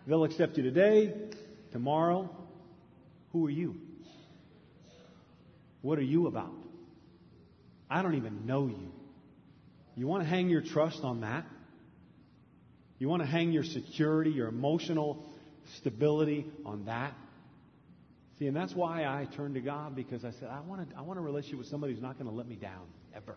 They'll 0.06 0.24
accept 0.24 0.56
you 0.56 0.62
today, 0.62 1.12
tomorrow. 1.72 2.34
Who 3.32 3.46
are 3.46 3.50
you? 3.50 3.76
What 5.82 5.98
are 5.98 6.04
you 6.04 6.26
about? 6.26 6.54
I 7.90 8.00
don't 8.00 8.14
even 8.14 8.46
know 8.46 8.66
you. 8.66 8.92
You 9.94 10.06
want 10.06 10.22
to 10.22 10.28
hang 10.30 10.48
your 10.48 10.62
trust 10.62 11.00
on 11.02 11.20
that? 11.20 11.44
You 12.98 13.10
want 13.10 13.20
to 13.20 13.28
hang 13.28 13.52
your 13.52 13.64
security, 13.64 14.30
your 14.30 14.48
emotional 14.48 15.22
stability 15.76 16.46
on 16.64 16.86
that? 16.86 17.12
See, 18.42 18.48
and 18.48 18.56
that's 18.56 18.74
why 18.74 19.04
I 19.04 19.28
turned 19.36 19.54
to 19.54 19.60
God 19.60 19.94
because 19.94 20.24
I 20.24 20.32
said, 20.32 20.48
I 20.48 20.58
want, 20.62 20.90
to, 20.90 20.96
I 20.96 21.02
want 21.02 21.16
a 21.16 21.22
relationship 21.22 21.60
with 21.60 21.68
somebody 21.68 21.92
who's 21.92 22.02
not 22.02 22.18
going 22.18 22.28
to 22.28 22.34
let 22.34 22.48
me 22.48 22.56
down, 22.56 22.88
ever. 23.14 23.36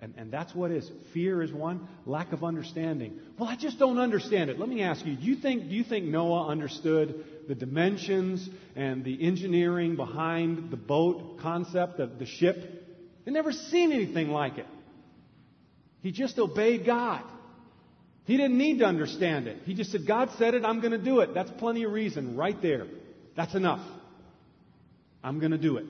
And, 0.00 0.14
and 0.16 0.32
that's 0.32 0.54
what 0.54 0.70
is. 0.70 0.88
Fear 1.12 1.42
is 1.42 1.52
one, 1.52 1.88
lack 2.06 2.32
of 2.32 2.44
understanding. 2.44 3.18
Well, 3.36 3.48
I 3.48 3.56
just 3.56 3.80
don't 3.80 3.98
understand 3.98 4.48
it. 4.48 4.60
Let 4.60 4.68
me 4.68 4.82
ask 4.82 5.04
you, 5.04 5.16
do 5.16 5.24
you 5.24 5.34
think, 5.34 5.64
do 5.64 5.74
you 5.74 5.82
think 5.82 6.04
Noah 6.04 6.46
understood 6.46 7.24
the 7.48 7.56
dimensions 7.56 8.48
and 8.76 9.02
the 9.02 9.26
engineering 9.26 9.96
behind 9.96 10.70
the 10.70 10.76
boat 10.76 11.40
concept 11.40 11.98
of 11.98 12.20
the 12.20 12.26
ship? 12.26 12.86
He'd 13.24 13.32
never 13.32 13.50
seen 13.50 13.90
anything 13.90 14.28
like 14.28 14.58
it. 14.58 14.68
He 16.00 16.12
just 16.12 16.38
obeyed 16.38 16.86
God. 16.86 17.24
He 18.24 18.36
didn't 18.36 18.56
need 18.56 18.78
to 18.78 18.86
understand 18.86 19.46
it. 19.46 19.58
He 19.64 19.74
just 19.74 19.92
said, 19.92 20.06
God 20.06 20.30
said 20.38 20.54
it, 20.54 20.64
I'm 20.64 20.80
going 20.80 20.92
to 20.92 20.98
do 20.98 21.20
it. 21.20 21.34
That's 21.34 21.50
plenty 21.52 21.84
of 21.84 21.92
reason 21.92 22.36
right 22.36 22.60
there. 22.60 22.86
That's 23.36 23.54
enough. 23.54 23.86
I'm 25.22 25.40
going 25.40 25.52
to 25.52 25.58
do 25.58 25.76
it. 25.76 25.84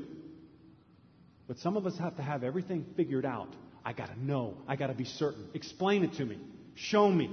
But 1.46 1.58
some 1.58 1.76
of 1.76 1.86
us 1.86 1.96
have 1.98 2.16
to 2.16 2.22
have 2.22 2.42
everything 2.42 2.86
figured 2.96 3.24
out. 3.24 3.48
I 3.84 3.92
got 3.92 4.06
to 4.12 4.24
know. 4.24 4.56
I 4.66 4.76
got 4.76 4.88
to 4.88 4.94
be 4.94 5.04
certain. 5.04 5.46
Explain 5.54 6.02
it 6.04 6.14
to 6.14 6.24
me. 6.24 6.38
Show 6.74 7.08
me. 7.08 7.30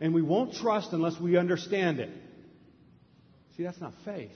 And 0.00 0.14
we 0.14 0.22
won't 0.22 0.54
trust 0.54 0.92
unless 0.92 1.18
we 1.18 1.36
understand 1.36 1.98
it. 1.98 2.10
See, 3.56 3.64
that's 3.64 3.80
not 3.80 3.92
faith. 4.04 4.30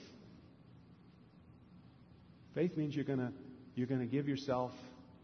Faith 2.54 2.76
means 2.76 2.94
you're 2.94 3.04
going 3.04 3.20
to 3.20 3.32
you're 3.74 3.86
going 3.86 4.00
to 4.00 4.06
give 4.06 4.28
yourself 4.28 4.72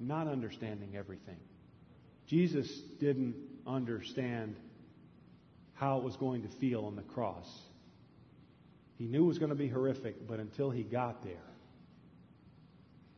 not 0.01 0.27
understanding 0.27 0.97
everything. 0.97 1.37
Jesus 2.27 2.69
didn't 3.01 3.35
understand 3.67 4.57
how 5.79 5.99
it 5.99 6.05
was 6.05 6.17
going 6.17 6.43
to 6.43 6.49
feel 6.49 6.85
on 6.85 6.97
the 6.97 7.03
cross. 7.03 7.47
He 8.97 9.07
knew 9.07 9.25
it 9.25 9.29
was 9.29 9.39
going 9.39 9.51
to 9.51 9.57
be 9.57 9.69
horrific, 9.69 10.27
but 10.27 10.41
until 10.41 10.71
he 10.71 10.83
got 10.83 11.23
there, 11.23 11.37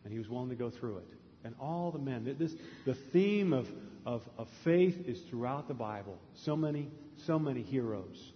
and 0.04 0.12
he 0.12 0.18
was 0.18 0.28
willing 0.28 0.50
to 0.50 0.54
go 0.54 0.70
through 0.70 0.98
it. 0.98 1.08
And 1.42 1.54
all 1.58 1.90
the 1.90 1.98
men, 1.98 2.36
this, 2.38 2.52
the 2.84 2.94
theme 2.94 3.54
of, 3.54 3.66
of, 4.04 4.22
of 4.36 4.48
faith 4.62 5.06
is 5.06 5.20
throughout 5.30 5.68
the 5.68 5.74
Bible. 5.74 6.18
So 6.34 6.54
many, 6.54 6.88
so 7.16 7.38
many 7.38 7.62
heroes. 7.62 8.32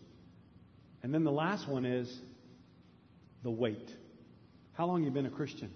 And 1.03 1.13
then 1.13 1.23
the 1.23 1.33
last 1.33 1.69
one 1.69 1.85
is 1.85 2.21
the 3.43 3.51
wait. 3.51 3.91
How 4.73 4.87
long 4.87 5.05
you 5.05 5.11
been 5.11 5.27
a 5.27 5.31
Christian? 5.31 5.71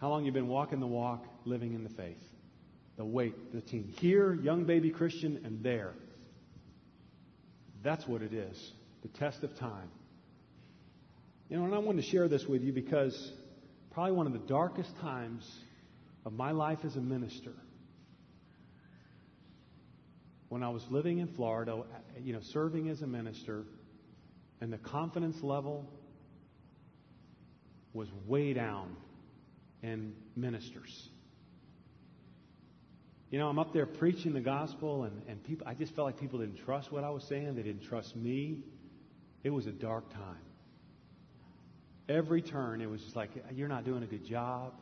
How 0.00 0.08
long 0.08 0.24
you 0.24 0.32
been 0.32 0.48
walking 0.48 0.80
the 0.80 0.88
walk, 0.88 1.24
living 1.44 1.74
in 1.74 1.84
the 1.84 1.90
faith? 1.90 2.22
The 2.96 3.04
wait, 3.04 3.52
the 3.52 3.60
team. 3.60 3.92
Here, 4.00 4.34
young 4.34 4.64
baby 4.64 4.90
Christian, 4.90 5.40
and 5.44 5.62
there. 5.62 5.92
That's 7.82 8.06
what 8.06 8.22
it 8.22 8.32
is. 8.32 8.72
The 9.02 9.08
test 9.08 9.42
of 9.42 9.56
time. 9.58 9.88
You 11.48 11.56
know, 11.56 11.64
and 11.64 11.74
I 11.74 11.78
wanted 11.78 12.02
to 12.02 12.08
share 12.08 12.28
this 12.28 12.46
with 12.46 12.62
you 12.62 12.72
because 12.72 13.32
probably 13.90 14.12
one 14.12 14.26
of 14.26 14.32
the 14.32 14.38
darkest 14.38 14.96
times 15.00 15.50
of 16.24 16.32
my 16.32 16.52
life 16.52 16.78
as 16.84 16.96
a 16.96 17.00
minister 17.00 17.52
when 20.52 20.62
I 20.62 20.68
was 20.68 20.84
living 20.90 21.18
in 21.18 21.28
Florida, 21.28 21.82
you 22.22 22.34
know, 22.34 22.40
serving 22.42 22.90
as 22.90 23.00
a 23.00 23.06
minister, 23.06 23.64
and 24.60 24.70
the 24.70 24.76
confidence 24.76 25.42
level 25.42 25.88
was 27.94 28.06
way 28.26 28.52
down 28.52 28.94
in 29.82 30.12
ministers. 30.36 31.08
You 33.32 33.38
know, 33.38 33.48
I'm 33.48 33.58
up 33.58 33.72
there 33.72 33.86
preaching 33.86 34.34
the 34.34 34.40
gospel, 34.40 35.04
and, 35.04 35.22
and 35.26 35.42
people, 35.42 35.66
I 35.66 35.72
just 35.72 35.96
felt 35.96 36.04
like 36.04 36.20
people 36.20 36.40
didn't 36.40 36.62
trust 36.66 36.92
what 36.92 37.02
I 37.02 37.08
was 37.08 37.24
saying. 37.24 37.54
They 37.54 37.62
didn't 37.62 37.82
trust 37.82 38.14
me. 38.14 38.58
It 39.42 39.48
was 39.48 39.66
a 39.66 39.72
dark 39.72 40.12
time. 40.12 40.36
Every 42.10 42.42
turn, 42.42 42.82
it 42.82 42.90
was 42.90 43.00
just 43.00 43.16
like, 43.16 43.30
you're 43.54 43.68
not 43.68 43.86
doing 43.86 44.02
a 44.02 44.06
good 44.06 44.26
job. 44.26 44.74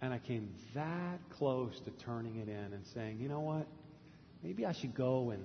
And 0.00 0.14
I 0.14 0.18
came 0.18 0.54
that 0.74 1.18
close 1.30 1.80
to 1.80 1.90
turning 1.90 2.36
it 2.36 2.48
in 2.48 2.74
and 2.74 2.86
saying, 2.94 3.18
you 3.18 3.28
know 3.28 3.40
what? 3.40 3.66
Maybe 4.44 4.64
I 4.64 4.70
should 4.70 4.94
go 4.94 5.30
and 5.30 5.44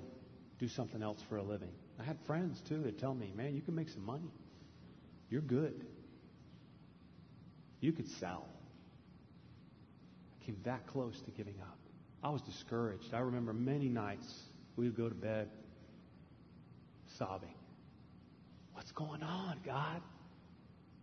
do 0.59 0.67
something 0.67 1.01
else 1.01 1.23
for 1.27 1.37
a 1.37 1.43
living. 1.43 1.71
I 1.99 2.03
had 2.03 2.19
friends, 2.27 2.61
too, 2.69 2.83
that 2.83 2.99
tell 2.99 3.15
me, 3.15 3.33
man, 3.35 3.55
you 3.55 3.61
can 3.61 3.73
make 3.73 3.89
some 3.89 4.05
money. 4.05 4.29
You're 5.31 5.41
good. 5.41 5.83
You 7.79 7.91
could 7.91 8.07
sell. 8.19 8.45
I 10.39 10.45
came 10.45 10.57
that 10.63 10.85
close 10.85 11.19
to 11.21 11.31
giving 11.31 11.55
up. 11.59 11.79
I 12.23 12.29
was 12.29 12.41
discouraged. 12.41 13.13
I 13.13 13.19
remember 13.19 13.53
many 13.53 13.89
nights 13.89 14.25
we 14.75 14.85
would 14.85 14.97
go 14.97 15.07
to 15.07 15.15
bed 15.15 15.49
sobbing. 17.17 17.53
What's 18.73 18.91
going 18.91 19.23
on, 19.23 19.57
God? 19.65 20.01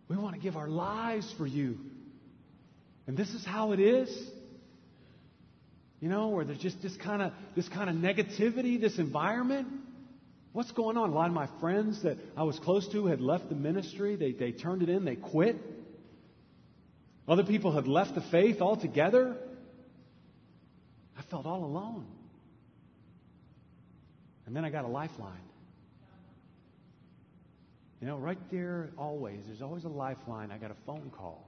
We 0.07 0.17
want 0.17 0.35
to 0.35 0.41
give 0.41 0.55
our 0.55 0.67
lives 0.67 1.33
for 1.37 1.47
you. 1.47 1.77
And 3.07 3.17
this 3.17 3.29
is 3.29 3.45
how 3.45 3.71
it 3.71 3.79
is. 3.79 4.09
You 5.99 6.09
know, 6.09 6.29
where 6.29 6.45
there's 6.45 6.59
just 6.59 6.81
this 6.81 6.95
kind 6.97 7.21
of 7.21 7.31
this 7.55 7.67
kind 7.69 7.89
of 7.89 7.95
negativity, 7.95 8.79
this 8.79 8.99
environment. 8.99 9.67
What's 10.53 10.71
going 10.71 10.97
on? 10.97 11.09
A 11.09 11.13
lot 11.13 11.27
of 11.27 11.33
my 11.33 11.49
friends 11.59 12.03
that 12.03 12.17
I 12.37 12.43
was 12.43 12.59
close 12.59 12.87
to 12.91 13.07
had 13.07 13.19
left 13.19 13.49
the 13.49 13.55
ministry. 13.55 14.15
They, 14.15 14.31
they 14.31 14.51
turned 14.51 14.83
it 14.83 14.89
in. 14.89 15.03
They 15.03 15.15
quit. 15.15 15.57
Other 17.27 17.43
people 17.43 17.71
had 17.71 17.87
left 17.87 18.15
the 18.15 18.21
faith 18.21 18.61
altogether. 18.61 19.35
Felt 21.35 21.47
all 21.47 21.65
alone. 21.65 22.05
And 24.45 24.55
then 24.55 24.63
I 24.63 24.69
got 24.69 24.85
a 24.85 24.87
lifeline. 24.87 25.33
You 27.99 28.07
know, 28.07 28.15
right 28.15 28.37
there, 28.49 28.91
always, 28.97 29.39
there's 29.45 29.61
always 29.61 29.83
a 29.83 29.89
lifeline. 29.89 30.49
I 30.49 30.57
got 30.57 30.71
a 30.71 30.77
phone 30.85 31.11
call 31.13 31.45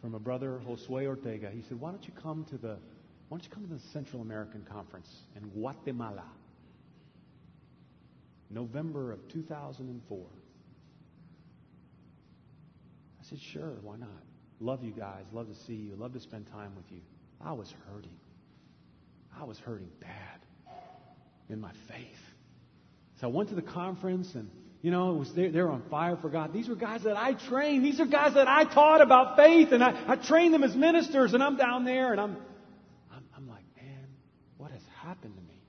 from 0.00 0.16
a 0.16 0.18
brother, 0.18 0.60
Josue 0.66 1.06
Ortega. 1.06 1.50
He 1.54 1.62
said, 1.62 1.78
Why 1.78 1.92
don't 1.92 2.04
you 2.04 2.12
come 2.20 2.44
to 2.46 2.58
the 2.58 2.78
why 3.28 3.38
don't 3.38 3.44
you 3.44 3.50
come 3.50 3.62
to 3.68 3.74
the 3.74 3.78
Central 3.78 4.22
American 4.22 4.66
Conference 4.68 5.18
in 5.36 5.48
Guatemala? 5.50 6.24
November 8.50 9.12
of 9.12 9.28
2004. 9.28 10.18
I 13.20 13.22
said, 13.22 13.38
Sure, 13.38 13.76
why 13.82 13.94
not? 13.98 14.24
Love 14.58 14.82
you 14.82 14.90
guys, 14.90 15.26
love 15.32 15.46
to 15.46 15.54
see 15.54 15.74
you, 15.74 15.94
love 15.94 16.12
to 16.14 16.20
spend 16.20 16.48
time 16.48 16.72
with 16.74 16.90
you. 16.90 17.02
I 17.44 17.52
was 17.52 17.72
hurting. 17.88 18.16
I 19.38 19.44
was 19.44 19.58
hurting 19.58 19.90
bad 20.00 20.40
in 21.48 21.60
my 21.60 21.72
faith. 21.88 22.06
So 23.20 23.28
I 23.28 23.30
went 23.30 23.48
to 23.50 23.54
the 23.54 23.62
conference 23.62 24.34
and 24.34 24.50
you 24.82 24.90
know, 24.90 25.14
it 25.14 25.18
was 25.18 25.32
they, 25.34 25.48
they 25.48 25.60
were 25.60 25.70
on 25.70 25.82
fire 25.90 26.16
for 26.16 26.30
God. 26.30 26.54
These 26.54 26.68
were 26.68 26.74
guys 26.74 27.02
that 27.02 27.16
I 27.16 27.34
trained. 27.34 27.84
These 27.84 28.00
are 28.00 28.06
guys 28.06 28.34
that 28.34 28.48
I 28.48 28.64
taught 28.64 29.02
about 29.02 29.36
faith, 29.36 29.72
and 29.72 29.84
I, 29.84 30.12
I 30.12 30.16
trained 30.16 30.54
them 30.54 30.64
as 30.64 30.74
ministers. 30.74 31.34
And 31.34 31.42
I'm 31.42 31.56
down 31.56 31.84
there, 31.84 32.12
and 32.12 32.20
I'm, 32.20 32.36
I'm, 33.12 33.24
I'm 33.36 33.46
like, 33.48 33.64
man, 33.76 34.06
what 34.56 34.70
has 34.70 34.80
happened 35.02 35.34
to 35.36 35.42
me? 35.42 35.62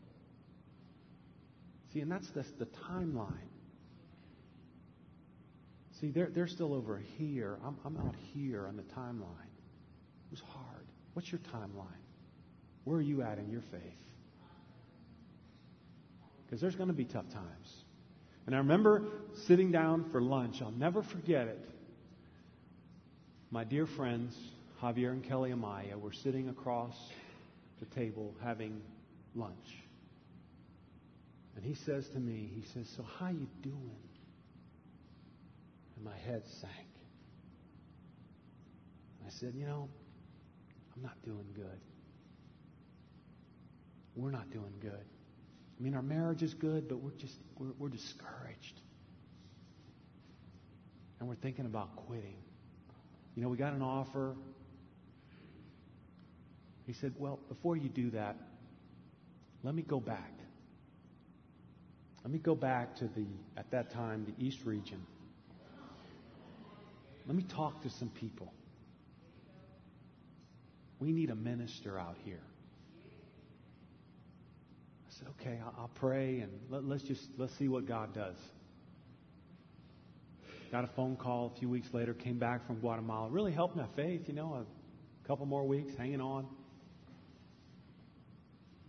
See, 1.94 2.00
and 2.00 2.10
that's 2.10 2.30
the, 2.30 2.46
the 2.58 2.70
timeline. 2.90 3.34
See, 6.00 6.12
they're, 6.12 6.30
they're 6.34 6.48
still 6.48 6.74
over 6.74 7.02
here. 7.18 7.60
I'm, 7.66 7.78
I'm 7.84 7.98
out 7.98 8.16
here 8.34 8.66
on 8.66 8.78
the 8.78 8.84
timeline. 8.84 9.52
It 10.26 10.32
was 10.32 10.42
hard. 10.54 10.71
What's 11.14 11.32
your 11.32 11.42
timeline? 11.54 11.88
Where 12.84 12.98
are 12.98 13.02
you 13.02 13.22
at 13.22 13.38
in 13.38 13.50
your 13.50 13.62
faith? 13.62 13.82
Because 16.46 16.62
there's 16.62 16.76
going 16.76 16.90
to 16.90 16.94
be 16.94 17.06
tough 17.06 17.30
times. 17.30 17.84
And 18.46 18.56
I 18.56 18.58
remember 18.58 19.04
sitting 19.34 19.72
down 19.72 20.10
for 20.12 20.22
lunch. 20.22 20.62
I'll 20.62 20.72
never 20.72 21.02
forget 21.02 21.48
it. 21.48 21.70
My 23.52 23.64
dear 23.64 23.86
friends, 23.86 24.36
Javier 24.82 25.12
and 25.12 25.24
Kelly 25.24 25.52
Amaya, 25.52 26.00
were 26.00 26.12
sitting 26.12 26.50
across 26.50 26.98
the 27.80 27.86
table 27.88 28.34
having 28.44 28.82
lunch. 29.36 29.78
And 31.56 31.66
he 31.66 31.74
says 31.74 32.08
to 32.10 32.20
me, 32.20 32.50
he 32.56 32.64
says, 32.74 32.90
So 32.96 33.06
how 33.20 33.28
you 33.28 33.48
doing? 33.62 34.10
And 35.96 36.06
my 36.06 36.16
head 36.26 36.44
sank. 36.48 36.74
I 39.26 39.30
said, 39.30 39.54
You 39.56 39.66
know, 39.66 39.90
I'm 40.96 41.02
not 41.02 41.22
doing 41.24 41.48
good. 41.56 41.80
We're 44.16 44.32
not 44.32 44.52
doing 44.52 44.74
good. 44.82 45.06
I 45.80 45.84
mean, 45.84 45.96
our 45.96 46.02
marriage 46.02 46.44
is 46.44 46.54
good, 46.54 46.88
but 46.88 46.98
we're 46.98 47.12
just, 47.12 47.38
we're, 47.58 47.72
we're 47.80 47.90
discouraged. 47.90 48.82
And 51.20 51.30
we're 51.30 51.36
thinking 51.36 51.66
about 51.66 51.96
quitting. 51.96 52.36
You 53.36 53.44
know, 53.44 53.50
we 53.50 53.58
got 53.58 53.74
an 53.74 53.82
offer. 53.82 54.36
He 56.86 56.94
said, 56.94 57.14
Well, 57.18 57.40
before 57.48 57.78
you 57.78 57.90
do 57.90 58.10
that, 58.12 58.36
let 59.64 59.74
me 59.74 59.82
go 59.84 60.00
back. 60.00 60.34
Let 62.24 62.32
me 62.32 62.40
go 62.40 62.54
back 62.54 62.96
to 62.98 63.06
the, 63.06 63.26
at 63.58 63.72
that 63.72 63.90
time, 63.90 64.26
the 64.26 64.46
East 64.46 64.60
region. 64.66 65.02
Let 67.26 67.36
me 67.36 67.44
talk 67.44 67.82
to 67.84 67.90
some 67.90 68.10
people. 68.10 68.52
We 71.02 71.12
need 71.12 71.32
a 71.32 71.36
minister 71.36 72.00
out 72.00 72.16
here 72.24 72.44
I 75.12 75.14
said, 75.20 75.28
okay, 75.40 75.60
I'll, 75.78 75.90
pray 75.96 76.40
and 76.40 76.52
let, 76.70 76.86
let's 76.86 77.04
just 77.04 77.22
let's 77.38 77.54
see 77.58 77.68
what 77.68 77.86
God 77.86 78.14
does. 78.14 78.38
Got 80.72 80.86
a 80.86 80.90
phone 80.96 81.18
call 81.18 81.52
a 81.54 81.60
few 81.60 81.68
weeks 81.68 81.90
later, 81.92 82.14
came 82.14 82.40
back 82.40 82.66
from 82.66 82.78
Guatemala. 82.80 83.30
Really 83.30 83.52
helped 83.52 83.76
my 83.76 83.88
faith, 83.96 84.22
you 84.28 84.34
know, 84.34 84.66
a 84.66 85.28
couple 85.28 85.46
more 85.46 85.68
weeks 85.68 85.92
hanging 85.98 86.22
on. 86.22 86.48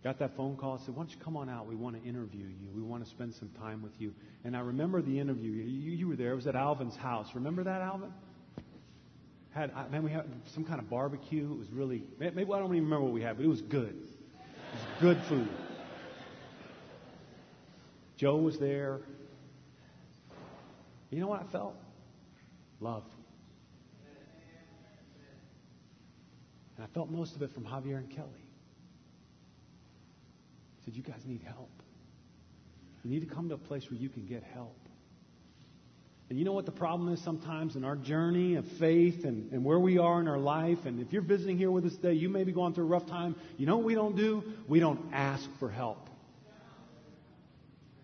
got 0.01 0.17
that 0.19 0.37
phone 0.37 0.55
call. 0.55 0.79
I 0.81 0.85
said, 0.85 0.95
"Why 0.95 1.03
don't 1.03 1.11
you 1.11 1.17
come 1.17 1.35
on 1.35 1.49
out? 1.49 1.67
We 1.67 1.75
want 1.75 2.01
to 2.01 2.07
interview 2.07 2.45
you. 2.45 2.69
We 2.73 2.81
want 2.81 3.03
to 3.03 3.09
spend 3.09 3.33
some 3.35 3.49
time 3.59 3.81
with 3.81 3.99
you." 3.99 4.13
And 4.45 4.55
I 4.55 4.61
remember 4.61 5.01
the 5.01 5.19
interview. 5.19 5.51
You, 5.51 5.91
you 5.91 6.07
were 6.07 6.15
there. 6.15 6.31
It 6.31 6.35
was 6.35 6.47
at 6.47 6.55
Alvin's 6.55 6.95
house. 6.95 7.27
Remember 7.35 7.63
that, 7.63 7.81
Alvin? 7.81 8.13
Had 9.53 9.71
man, 9.91 10.03
we 10.03 10.11
had 10.11 10.25
some 10.53 10.63
kind 10.63 10.79
of 10.79 10.89
barbecue. 10.89 11.51
It 11.51 11.59
was 11.59 11.69
really 11.71 12.03
maybe 12.19 12.41
I 12.41 12.59
don't 12.59 12.73
even 12.73 12.85
remember 12.85 13.01
what 13.01 13.13
we 13.13 13.21
had, 13.21 13.37
but 13.37 13.45
it 13.45 13.49
was 13.49 13.61
good. 13.61 13.95
It 13.95 14.73
was 14.73 15.01
good 15.01 15.21
food. 15.29 15.49
Joe 18.17 18.37
was 18.37 18.57
there. 18.57 19.01
You 21.09 21.19
know 21.19 21.27
what 21.27 21.41
I 21.41 21.51
felt? 21.51 21.75
Love. 22.79 23.03
And 26.75 26.83
I 26.83 26.87
felt 26.93 27.11
most 27.11 27.35
of 27.35 27.41
it 27.43 27.51
from 27.51 27.65
Javier 27.65 27.97
and 27.97 28.09
Kelly. 28.09 28.29
He 30.77 30.85
said, 30.85 30.95
You 30.95 31.03
guys 31.03 31.21
need 31.25 31.43
help. 31.43 31.69
You 33.03 33.11
need 33.11 33.27
to 33.27 33.35
come 33.35 33.49
to 33.49 33.55
a 33.55 33.59
place 33.59 33.91
where 33.91 33.99
you 33.99 34.09
can 34.09 34.25
get 34.25 34.43
help. 34.43 34.82
And 36.33 36.39
you 36.39 36.45
know 36.45 36.53
what 36.53 36.65
the 36.65 36.71
problem 36.71 37.13
is 37.13 37.21
sometimes 37.21 37.75
in 37.75 37.83
our 37.83 37.95
journey 37.95 38.55
of 38.55 38.65
faith 38.65 39.23
and, 39.23 39.51
and 39.51 39.63
where 39.63 39.77
we 39.77 39.99
are 39.99 40.19
in 40.19 40.27
our 40.27 40.39
life? 40.39 40.87
And 40.87 40.99
if 40.99 41.13
you're 41.13 41.21
visiting 41.21 41.59
here 41.59 41.69
with 41.69 41.85
us 41.85 41.95
today, 41.95 42.13
you 42.13 42.27
may 42.27 42.43
be 42.43 42.51
going 42.51 42.73
through 42.73 42.85
a 42.85 42.87
rough 42.87 43.05
time. 43.05 43.35
You 43.55 43.67
know 43.67 43.77
what 43.77 43.85
we 43.85 43.93
don't 43.93 44.15
do? 44.15 44.43
We 44.67 44.79
don't 44.79 45.13
ask 45.13 45.47
for 45.59 45.69
help. 45.69 46.09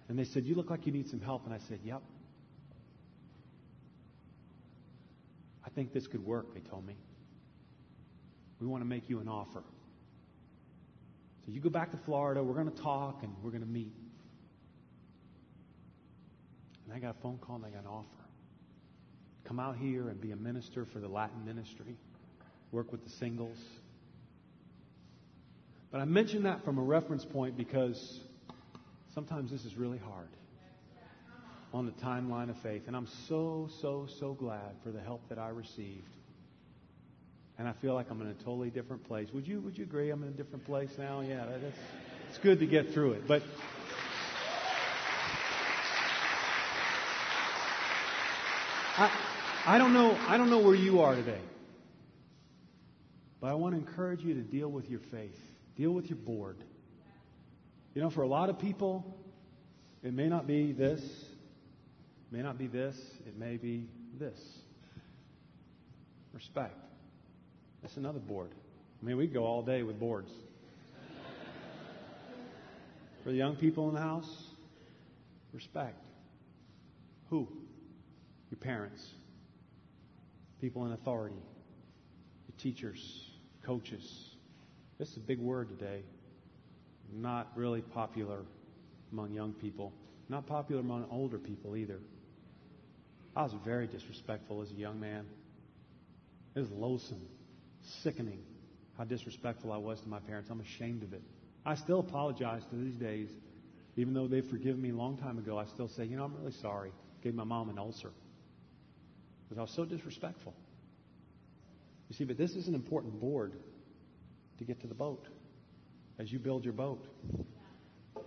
And 0.10 0.20
they 0.20 0.26
said, 0.26 0.46
You 0.46 0.54
look 0.54 0.70
like 0.70 0.86
you 0.86 0.92
need 0.92 1.10
some 1.10 1.22
help. 1.22 1.46
And 1.46 1.56
I 1.56 1.58
said, 1.58 1.80
Yep. 1.84 2.04
I 5.66 5.70
think 5.72 5.92
this 5.92 6.06
could 6.06 6.24
work, 6.24 6.54
they 6.54 6.60
told 6.60 6.86
me. 6.86 6.98
We 8.60 8.68
want 8.68 8.82
to 8.82 8.88
make 8.88 9.10
you 9.10 9.22
an 9.22 9.28
offer. 9.28 9.64
So 11.48 11.52
you 11.52 11.62
go 11.62 11.72
back 11.72 11.90
to 11.94 11.98
Florida, 11.98 12.44
we're 12.44 12.54
going 12.54 12.70
to 12.70 12.80
talk, 12.84 13.24
and 13.24 13.34
we're 13.42 13.50
going 13.50 13.64
to 13.64 13.68
meet. 13.68 13.96
And 16.90 16.98
I 16.98 17.00
got 17.00 17.18
a 17.20 17.22
phone 17.22 17.38
call 17.38 17.58
and 17.58 17.66
I 17.66 17.70
got 17.70 17.82
an 17.82 17.88
offer. 17.88 18.08
Come 19.44 19.60
out 19.60 19.78
here 19.78 20.10
and 20.10 20.20
be 20.20 20.32
a 20.32 20.36
minister 20.36 20.86
for 20.86 21.00
the 21.00 21.08
Latin 21.08 21.46
ministry, 21.46 21.96
work 22.72 22.92
with 22.92 23.04
the 23.04 23.12
singles. 23.12 23.60
But 25.92 26.02
I 26.02 26.06
mention 26.06 26.44
that 26.44 26.66
from 26.66 26.80
a 26.80 26.82
reference 26.82 27.26
point 27.26 27.56
because 27.56 28.20
sometimes 29.14 29.52
this 29.52 29.66
is 29.66 29.76
really 29.76 30.00
hard 30.00 30.30
on 31.76 31.86
the 31.86 31.92
timeline 31.92 32.50
of 32.50 32.58
faith. 32.58 32.84
And 32.88 32.96
I'm 32.96 33.08
so, 33.28 33.70
so, 33.82 34.08
so 34.20 34.34
glad 34.34 34.76
for 34.84 34.90
the 34.90 35.00
help 35.00 35.22
that 35.30 35.38
I 35.38 35.50
received. 35.50 36.10
And 37.60 37.68
I 37.68 37.74
feel 37.74 37.94
like 37.94 38.10
I'm 38.10 38.20
in 38.22 38.28
a 38.28 38.34
totally 38.34 38.72
different 38.72 39.04
place. 39.04 39.28
Would 39.32 39.48
you, 39.48 39.62
would 39.62 39.78
you 39.78 39.84
agree 39.84 40.10
I'm 40.10 40.24
in 40.24 40.30
a 40.30 40.32
different 40.32 40.66
place 40.66 40.90
now? 40.98 41.22
Yeah, 41.22 41.46
that's, 41.46 41.78
it's 42.30 42.40
good 42.40 42.58
to 42.60 42.66
get 42.66 42.94
through 42.94 43.12
it. 43.12 43.28
But 43.28 43.44
I, 49.00 49.10
I 49.66 49.78
don't 49.78 49.94
know, 49.94 50.18
I 50.28 50.36
don't 50.36 50.50
know 50.50 50.60
where 50.60 50.76
you 50.76 51.00
are 51.00 51.16
today. 51.16 51.40
But 53.40 53.48
I 53.48 53.54
want 53.54 53.74
to 53.74 53.80
encourage 53.80 54.22
you 54.22 54.34
to 54.34 54.42
deal 54.42 54.68
with 54.68 54.90
your 54.90 55.00
faith. 55.00 55.40
Deal 55.78 55.92
with 55.92 56.10
your 56.10 56.18
board. 56.18 56.58
You 57.96 58.02
know, 58.02 58.10
for 58.10 58.24
a 58.24 58.28
lot 58.28 58.50
of 58.50 58.60
people, 58.60 59.18
it 60.04 60.14
may 60.14 60.28
not 60.28 60.48
be 60.48 60.74
this, 60.74 61.00
it 61.02 62.36
may 62.36 62.42
not 62.42 62.58
be 62.58 62.68
this, 62.68 62.98
it 63.26 63.38
may 63.38 63.56
be 63.56 63.88
this. 64.20 64.38
Respect. 66.34 66.76
That's 67.82 67.96
another 67.96 68.20
board. 68.20 68.50
I 69.02 69.06
mean, 69.06 69.16
we 69.16 69.28
go 69.28 69.46
all 69.46 69.62
day 69.62 69.82
with 69.82 69.98
boards. 69.98 70.32
For 73.24 73.30
the 73.30 73.38
young 73.38 73.56
people 73.56 73.88
in 73.88 73.96
the 73.96 74.02
house, 74.02 74.48
respect. 75.54 76.04
Who? 77.30 77.48
Your 78.50 78.58
parents, 78.60 79.06
people 80.60 80.86
in 80.86 80.92
authority, 80.94 81.36
your 81.36 82.58
teachers, 82.58 83.00
coaches. 83.64 84.04
This 84.98 85.10
is 85.10 85.18
a 85.18 85.22
big 85.22 85.40
word 85.40 85.70
today. 85.70 86.02
Not 87.14 87.52
really 87.56 87.82
popular 87.82 88.42
among 89.12 89.34
young 89.34 89.54
people. 89.54 89.94
Not 90.30 90.48
popular 90.48 90.82
among 90.82 91.06
older 91.12 91.38
people 91.38 91.76
either. 91.76 92.00
I 93.36 93.44
was 93.44 93.54
very 93.64 93.88
disrespectful 93.88 94.62
as 94.62 94.72
a 94.72 94.76
young 94.76 95.00
man. 95.00 95.26
It 96.56 96.60
was 96.60 96.72
loathsome, 96.72 97.26
sickening 98.04 98.40
how 98.98 99.04
disrespectful 99.06 99.72
I 99.72 99.78
was 99.78 100.02
to 100.02 100.10
my 100.10 100.20
parents. 100.20 100.50
I'm 100.50 100.60
ashamed 100.60 101.04
of 101.04 101.14
it. 101.14 101.22
I 101.66 101.76
still 101.76 102.00
apologize 102.00 102.64
to 102.72 102.76
these 102.76 102.96
days. 102.96 103.30
Even 103.96 104.14
though 104.14 104.28
they've 104.28 104.46
forgiven 104.46 104.82
me 104.82 104.90
a 104.90 104.96
long 104.96 105.18
time 105.18 105.38
ago, 105.38 105.58
I 105.58 105.66
still 105.66 105.88
say, 105.88 106.06
you 106.06 106.18
know, 106.18 106.24
I'm 106.24 106.36
really 106.36 106.54
sorry. 106.62 106.92
Gave 107.24 107.36
my 107.36 107.44
mom 107.44 107.70
an 107.70 107.78
ulcer 107.78 108.12
because 109.50 109.58
I 109.58 109.62
was 109.62 109.72
so 109.72 109.84
disrespectful. 109.84 110.54
You 112.10 112.16
see, 112.16 112.24
but 112.24 112.38
this 112.38 112.52
is 112.52 112.68
an 112.68 112.76
important 112.76 113.20
board 113.20 113.54
to 114.60 114.64
get 114.64 114.80
to 114.82 114.88
the 114.88 114.94
boat 114.94 115.28
as 116.20 116.32
you 116.32 116.38
build 116.38 116.64
your 116.64 116.74
boat. 116.74 117.04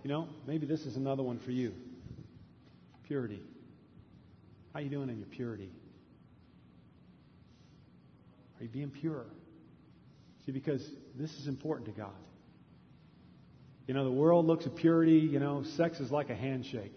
You 0.03 0.09
know, 0.09 0.27
maybe 0.45 0.65
this 0.65 0.81
is 0.81 0.97
another 0.97 1.23
one 1.23 1.39
for 1.39 1.51
you. 1.51 1.73
Purity. 3.07 3.41
How 4.73 4.79
are 4.79 4.81
you 4.81 4.89
doing 4.89 5.09
in 5.09 5.17
your 5.17 5.27
purity? 5.27 5.69
Are 8.59 8.63
you 8.63 8.69
being 8.69 8.89
pure? 8.89 9.25
See, 10.45 10.51
because 10.51 10.85
this 11.15 11.31
is 11.35 11.47
important 11.47 11.93
to 11.93 11.99
God. 11.99 12.11
You 13.87 13.93
know, 13.93 14.03
the 14.03 14.11
world 14.11 14.45
looks 14.45 14.65
at 14.65 14.75
purity, 14.75 15.19
you 15.19 15.39
know, 15.39 15.63
sex 15.63 15.99
is 15.99 16.11
like 16.11 16.29
a 16.29 16.35
handshake. 16.35 16.95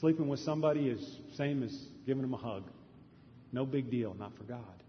Sleeping 0.00 0.28
with 0.28 0.40
somebody 0.40 0.88
is 0.88 1.20
same 1.36 1.62
as 1.62 1.72
giving 2.06 2.22
them 2.22 2.34
a 2.34 2.38
hug. 2.38 2.64
No 3.56 3.64
big 3.64 3.90
deal, 3.90 4.14
not 4.18 4.36
for 4.36 4.44
God. 4.44 4.82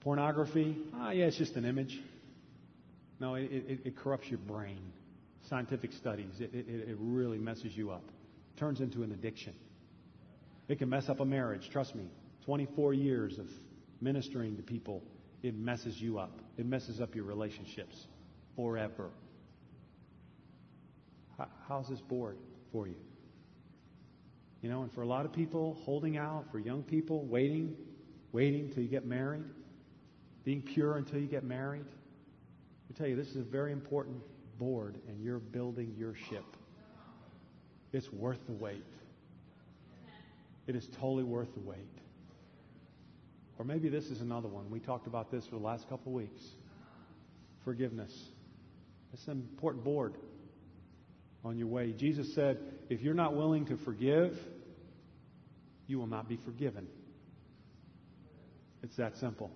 Pornography, 0.00 0.74
ah, 0.94 1.10
yeah, 1.10 1.26
it's 1.26 1.36
just 1.36 1.56
an 1.56 1.66
image. 1.66 2.00
No, 3.20 3.34
it, 3.34 3.52
it, 3.52 3.80
it 3.84 3.96
corrupts 3.98 4.26
your 4.30 4.38
brain. 4.38 4.80
Scientific 5.50 5.92
studies, 5.92 6.32
it, 6.38 6.50
it, 6.54 6.96
really 6.98 7.36
messes 7.36 7.76
you 7.76 7.90
up. 7.90 8.04
Turns 8.56 8.80
into 8.80 9.02
an 9.02 9.12
addiction. 9.12 9.52
It 10.66 10.78
can 10.78 10.88
mess 10.88 11.10
up 11.10 11.20
a 11.20 11.26
marriage, 11.26 11.68
trust 11.70 11.94
me. 11.94 12.04
24 12.46 12.94
years 12.94 13.38
of 13.38 13.44
ministering 14.00 14.56
to 14.56 14.62
people, 14.62 15.02
it 15.42 15.54
messes 15.54 16.00
you 16.00 16.18
up. 16.18 16.40
It 16.56 16.64
messes 16.64 17.02
up 17.02 17.14
your 17.14 17.24
relationships 17.24 18.06
forever. 18.56 19.10
How's 21.68 21.88
this 21.90 22.00
board 22.00 22.38
for 22.72 22.86
you? 22.86 22.96
You 24.62 24.70
know, 24.70 24.84
and 24.84 24.92
for 24.92 25.02
a 25.02 25.06
lot 25.06 25.26
of 25.26 25.34
people, 25.34 25.76
holding 25.84 26.16
out, 26.16 26.46
for 26.50 26.58
young 26.58 26.82
people, 26.82 27.26
waiting, 27.26 27.76
waiting 28.32 28.66
until 28.66 28.82
you 28.82 28.88
get 28.88 29.06
married, 29.06 29.44
being 30.44 30.62
pure 30.62 30.96
until 30.96 31.20
you 31.20 31.26
get 31.26 31.44
married. 31.44 31.84
I 32.88 32.98
tell 32.98 33.06
you, 33.06 33.16
this 33.16 33.28
is 33.28 33.36
a 33.36 33.42
very 33.42 33.72
important 33.72 34.18
board, 34.58 34.96
and 35.08 35.22
you're 35.22 35.38
building 35.38 35.94
your 35.96 36.14
ship. 36.28 36.44
It's 37.92 38.12
worth 38.12 38.38
the 38.46 38.52
wait. 38.52 38.84
It 40.66 40.76
is 40.76 40.86
totally 41.00 41.24
worth 41.24 41.52
the 41.54 41.60
wait. 41.60 41.78
Or 43.58 43.64
maybe 43.64 43.88
this 43.88 44.04
is 44.06 44.20
another 44.20 44.48
one. 44.48 44.70
We 44.70 44.80
talked 44.80 45.06
about 45.06 45.30
this 45.30 45.44
for 45.46 45.56
the 45.56 45.64
last 45.64 45.88
couple 45.88 46.12
of 46.12 46.16
weeks. 46.16 46.42
Forgiveness. 47.64 48.12
It's 49.12 49.26
an 49.26 49.32
important 49.32 49.84
board 49.84 50.14
on 51.44 51.58
your 51.58 51.66
way. 51.66 51.92
Jesus 51.92 52.34
said, 52.34 52.58
if 52.88 53.02
you're 53.02 53.14
not 53.14 53.34
willing 53.34 53.66
to 53.66 53.76
forgive, 53.76 54.38
you 55.86 55.98
will 55.98 56.06
not 56.06 56.28
be 56.28 56.38
forgiven. 56.44 56.86
It's 58.82 58.96
that 58.96 59.16
simple. 59.16 59.50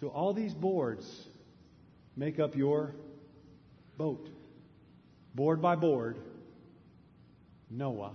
So 0.00 0.08
all 0.08 0.32
these 0.32 0.54
boards 0.54 1.28
make 2.16 2.38
up 2.38 2.56
your 2.56 2.94
boat. 3.96 4.28
Board 5.34 5.60
by 5.60 5.76
board, 5.76 6.16
Noah 7.70 8.12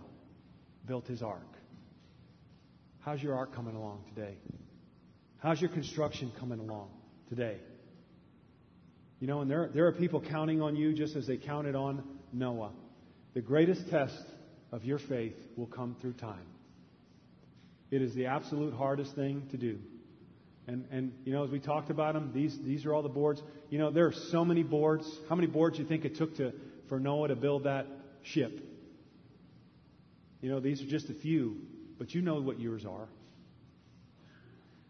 built 0.86 1.08
his 1.08 1.22
ark. 1.22 1.42
How's 3.00 3.22
your 3.22 3.36
ark 3.36 3.54
coming 3.54 3.76
along 3.76 4.04
today? 4.14 4.36
How's 5.40 5.60
your 5.60 5.70
construction 5.70 6.32
coming 6.40 6.60
along 6.60 6.90
today? 7.30 7.58
You 9.20 9.28
know, 9.28 9.42
and 9.42 9.52
there, 9.52 9.70
there 9.74 9.88
are 9.88 9.92
people 9.92 10.22
counting 10.22 10.62
on 10.62 10.76
you 10.76 10.94
just 10.94 11.16
as 11.16 11.28
they 11.28 11.38
counted 11.38 11.76
on 11.76 12.04
Noah. 12.32 12.72
The 13.34 13.42
greatest 13.42 13.90
test 13.90 14.24
of 14.72 14.84
your 14.84 15.00
faith 15.00 15.38
will 15.56 15.68
come 15.68 15.96
through 16.02 16.14
time. 16.14 16.46
It 17.92 18.02
is 18.02 18.14
the 18.16 18.26
absolute 18.26 18.74
hardest 18.74 19.16
thing 19.16 19.48
to 19.52 19.58
do. 19.58 19.80
And, 20.68 20.86
and 20.92 21.14
you 21.26 21.34
know, 21.34 21.44
as 21.44 21.50
we 21.50 21.60
talked 21.60 21.90
about 21.90 22.14
them, 22.14 22.32
these, 22.34 22.58
these 22.60 22.86
are 22.86 22.94
all 22.94 23.02
the 23.02 23.10
boards. 23.10 23.42
You 23.70 23.80
know, 23.80 23.92
there 23.92 24.06
are 24.06 24.14
so 24.14 24.46
many 24.46 24.64
boards. 24.64 25.20
How 25.28 25.36
many 25.36 25.48
boards 25.48 25.78
do 25.78 25.84
you 25.84 25.90
think 25.90 26.06
it 26.06 26.16
took 26.16 26.38
to, 26.38 26.54
for 26.88 27.00
Noah 27.00 27.30
to 27.30 27.36
build 27.36 27.66
that 27.66 27.86
ship? 28.22 28.62
You 30.42 30.50
know, 30.50 30.60
these 30.60 30.82
are 30.82 30.86
just 30.86 31.10
a 31.10 31.14
few, 31.14 31.58
but 31.98 32.14
you 32.14 32.22
know 32.22 32.40
what 32.42 32.60
yours 32.60 32.86
are. 32.86 33.08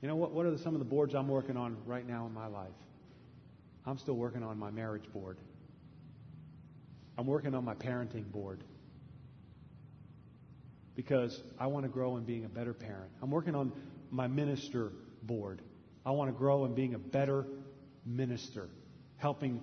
You 0.01 0.07
know, 0.07 0.15
what, 0.15 0.31
what 0.31 0.45
are 0.45 0.51
the, 0.51 0.59
some 0.59 0.75
of 0.75 0.79
the 0.79 0.85
boards 0.85 1.15
I'm 1.15 1.27
working 1.27 1.57
on 1.57 1.77
right 1.85 2.07
now 2.07 2.25
in 2.25 2.33
my 2.33 2.47
life? 2.47 2.69
I'm 3.85 3.97
still 3.97 4.15
working 4.15 4.43
on 4.43 4.57
my 4.57 4.69
marriage 4.69 5.11
board. 5.13 5.37
I'm 7.17 7.27
working 7.27 7.53
on 7.53 7.63
my 7.63 7.75
parenting 7.75 8.31
board 8.31 8.63
because 10.95 11.41
I 11.59 11.67
want 11.67 11.85
to 11.85 11.89
grow 11.89 12.17
in 12.17 12.23
being 12.23 12.45
a 12.45 12.49
better 12.49 12.73
parent. 12.73 13.11
I'm 13.21 13.31
working 13.31 13.55
on 13.55 13.71
my 14.11 14.27
minister 14.27 14.91
board. 15.25 15.61
I 16.05 16.11
want 16.11 16.31
to 16.31 16.37
grow 16.37 16.65
in 16.65 16.75
being 16.75 16.93
a 16.93 16.99
better 16.99 17.45
minister, 18.05 18.67
helping 19.17 19.61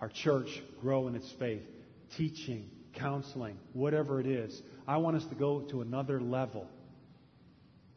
our 0.00 0.08
church 0.08 0.48
grow 0.80 1.08
in 1.08 1.14
its 1.14 1.30
faith, 1.38 1.62
teaching, 2.16 2.70
counseling, 2.94 3.58
whatever 3.72 4.20
it 4.20 4.26
is. 4.26 4.60
I 4.86 4.98
want 4.98 5.16
us 5.16 5.24
to 5.26 5.34
go 5.34 5.60
to 5.70 5.82
another 5.82 6.20
level. 6.20 6.66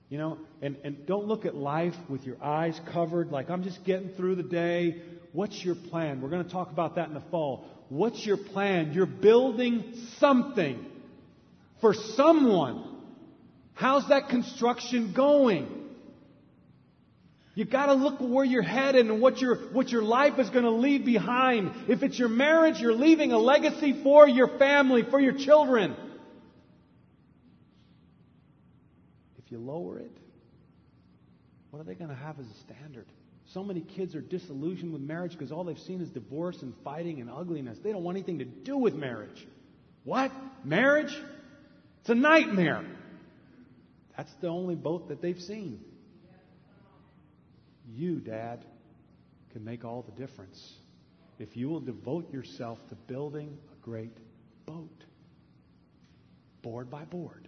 You 0.09 0.17
know, 0.17 0.37
and, 0.61 0.75
and 0.83 1.05
don't 1.07 1.25
look 1.25 1.45
at 1.45 1.55
life 1.55 1.95
with 2.09 2.23
your 2.23 2.41
eyes 2.43 2.79
covered 2.91 3.31
like 3.31 3.49
I'm 3.49 3.63
just 3.63 3.83
getting 3.83 4.09
through 4.09 4.35
the 4.35 4.43
day. 4.43 5.01
What's 5.31 5.63
your 5.63 5.75
plan? 5.75 6.21
We're 6.21 6.29
going 6.29 6.43
to 6.43 6.51
talk 6.51 6.71
about 6.71 6.95
that 6.95 7.07
in 7.07 7.15
the 7.15 7.23
fall. 7.31 7.65
What's 7.89 8.23
your 8.25 8.37
plan? 8.37 8.93
You're 8.93 9.05
building 9.07 9.93
something 10.19 10.85
for 11.81 11.93
someone. 11.93 12.83
How's 13.73 14.07
that 14.09 14.29
construction 14.29 15.13
going? 15.15 15.82
You 17.55 17.65
got 17.65 17.87
to 17.87 17.93
look 17.93 18.19
where 18.19 18.43
you're 18.43 18.63
headed 18.63 19.05
and 19.05 19.21
what 19.21 19.39
your 19.39 19.55
what 19.73 19.89
your 19.89 20.01
life 20.01 20.39
is 20.39 20.49
going 20.49 20.63
to 20.63 20.71
leave 20.71 21.05
behind. 21.05 21.71
If 21.87 22.01
it's 22.01 22.17
your 22.17 22.29
marriage, 22.29 22.79
you're 22.79 22.95
leaving 22.95 23.31
a 23.31 23.37
legacy 23.37 24.01
for 24.01 24.27
your 24.27 24.57
family, 24.57 25.03
for 25.03 25.19
your 25.19 25.33
children. 25.33 25.95
If 29.37 29.51
you 29.51 29.59
lower 29.59 29.99
it, 29.99 30.17
what 31.69 31.79
are 31.79 31.83
they 31.83 31.93
going 31.93 32.09
to 32.09 32.15
have 32.15 32.39
as 32.39 32.45
a 32.47 32.73
standard? 32.73 33.05
So 33.53 33.63
many 33.63 33.81
kids 33.81 34.15
are 34.15 34.21
disillusioned 34.21 34.91
with 34.91 35.01
marriage 35.01 35.33
because 35.33 35.51
all 35.51 35.63
they've 35.63 35.77
seen 35.77 36.01
is 36.01 36.09
divorce 36.09 36.59
and 36.63 36.73
fighting 36.83 37.21
and 37.21 37.29
ugliness. 37.29 37.77
They 37.83 37.91
don't 37.91 38.03
want 38.03 38.17
anything 38.17 38.39
to 38.39 38.45
do 38.45 38.77
with 38.77 38.95
marriage. 38.95 39.45
What? 40.05 40.31
Marriage? 40.63 41.15
It's 42.01 42.09
a 42.09 42.15
nightmare. 42.15 42.83
That's 44.17 44.31
the 44.41 44.47
only 44.47 44.75
boat 44.75 45.09
that 45.09 45.21
they've 45.21 45.39
seen. 45.39 45.81
You, 47.87 48.19
Dad, 48.19 48.65
can 49.51 49.63
make 49.63 49.85
all 49.85 50.01
the 50.01 50.11
difference 50.11 50.73
if 51.39 51.57
you 51.57 51.69
will 51.69 51.79
devote 51.79 52.31
yourself 52.31 52.79
to 52.89 52.95
building 52.95 53.57
a 53.71 53.85
great 53.85 54.17
boat, 54.65 55.03
board 56.61 56.89
by 56.89 57.03
board. 57.05 57.47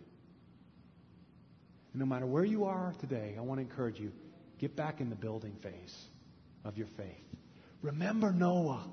And 1.94 2.00
no 2.00 2.06
matter 2.06 2.26
where 2.26 2.44
you 2.44 2.66
are 2.66 2.94
today, 3.00 3.36
I 3.38 3.42
want 3.42 3.60
to 3.60 3.62
encourage 3.62 4.00
you 4.00 4.12
get 4.60 4.76
back 4.76 5.02
in 5.02 5.10
the 5.10 5.16
building 5.16 5.56
phase 5.62 6.06
of 6.64 6.78
your 6.78 6.88
faith. 6.98 7.24
Remember 7.82 8.32
Noah. 8.32 8.84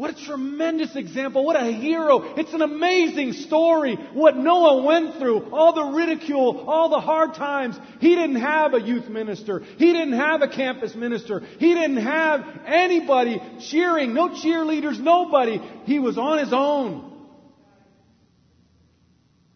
What 0.00 0.18
a 0.18 0.24
tremendous 0.24 0.96
example. 0.96 1.44
What 1.44 1.56
a 1.56 1.70
hero. 1.70 2.22
It's 2.34 2.54
an 2.54 2.62
amazing 2.62 3.34
story. 3.34 3.96
What 4.14 4.34
Noah 4.34 4.82
went 4.82 5.18
through, 5.18 5.50
all 5.52 5.74
the 5.74 5.94
ridicule, 5.94 6.64
all 6.66 6.88
the 6.88 7.00
hard 7.00 7.34
times. 7.34 7.78
He 8.00 8.14
didn't 8.14 8.40
have 8.40 8.72
a 8.72 8.80
youth 8.80 9.10
minister. 9.10 9.60
He 9.60 9.92
didn't 9.92 10.14
have 10.14 10.40
a 10.40 10.48
campus 10.48 10.94
minister. 10.94 11.40
He 11.40 11.74
didn't 11.74 11.98
have 11.98 12.62
anybody 12.64 13.42
cheering, 13.68 14.14
no 14.14 14.30
cheerleaders, 14.30 14.98
nobody. 14.98 15.60
He 15.84 15.98
was 15.98 16.16
on 16.16 16.38
his 16.38 16.54
own. 16.54 17.28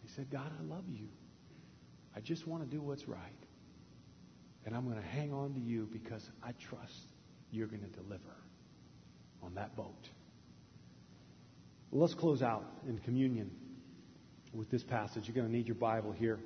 He 0.03 0.09
said, 0.09 0.29
God, 0.29 0.51
I 0.59 0.63
love 0.63 0.83
you. 0.87 1.07
I 2.15 2.19
just 2.19 2.45
want 2.45 2.61
to 2.61 2.69
do 2.69 2.83
what's 2.83 3.07
right. 3.07 3.19
And 4.63 4.75
I'm 4.75 4.85
going 4.85 5.01
to 5.01 5.07
hang 5.07 5.33
on 5.33 5.55
to 5.55 5.59
you 5.59 5.89
because 5.91 6.23
I 6.43 6.51
trust 6.69 7.07
you're 7.49 7.65
going 7.65 7.81
to 7.81 7.99
deliver 7.99 8.35
on 9.41 9.55
that 9.55 9.75
boat. 9.75 10.07
Well, 11.91 12.01
let's 12.01 12.13
close 12.13 12.41
out 12.41 12.65
in 12.87 12.97
communion 12.99 13.51
with 14.53 14.69
this 14.69 14.83
passage. 14.83 15.23
You're 15.27 15.35
going 15.35 15.47
to 15.47 15.53
need 15.53 15.67
your 15.67 15.75
Bible 15.75 16.11
here. 16.11 16.39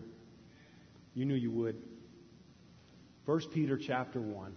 You 1.13 1.25
knew 1.25 1.35
you 1.35 1.51
would. 1.51 1.75
1 3.25 3.41
Peter 3.53 3.77
chapter 3.77 4.19
1. 4.19 4.55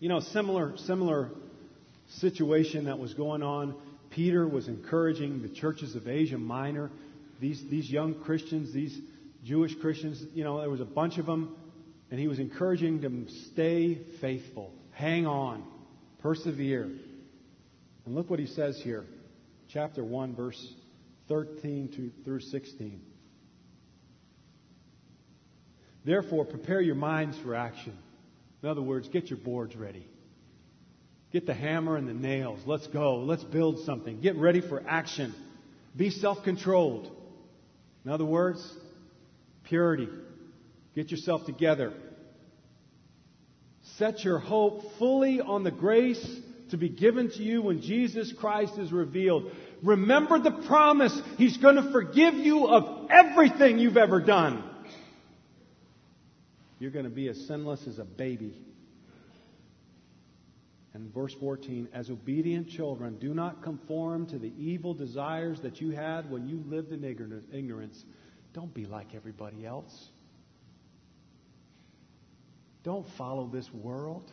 You 0.00 0.08
know, 0.08 0.20
similar 0.20 0.76
similar 0.78 1.30
situation 2.20 2.84
that 2.84 2.98
was 2.98 3.14
going 3.14 3.42
on. 3.42 3.74
Peter 4.10 4.46
was 4.46 4.68
encouraging 4.68 5.42
the 5.42 5.48
churches 5.48 5.94
of 5.94 6.06
Asia 6.06 6.38
Minor, 6.38 6.90
these, 7.40 7.62
these 7.70 7.90
young 7.90 8.14
Christians, 8.14 8.72
these 8.72 8.98
Jewish 9.44 9.74
Christians, 9.76 10.22
you 10.34 10.44
know, 10.44 10.60
there 10.60 10.70
was 10.70 10.80
a 10.80 10.86
bunch 10.86 11.18
of 11.18 11.26
them, 11.26 11.56
and 12.10 12.20
he 12.20 12.28
was 12.28 12.38
encouraging 12.38 13.00
them 13.00 13.26
to 13.26 13.32
stay 13.52 13.98
faithful, 14.20 14.72
hang 14.92 15.26
on, 15.26 15.64
persevere. 16.20 16.90
And 18.04 18.14
look 18.14 18.28
what 18.30 18.38
he 18.38 18.46
says 18.46 18.80
here, 18.82 19.04
chapter 19.68 20.02
1, 20.02 20.34
verse 20.34 20.74
13 21.28 21.88
to, 21.96 22.24
through 22.24 22.40
16. 22.40 23.00
Therefore, 26.04 26.44
prepare 26.44 26.80
your 26.80 26.96
minds 26.96 27.38
for 27.38 27.54
action. 27.54 27.96
In 28.62 28.68
other 28.68 28.82
words, 28.82 29.08
get 29.08 29.30
your 29.30 29.38
boards 29.38 29.76
ready. 29.76 30.06
Get 31.32 31.46
the 31.46 31.54
hammer 31.54 31.96
and 31.96 32.08
the 32.08 32.14
nails. 32.14 32.60
Let's 32.66 32.86
go. 32.88 33.18
Let's 33.20 33.44
build 33.44 33.84
something. 33.84 34.20
Get 34.20 34.36
ready 34.36 34.60
for 34.60 34.82
action. 34.86 35.34
Be 35.96 36.10
self 36.10 36.42
controlled. 36.44 37.10
In 38.04 38.10
other 38.10 38.24
words, 38.24 38.60
purity. 39.64 40.08
Get 40.94 41.10
yourself 41.10 41.46
together. 41.46 41.92
Set 43.96 44.24
your 44.24 44.38
hope 44.38 44.82
fully 44.98 45.40
on 45.40 45.64
the 45.64 45.70
grace 45.70 46.24
to 46.72 46.76
be 46.76 46.88
given 46.88 47.30
to 47.30 47.42
you 47.42 47.62
when 47.62 47.80
Jesus 47.80 48.32
Christ 48.32 48.76
is 48.78 48.92
revealed. 48.92 49.52
Remember 49.82 50.38
the 50.38 50.50
promise. 50.50 51.18
He's 51.38 51.56
going 51.58 51.76
to 51.76 51.92
forgive 51.92 52.34
you 52.34 52.66
of 52.66 53.08
everything 53.10 53.78
you've 53.78 53.96
ever 53.96 54.20
done. 54.20 54.64
You're 56.78 56.90
going 56.90 57.04
to 57.04 57.10
be 57.10 57.28
as 57.28 57.46
sinless 57.46 57.86
as 57.86 57.98
a 57.98 58.04
baby. 58.04 58.60
And 60.94 61.12
verse 61.14 61.34
14, 61.40 61.88
as 61.94 62.10
obedient 62.10 62.68
children, 62.68 63.18
do 63.18 63.32
not 63.32 63.62
conform 63.62 64.26
to 64.26 64.38
the 64.38 64.52
evil 64.58 64.92
desires 64.92 65.60
that 65.60 65.80
you 65.80 65.90
had 65.90 66.30
when 66.30 66.48
you 66.48 66.62
lived 66.66 66.92
in 66.92 67.04
ignorance. 67.04 68.04
Don't 68.52 68.74
be 68.74 68.84
like 68.84 69.14
everybody 69.14 69.64
else. 69.64 70.08
Don't 72.82 73.06
follow 73.16 73.46
this 73.46 73.72
world. 73.72 74.30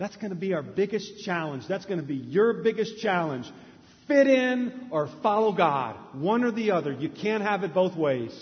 That's 0.00 0.16
going 0.16 0.30
to 0.30 0.36
be 0.36 0.54
our 0.54 0.62
biggest 0.62 1.18
challenge. 1.24 1.68
That's 1.68 1.84
going 1.84 2.00
to 2.00 2.06
be 2.06 2.14
your 2.14 2.54
biggest 2.54 3.00
challenge. 3.00 3.44
Fit 4.08 4.26
in 4.26 4.88
or 4.90 5.10
follow 5.22 5.52
God. 5.52 5.94
One 6.14 6.42
or 6.42 6.50
the 6.50 6.70
other. 6.70 6.90
You 6.90 7.10
can't 7.10 7.42
have 7.42 7.64
it 7.64 7.74
both 7.74 7.94
ways. 7.94 8.32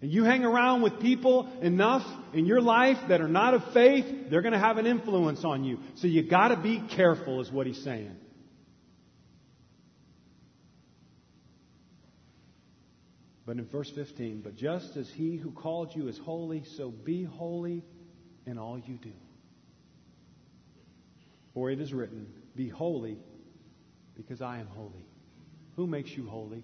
And 0.00 0.10
you 0.10 0.24
hang 0.24 0.42
around 0.42 0.80
with 0.80 0.98
people 0.98 1.52
enough 1.60 2.02
in 2.32 2.46
your 2.46 2.62
life 2.62 2.96
that 3.10 3.20
are 3.20 3.28
not 3.28 3.52
of 3.52 3.74
faith, 3.74 4.30
they're 4.30 4.40
going 4.40 4.54
to 4.54 4.58
have 4.58 4.78
an 4.78 4.86
influence 4.86 5.44
on 5.44 5.64
you. 5.64 5.80
So 5.96 6.06
you 6.06 6.22
got 6.22 6.48
to 6.48 6.56
be 6.56 6.82
careful, 6.96 7.42
is 7.42 7.52
what 7.52 7.66
he's 7.66 7.84
saying. 7.84 8.16
But 13.44 13.58
in 13.58 13.66
verse 13.66 13.92
15, 13.94 14.40
but 14.42 14.56
just 14.56 14.96
as 14.96 15.10
he 15.10 15.36
who 15.36 15.50
called 15.50 15.94
you 15.94 16.08
is 16.08 16.16
holy, 16.16 16.64
so 16.78 16.88
be 16.88 17.24
holy 17.24 17.84
in 18.46 18.56
all 18.56 18.78
you 18.78 18.94
do. 18.94 19.12
For 21.54 21.70
it 21.70 21.80
is 21.80 21.92
written, 21.92 22.26
Be 22.56 22.68
holy, 22.68 23.18
because 24.16 24.40
I 24.40 24.58
am 24.58 24.66
holy. 24.68 25.04
Who 25.76 25.86
makes 25.86 26.10
you 26.10 26.28
holy? 26.28 26.62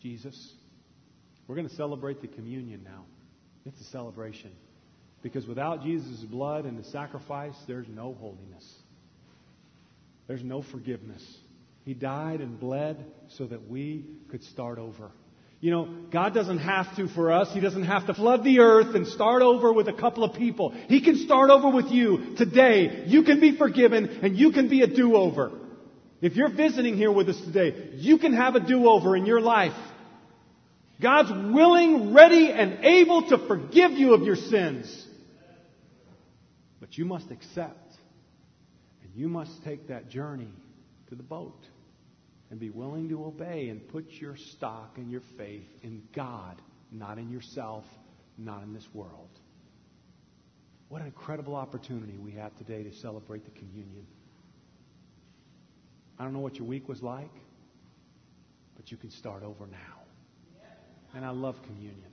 Jesus. 0.00 0.52
We're 1.46 1.56
going 1.56 1.68
to 1.68 1.74
celebrate 1.74 2.20
the 2.20 2.28
communion 2.28 2.82
now. 2.84 3.04
It's 3.66 3.80
a 3.80 3.84
celebration. 3.84 4.52
Because 5.22 5.46
without 5.46 5.82
Jesus' 5.82 6.20
blood 6.20 6.66
and 6.66 6.78
the 6.78 6.84
sacrifice, 6.84 7.56
there's 7.66 7.88
no 7.88 8.14
holiness. 8.14 8.70
There's 10.26 10.44
no 10.44 10.62
forgiveness. 10.62 11.22
He 11.84 11.94
died 11.94 12.40
and 12.40 12.58
bled 12.58 13.04
so 13.28 13.46
that 13.46 13.68
we 13.68 14.04
could 14.30 14.42
start 14.44 14.78
over. 14.78 15.10
You 15.64 15.70
know, 15.70 15.88
God 16.12 16.34
doesn't 16.34 16.58
have 16.58 16.94
to 16.96 17.08
for 17.08 17.32
us. 17.32 17.50
He 17.54 17.60
doesn't 17.60 17.84
have 17.84 18.06
to 18.08 18.12
flood 18.12 18.44
the 18.44 18.58
earth 18.58 18.94
and 18.94 19.06
start 19.06 19.40
over 19.40 19.72
with 19.72 19.88
a 19.88 19.94
couple 19.94 20.22
of 20.22 20.36
people. 20.36 20.74
He 20.88 21.00
can 21.00 21.16
start 21.16 21.48
over 21.48 21.70
with 21.70 21.86
you 21.86 22.34
today. 22.36 23.04
You 23.06 23.22
can 23.22 23.40
be 23.40 23.56
forgiven 23.56 24.20
and 24.22 24.36
you 24.36 24.52
can 24.52 24.68
be 24.68 24.82
a 24.82 24.86
do-over. 24.86 25.52
If 26.20 26.36
you're 26.36 26.54
visiting 26.54 26.98
here 26.98 27.10
with 27.10 27.30
us 27.30 27.40
today, 27.40 27.92
you 27.94 28.18
can 28.18 28.34
have 28.34 28.56
a 28.56 28.60
do-over 28.60 29.16
in 29.16 29.24
your 29.24 29.40
life. 29.40 29.72
God's 31.00 31.30
willing, 31.54 32.12
ready, 32.12 32.52
and 32.52 32.84
able 32.84 33.30
to 33.30 33.48
forgive 33.48 33.92
you 33.92 34.12
of 34.12 34.20
your 34.24 34.36
sins. 34.36 35.06
But 36.78 36.98
you 36.98 37.06
must 37.06 37.30
accept 37.30 37.94
and 39.02 39.14
you 39.14 39.28
must 39.28 39.64
take 39.64 39.88
that 39.88 40.10
journey 40.10 40.52
to 41.08 41.14
the 41.14 41.22
boat 41.22 41.56
and 42.54 42.60
be 42.60 42.70
willing 42.70 43.08
to 43.08 43.24
obey 43.24 43.68
and 43.68 43.88
put 43.88 44.08
your 44.08 44.36
stock 44.36 44.92
and 44.96 45.10
your 45.10 45.22
faith 45.36 45.66
in 45.82 46.00
God, 46.14 46.62
not 46.92 47.18
in 47.18 47.28
yourself, 47.28 47.84
not 48.38 48.62
in 48.62 48.72
this 48.72 48.86
world. 48.94 49.40
What 50.88 51.00
an 51.00 51.08
incredible 51.08 51.56
opportunity 51.56 52.16
we 52.16 52.30
have 52.34 52.54
today 52.54 52.84
to 52.84 52.92
celebrate 52.92 53.44
the 53.44 53.50
communion. 53.58 54.06
I 56.16 56.22
don't 56.22 56.32
know 56.32 56.38
what 56.38 56.54
your 56.54 56.68
week 56.68 56.88
was 56.88 57.02
like, 57.02 57.34
but 58.76 58.92
you 58.92 58.98
can 58.98 59.10
start 59.10 59.42
over 59.42 59.66
now. 59.66 60.02
And 61.16 61.24
I 61.24 61.30
love 61.30 61.60
communion. 61.64 62.12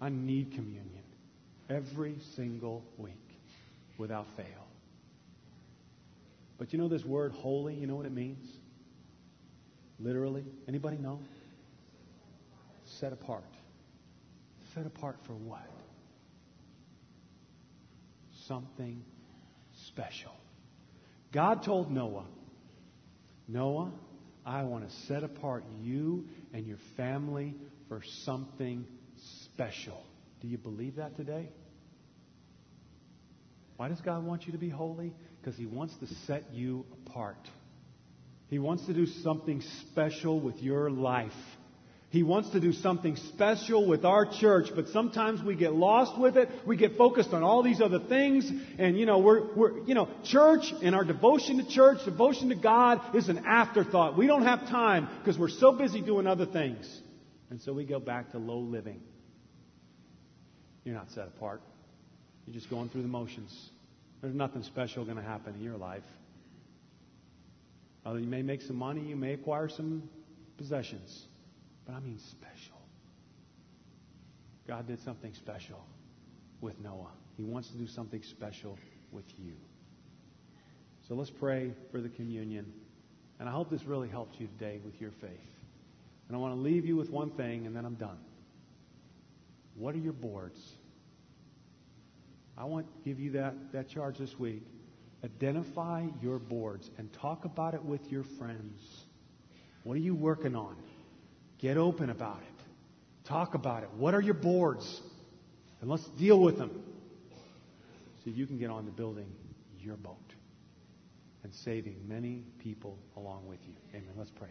I 0.00 0.08
need 0.08 0.52
communion 0.52 1.04
every 1.68 2.16
single 2.36 2.82
week 2.96 3.12
without 3.98 4.28
fail. 4.34 4.66
But 6.56 6.72
you 6.72 6.78
know 6.78 6.88
this 6.88 7.04
word 7.04 7.32
holy, 7.32 7.74
you 7.74 7.86
know 7.86 7.96
what 7.96 8.06
it 8.06 8.12
means? 8.12 8.48
Literally? 10.00 10.44
Anybody 10.66 10.96
know? 10.98 11.20
Set 13.00 13.12
apart. 13.12 13.44
Set 14.74 14.86
apart 14.86 15.16
for 15.26 15.34
what? 15.34 15.68
Something 18.46 19.02
special. 19.88 20.32
God 21.32 21.62
told 21.62 21.90
Noah, 21.90 22.24
Noah, 23.46 23.92
I 24.46 24.62
want 24.62 24.88
to 24.88 24.96
set 25.06 25.24
apart 25.24 25.64
you 25.82 26.26
and 26.54 26.66
your 26.66 26.78
family 26.96 27.54
for 27.88 28.02
something 28.24 28.86
special. 29.44 30.02
Do 30.40 30.48
you 30.48 30.56
believe 30.56 30.96
that 30.96 31.16
today? 31.16 31.48
Why 33.76 33.88
does 33.88 34.00
God 34.00 34.24
want 34.24 34.46
you 34.46 34.52
to 34.52 34.58
be 34.58 34.68
holy? 34.68 35.12
Because 35.40 35.58
He 35.58 35.66
wants 35.66 35.94
to 35.96 36.06
set 36.26 36.52
you 36.52 36.86
apart. 37.06 37.36
He 38.48 38.58
wants 38.58 38.86
to 38.86 38.94
do 38.94 39.06
something 39.06 39.62
special 39.90 40.40
with 40.40 40.62
your 40.62 40.90
life. 40.90 41.32
He 42.10 42.22
wants 42.22 42.48
to 42.50 42.60
do 42.60 42.72
something 42.72 43.16
special 43.16 43.86
with 43.86 44.06
our 44.06 44.24
church, 44.24 44.70
but 44.74 44.88
sometimes 44.88 45.42
we 45.42 45.54
get 45.54 45.74
lost 45.74 46.18
with 46.18 46.38
it. 46.38 46.48
We 46.66 46.78
get 46.78 46.96
focused 46.96 47.34
on 47.34 47.42
all 47.42 47.62
these 47.62 47.82
other 47.82 47.98
things. 47.98 48.50
And, 48.78 48.98
you 48.98 49.04
know, 49.04 49.18
we're, 49.18 49.54
we're, 49.54 49.78
you 49.80 49.94
know, 49.94 50.08
church 50.24 50.72
and 50.82 50.94
our 50.94 51.04
devotion 51.04 51.58
to 51.58 51.68
church, 51.68 51.98
devotion 52.06 52.48
to 52.48 52.54
God 52.54 53.14
is 53.14 53.28
an 53.28 53.44
afterthought. 53.46 54.16
We 54.16 54.26
don't 54.26 54.44
have 54.44 54.60
time 54.68 55.06
because 55.18 55.38
we're 55.38 55.50
so 55.50 55.72
busy 55.72 56.00
doing 56.00 56.26
other 56.26 56.46
things. 56.46 57.00
And 57.50 57.60
so 57.60 57.74
we 57.74 57.84
go 57.84 58.00
back 58.00 58.32
to 58.32 58.38
low 58.38 58.60
living. 58.60 59.02
You're 60.84 60.94
not 60.94 61.10
set 61.10 61.26
apart. 61.26 61.60
You're 62.46 62.54
just 62.54 62.70
going 62.70 62.88
through 62.88 63.02
the 63.02 63.08
motions. 63.08 63.54
There's 64.22 64.34
nothing 64.34 64.62
special 64.62 65.04
going 65.04 65.18
to 65.18 65.22
happen 65.22 65.54
in 65.56 65.62
your 65.62 65.76
life. 65.76 66.02
Although 68.04 68.20
you 68.20 68.26
may 68.26 68.42
make 68.42 68.62
some 68.62 68.76
money, 68.76 69.00
you 69.00 69.16
may 69.16 69.34
acquire 69.34 69.68
some 69.68 70.08
possessions. 70.56 71.26
But 71.86 71.94
I 71.94 72.00
mean 72.00 72.18
special. 72.18 72.76
God 74.66 74.86
did 74.86 75.00
something 75.00 75.32
special 75.34 75.84
with 76.60 76.78
Noah. 76.80 77.12
He 77.36 77.44
wants 77.44 77.68
to 77.68 77.76
do 77.76 77.86
something 77.86 78.22
special 78.22 78.78
with 79.12 79.24
you. 79.38 79.52
So 81.06 81.14
let's 81.14 81.30
pray 81.30 81.72
for 81.90 82.00
the 82.00 82.08
communion. 82.10 82.70
And 83.40 83.48
I 83.48 83.52
hope 83.52 83.70
this 83.70 83.84
really 83.84 84.08
helps 84.08 84.38
you 84.38 84.46
today 84.58 84.80
with 84.84 85.00
your 85.00 85.10
faith. 85.10 85.30
And 86.28 86.36
I 86.36 86.40
want 86.40 86.54
to 86.54 86.60
leave 86.60 86.84
you 86.84 86.96
with 86.96 87.08
one 87.08 87.30
thing, 87.30 87.66
and 87.66 87.74
then 87.74 87.86
I'm 87.86 87.94
done. 87.94 88.18
What 89.74 89.94
are 89.94 89.98
your 89.98 90.12
boards? 90.12 90.72
I 92.58 92.64
want 92.64 92.86
to 92.86 93.08
give 93.08 93.20
you 93.20 93.30
that, 93.32 93.54
that 93.72 93.88
charge 93.88 94.18
this 94.18 94.38
week. 94.38 94.62
Identify 95.24 96.06
your 96.22 96.38
boards 96.38 96.90
and 96.96 97.12
talk 97.12 97.44
about 97.44 97.74
it 97.74 97.84
with 97.84 98.10
your 98.10 98.24
friends. 98.38 98.80
What 99.82 99.94
are 99.94 100.00
you 100.00 100.14
working 100.14 100.54
on? 100.54 100.76
Get 101.58 101.76
open 101.76 102.10
about 102.10 102.40
it. 102.40 102.64
Talk 103.24 103.54
about 103.54 103.82
it. 103.82 103.90
What 103.96 104.14
are 104.14 104.20
your 104.20 104.34
boards? 104.34 105.00
And 105.80 105.90
let's 105.90 106.06
deal 106.10 106.38
with 106.38 106.58
them 106.58 106.70
so 108.24 108.30
you 108.30 108.46
can 108.46 108.58
get 108.58 108.70
on 108.70 108.84
to 108.86 108.90
building 108.90 109.30
your 109.80 109.96
boat 109.96 110.16
and 111.42 111.52
saving 111.52 111.96
many 112.06 112.44
people 112.58 112.98
along 113.16 113.46
with 113.46 113.58
you. 113.66 113.74
Amen. 113.94 114.10
Let's 114.16 114.30
pray. 114.30 114.50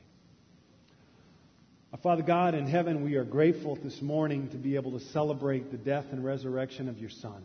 Our 1.94 2.00
Father 2.00 2.24
God 2.24 2.54
in 2.54 2.68
heaven, 2.68 3.04
we 3.04 3.16
are 3.16 3.24
grateful 3.24 3.78
this 3.78 4.02
morning 4.02 4.50
to 4.50 4.58
be 4.58 4.76
able 4.76 5.00
to 5.00 5.00
celebrate 5.00 5.72
the 5.72 5.78
death 5.78 6.06
and 6.12 6.24
resurrection 6.24 6.90
of 6.90 6.98
your 6.98 7.10
Son. 7.10 7.42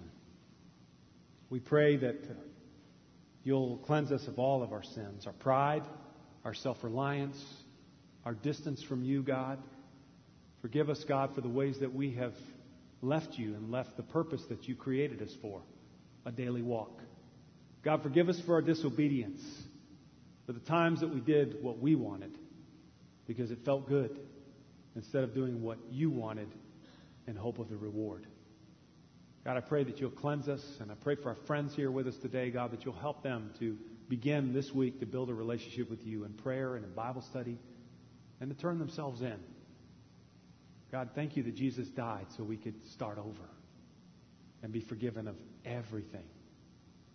We 1.50 1.60
pray 1.60 1.96
that 1.98 2.16
you'll 3.45 3.78
cleanse 3.78 4.12
us 4.12 4.26
of 4.26 4.38
all 4.38 4.62
of 4.62 4.72
our 4.72 4.82
sins, 4.82 5.26
our 5.26 5.32
pride, 5.32 5.82
our 6.45 6.55
self 6.55 6.82
reliance, 6.82 7.43
our 8.24 8.34
distance 8.34 8.82
from 8.82 9.05
you, 9.05 9.22
God. 9.22 9.59
Forgive 10.61 10.90
us, 10.90 11.03
God, 11.05 11.34
for 11.34 11.40
the 11.40 11.49
ways 11.49 11.80
that 11.80 11.93
we 11.93 12.12
have 12.12 12.34
left 13.01 13.36
you 13.36 13.55
and 13.55 13.70
left 13.70 13.97
the 13.97 14.03
purpose 14.03 14.43
that 14.49 14.68
you 14.68 14.76
created 14.76 15.20
us 15.22 15.34
for 15.43 15.62
a 16.24 16.30
daily 16.30 16.62
walk. 16.62 17.01
God, 17.82 18.03
forgive 18.03 18.28
us 18.28 18.40
for 18.47 18.55
our 18.55 18.62
disobedience, 18.62 19.40
for 20.47 20.53
the 20.53 20.61
times 20.61 21.01
that 21.01 21.12
we 21.12 21.20
did 21.20 21.62
what 21.62 21.80
we 21.80 21.97
wanted 21.97 22.30
because 23.26 23.51
it 23.51 23.59
felt 23.64 23.88
good 23.88 24.18
instead 24.95 25.24
of 25.24 25.34
doing 25.34 25.62
what 25.62 25.78
you 25.90 26.11
wanted 26.11 26.49
in 27.26 27.34
hope 27.34 27.59
of 27.59 27.68
the 27.68 27.76
reward. 27.76 28.26
God, 29.45 29.57
I 29.57 29.61
pray 29.61 29.82
that 29.82 29.99
you'll 30.01 30.11
cleanse 30.11 30.49
us, 30.49 30.64
and 30.80 30.93
I 30.93 30.95
pray 30.95 31.16
for 31.16 31.30
our 31.30 31.38
friends 31.47 31.74
here 31.74 31.90
with 31.90 32.07
us 32.07 32.16
today, 32.16 32.51
God, 32.51 32.70
that 32.70 32.84
you'll 32.84 32.95
help 32.95 33.24
them 33.24 33.51
to 33.59 33.76
begin 34.09 34.53
this 34.53 34.72
week 34.72 35.01
to 35.01 35.07
build 35.07 35.30
a 35.30 35.34
relationship 35.34 35.90
with 35.90 36.07
you 36.07 36.24
in 36.24 36.32
prayer 36.32 36.76
and 36.76 36.84
in 36.84 36.93
Bible 36.93 37.22
study 37.22 37.59
and 38.40 38.51
to 38.51 38.57
turn 38.57 38.78
themselves 38.78 39.20
in. 39.20 39.38
God, 40.93 41.11
thank 41.14 41.36
you 41.36 41.43
that 41.45 41.57
Jesus 41.57 41.88
died 41.88 42.26
so 42.36 42.45
we 42.45 42.57
could 42.57 42.86
start 42.93 43.18
over 43.18 43.49
and 44.62 44.72
be 44.72 44.80
forgiven 44.80 45.26
of 45.26 45.36
everything. 45.64 46.24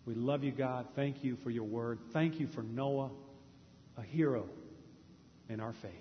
We 0.04 0.14
love 0.14 0.44
you, 0.44 0.52
God. 0.52 0.86
Thank 0.96 1.22
you 1.22 1.36
for 1.36 1.50
your 1.50 1.64
word. 1.64 1.98
Thank 2.12 2.40
you 2.40 2.46
for 2.48 2.62
Noah, 2.62 3.10
a 3.96 4.02
hero 4.02 4.48
in 5.48 5.60
our 5.60 5.72
faith. 5.72 5.92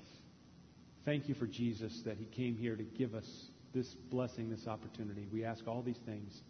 Thank 1.05 1.29
you 1.29 1.35
for 1.35 1.45
Jesus 1.45 2.01
that 2.01 2.17
he 2.17 2.25
came 2.25 2.57
here 2.57 2.75
to 2.75 2.83
give 2.83 3.13
us 3.13 3.49
this 3.77 3.93
blessing, 3.93 4.49
this 4.49 4.67
opportunity. 4.67 5.27
We 5.31 5.43
ask 5.43 5.67
all 5.67 5.83
these 5.83 5.99
things 5.99 6.41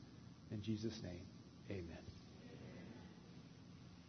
in 0.50 0.62
Jesus' 0.62 1.02
name. 1.04 1.26
Amen. 1.70 2.07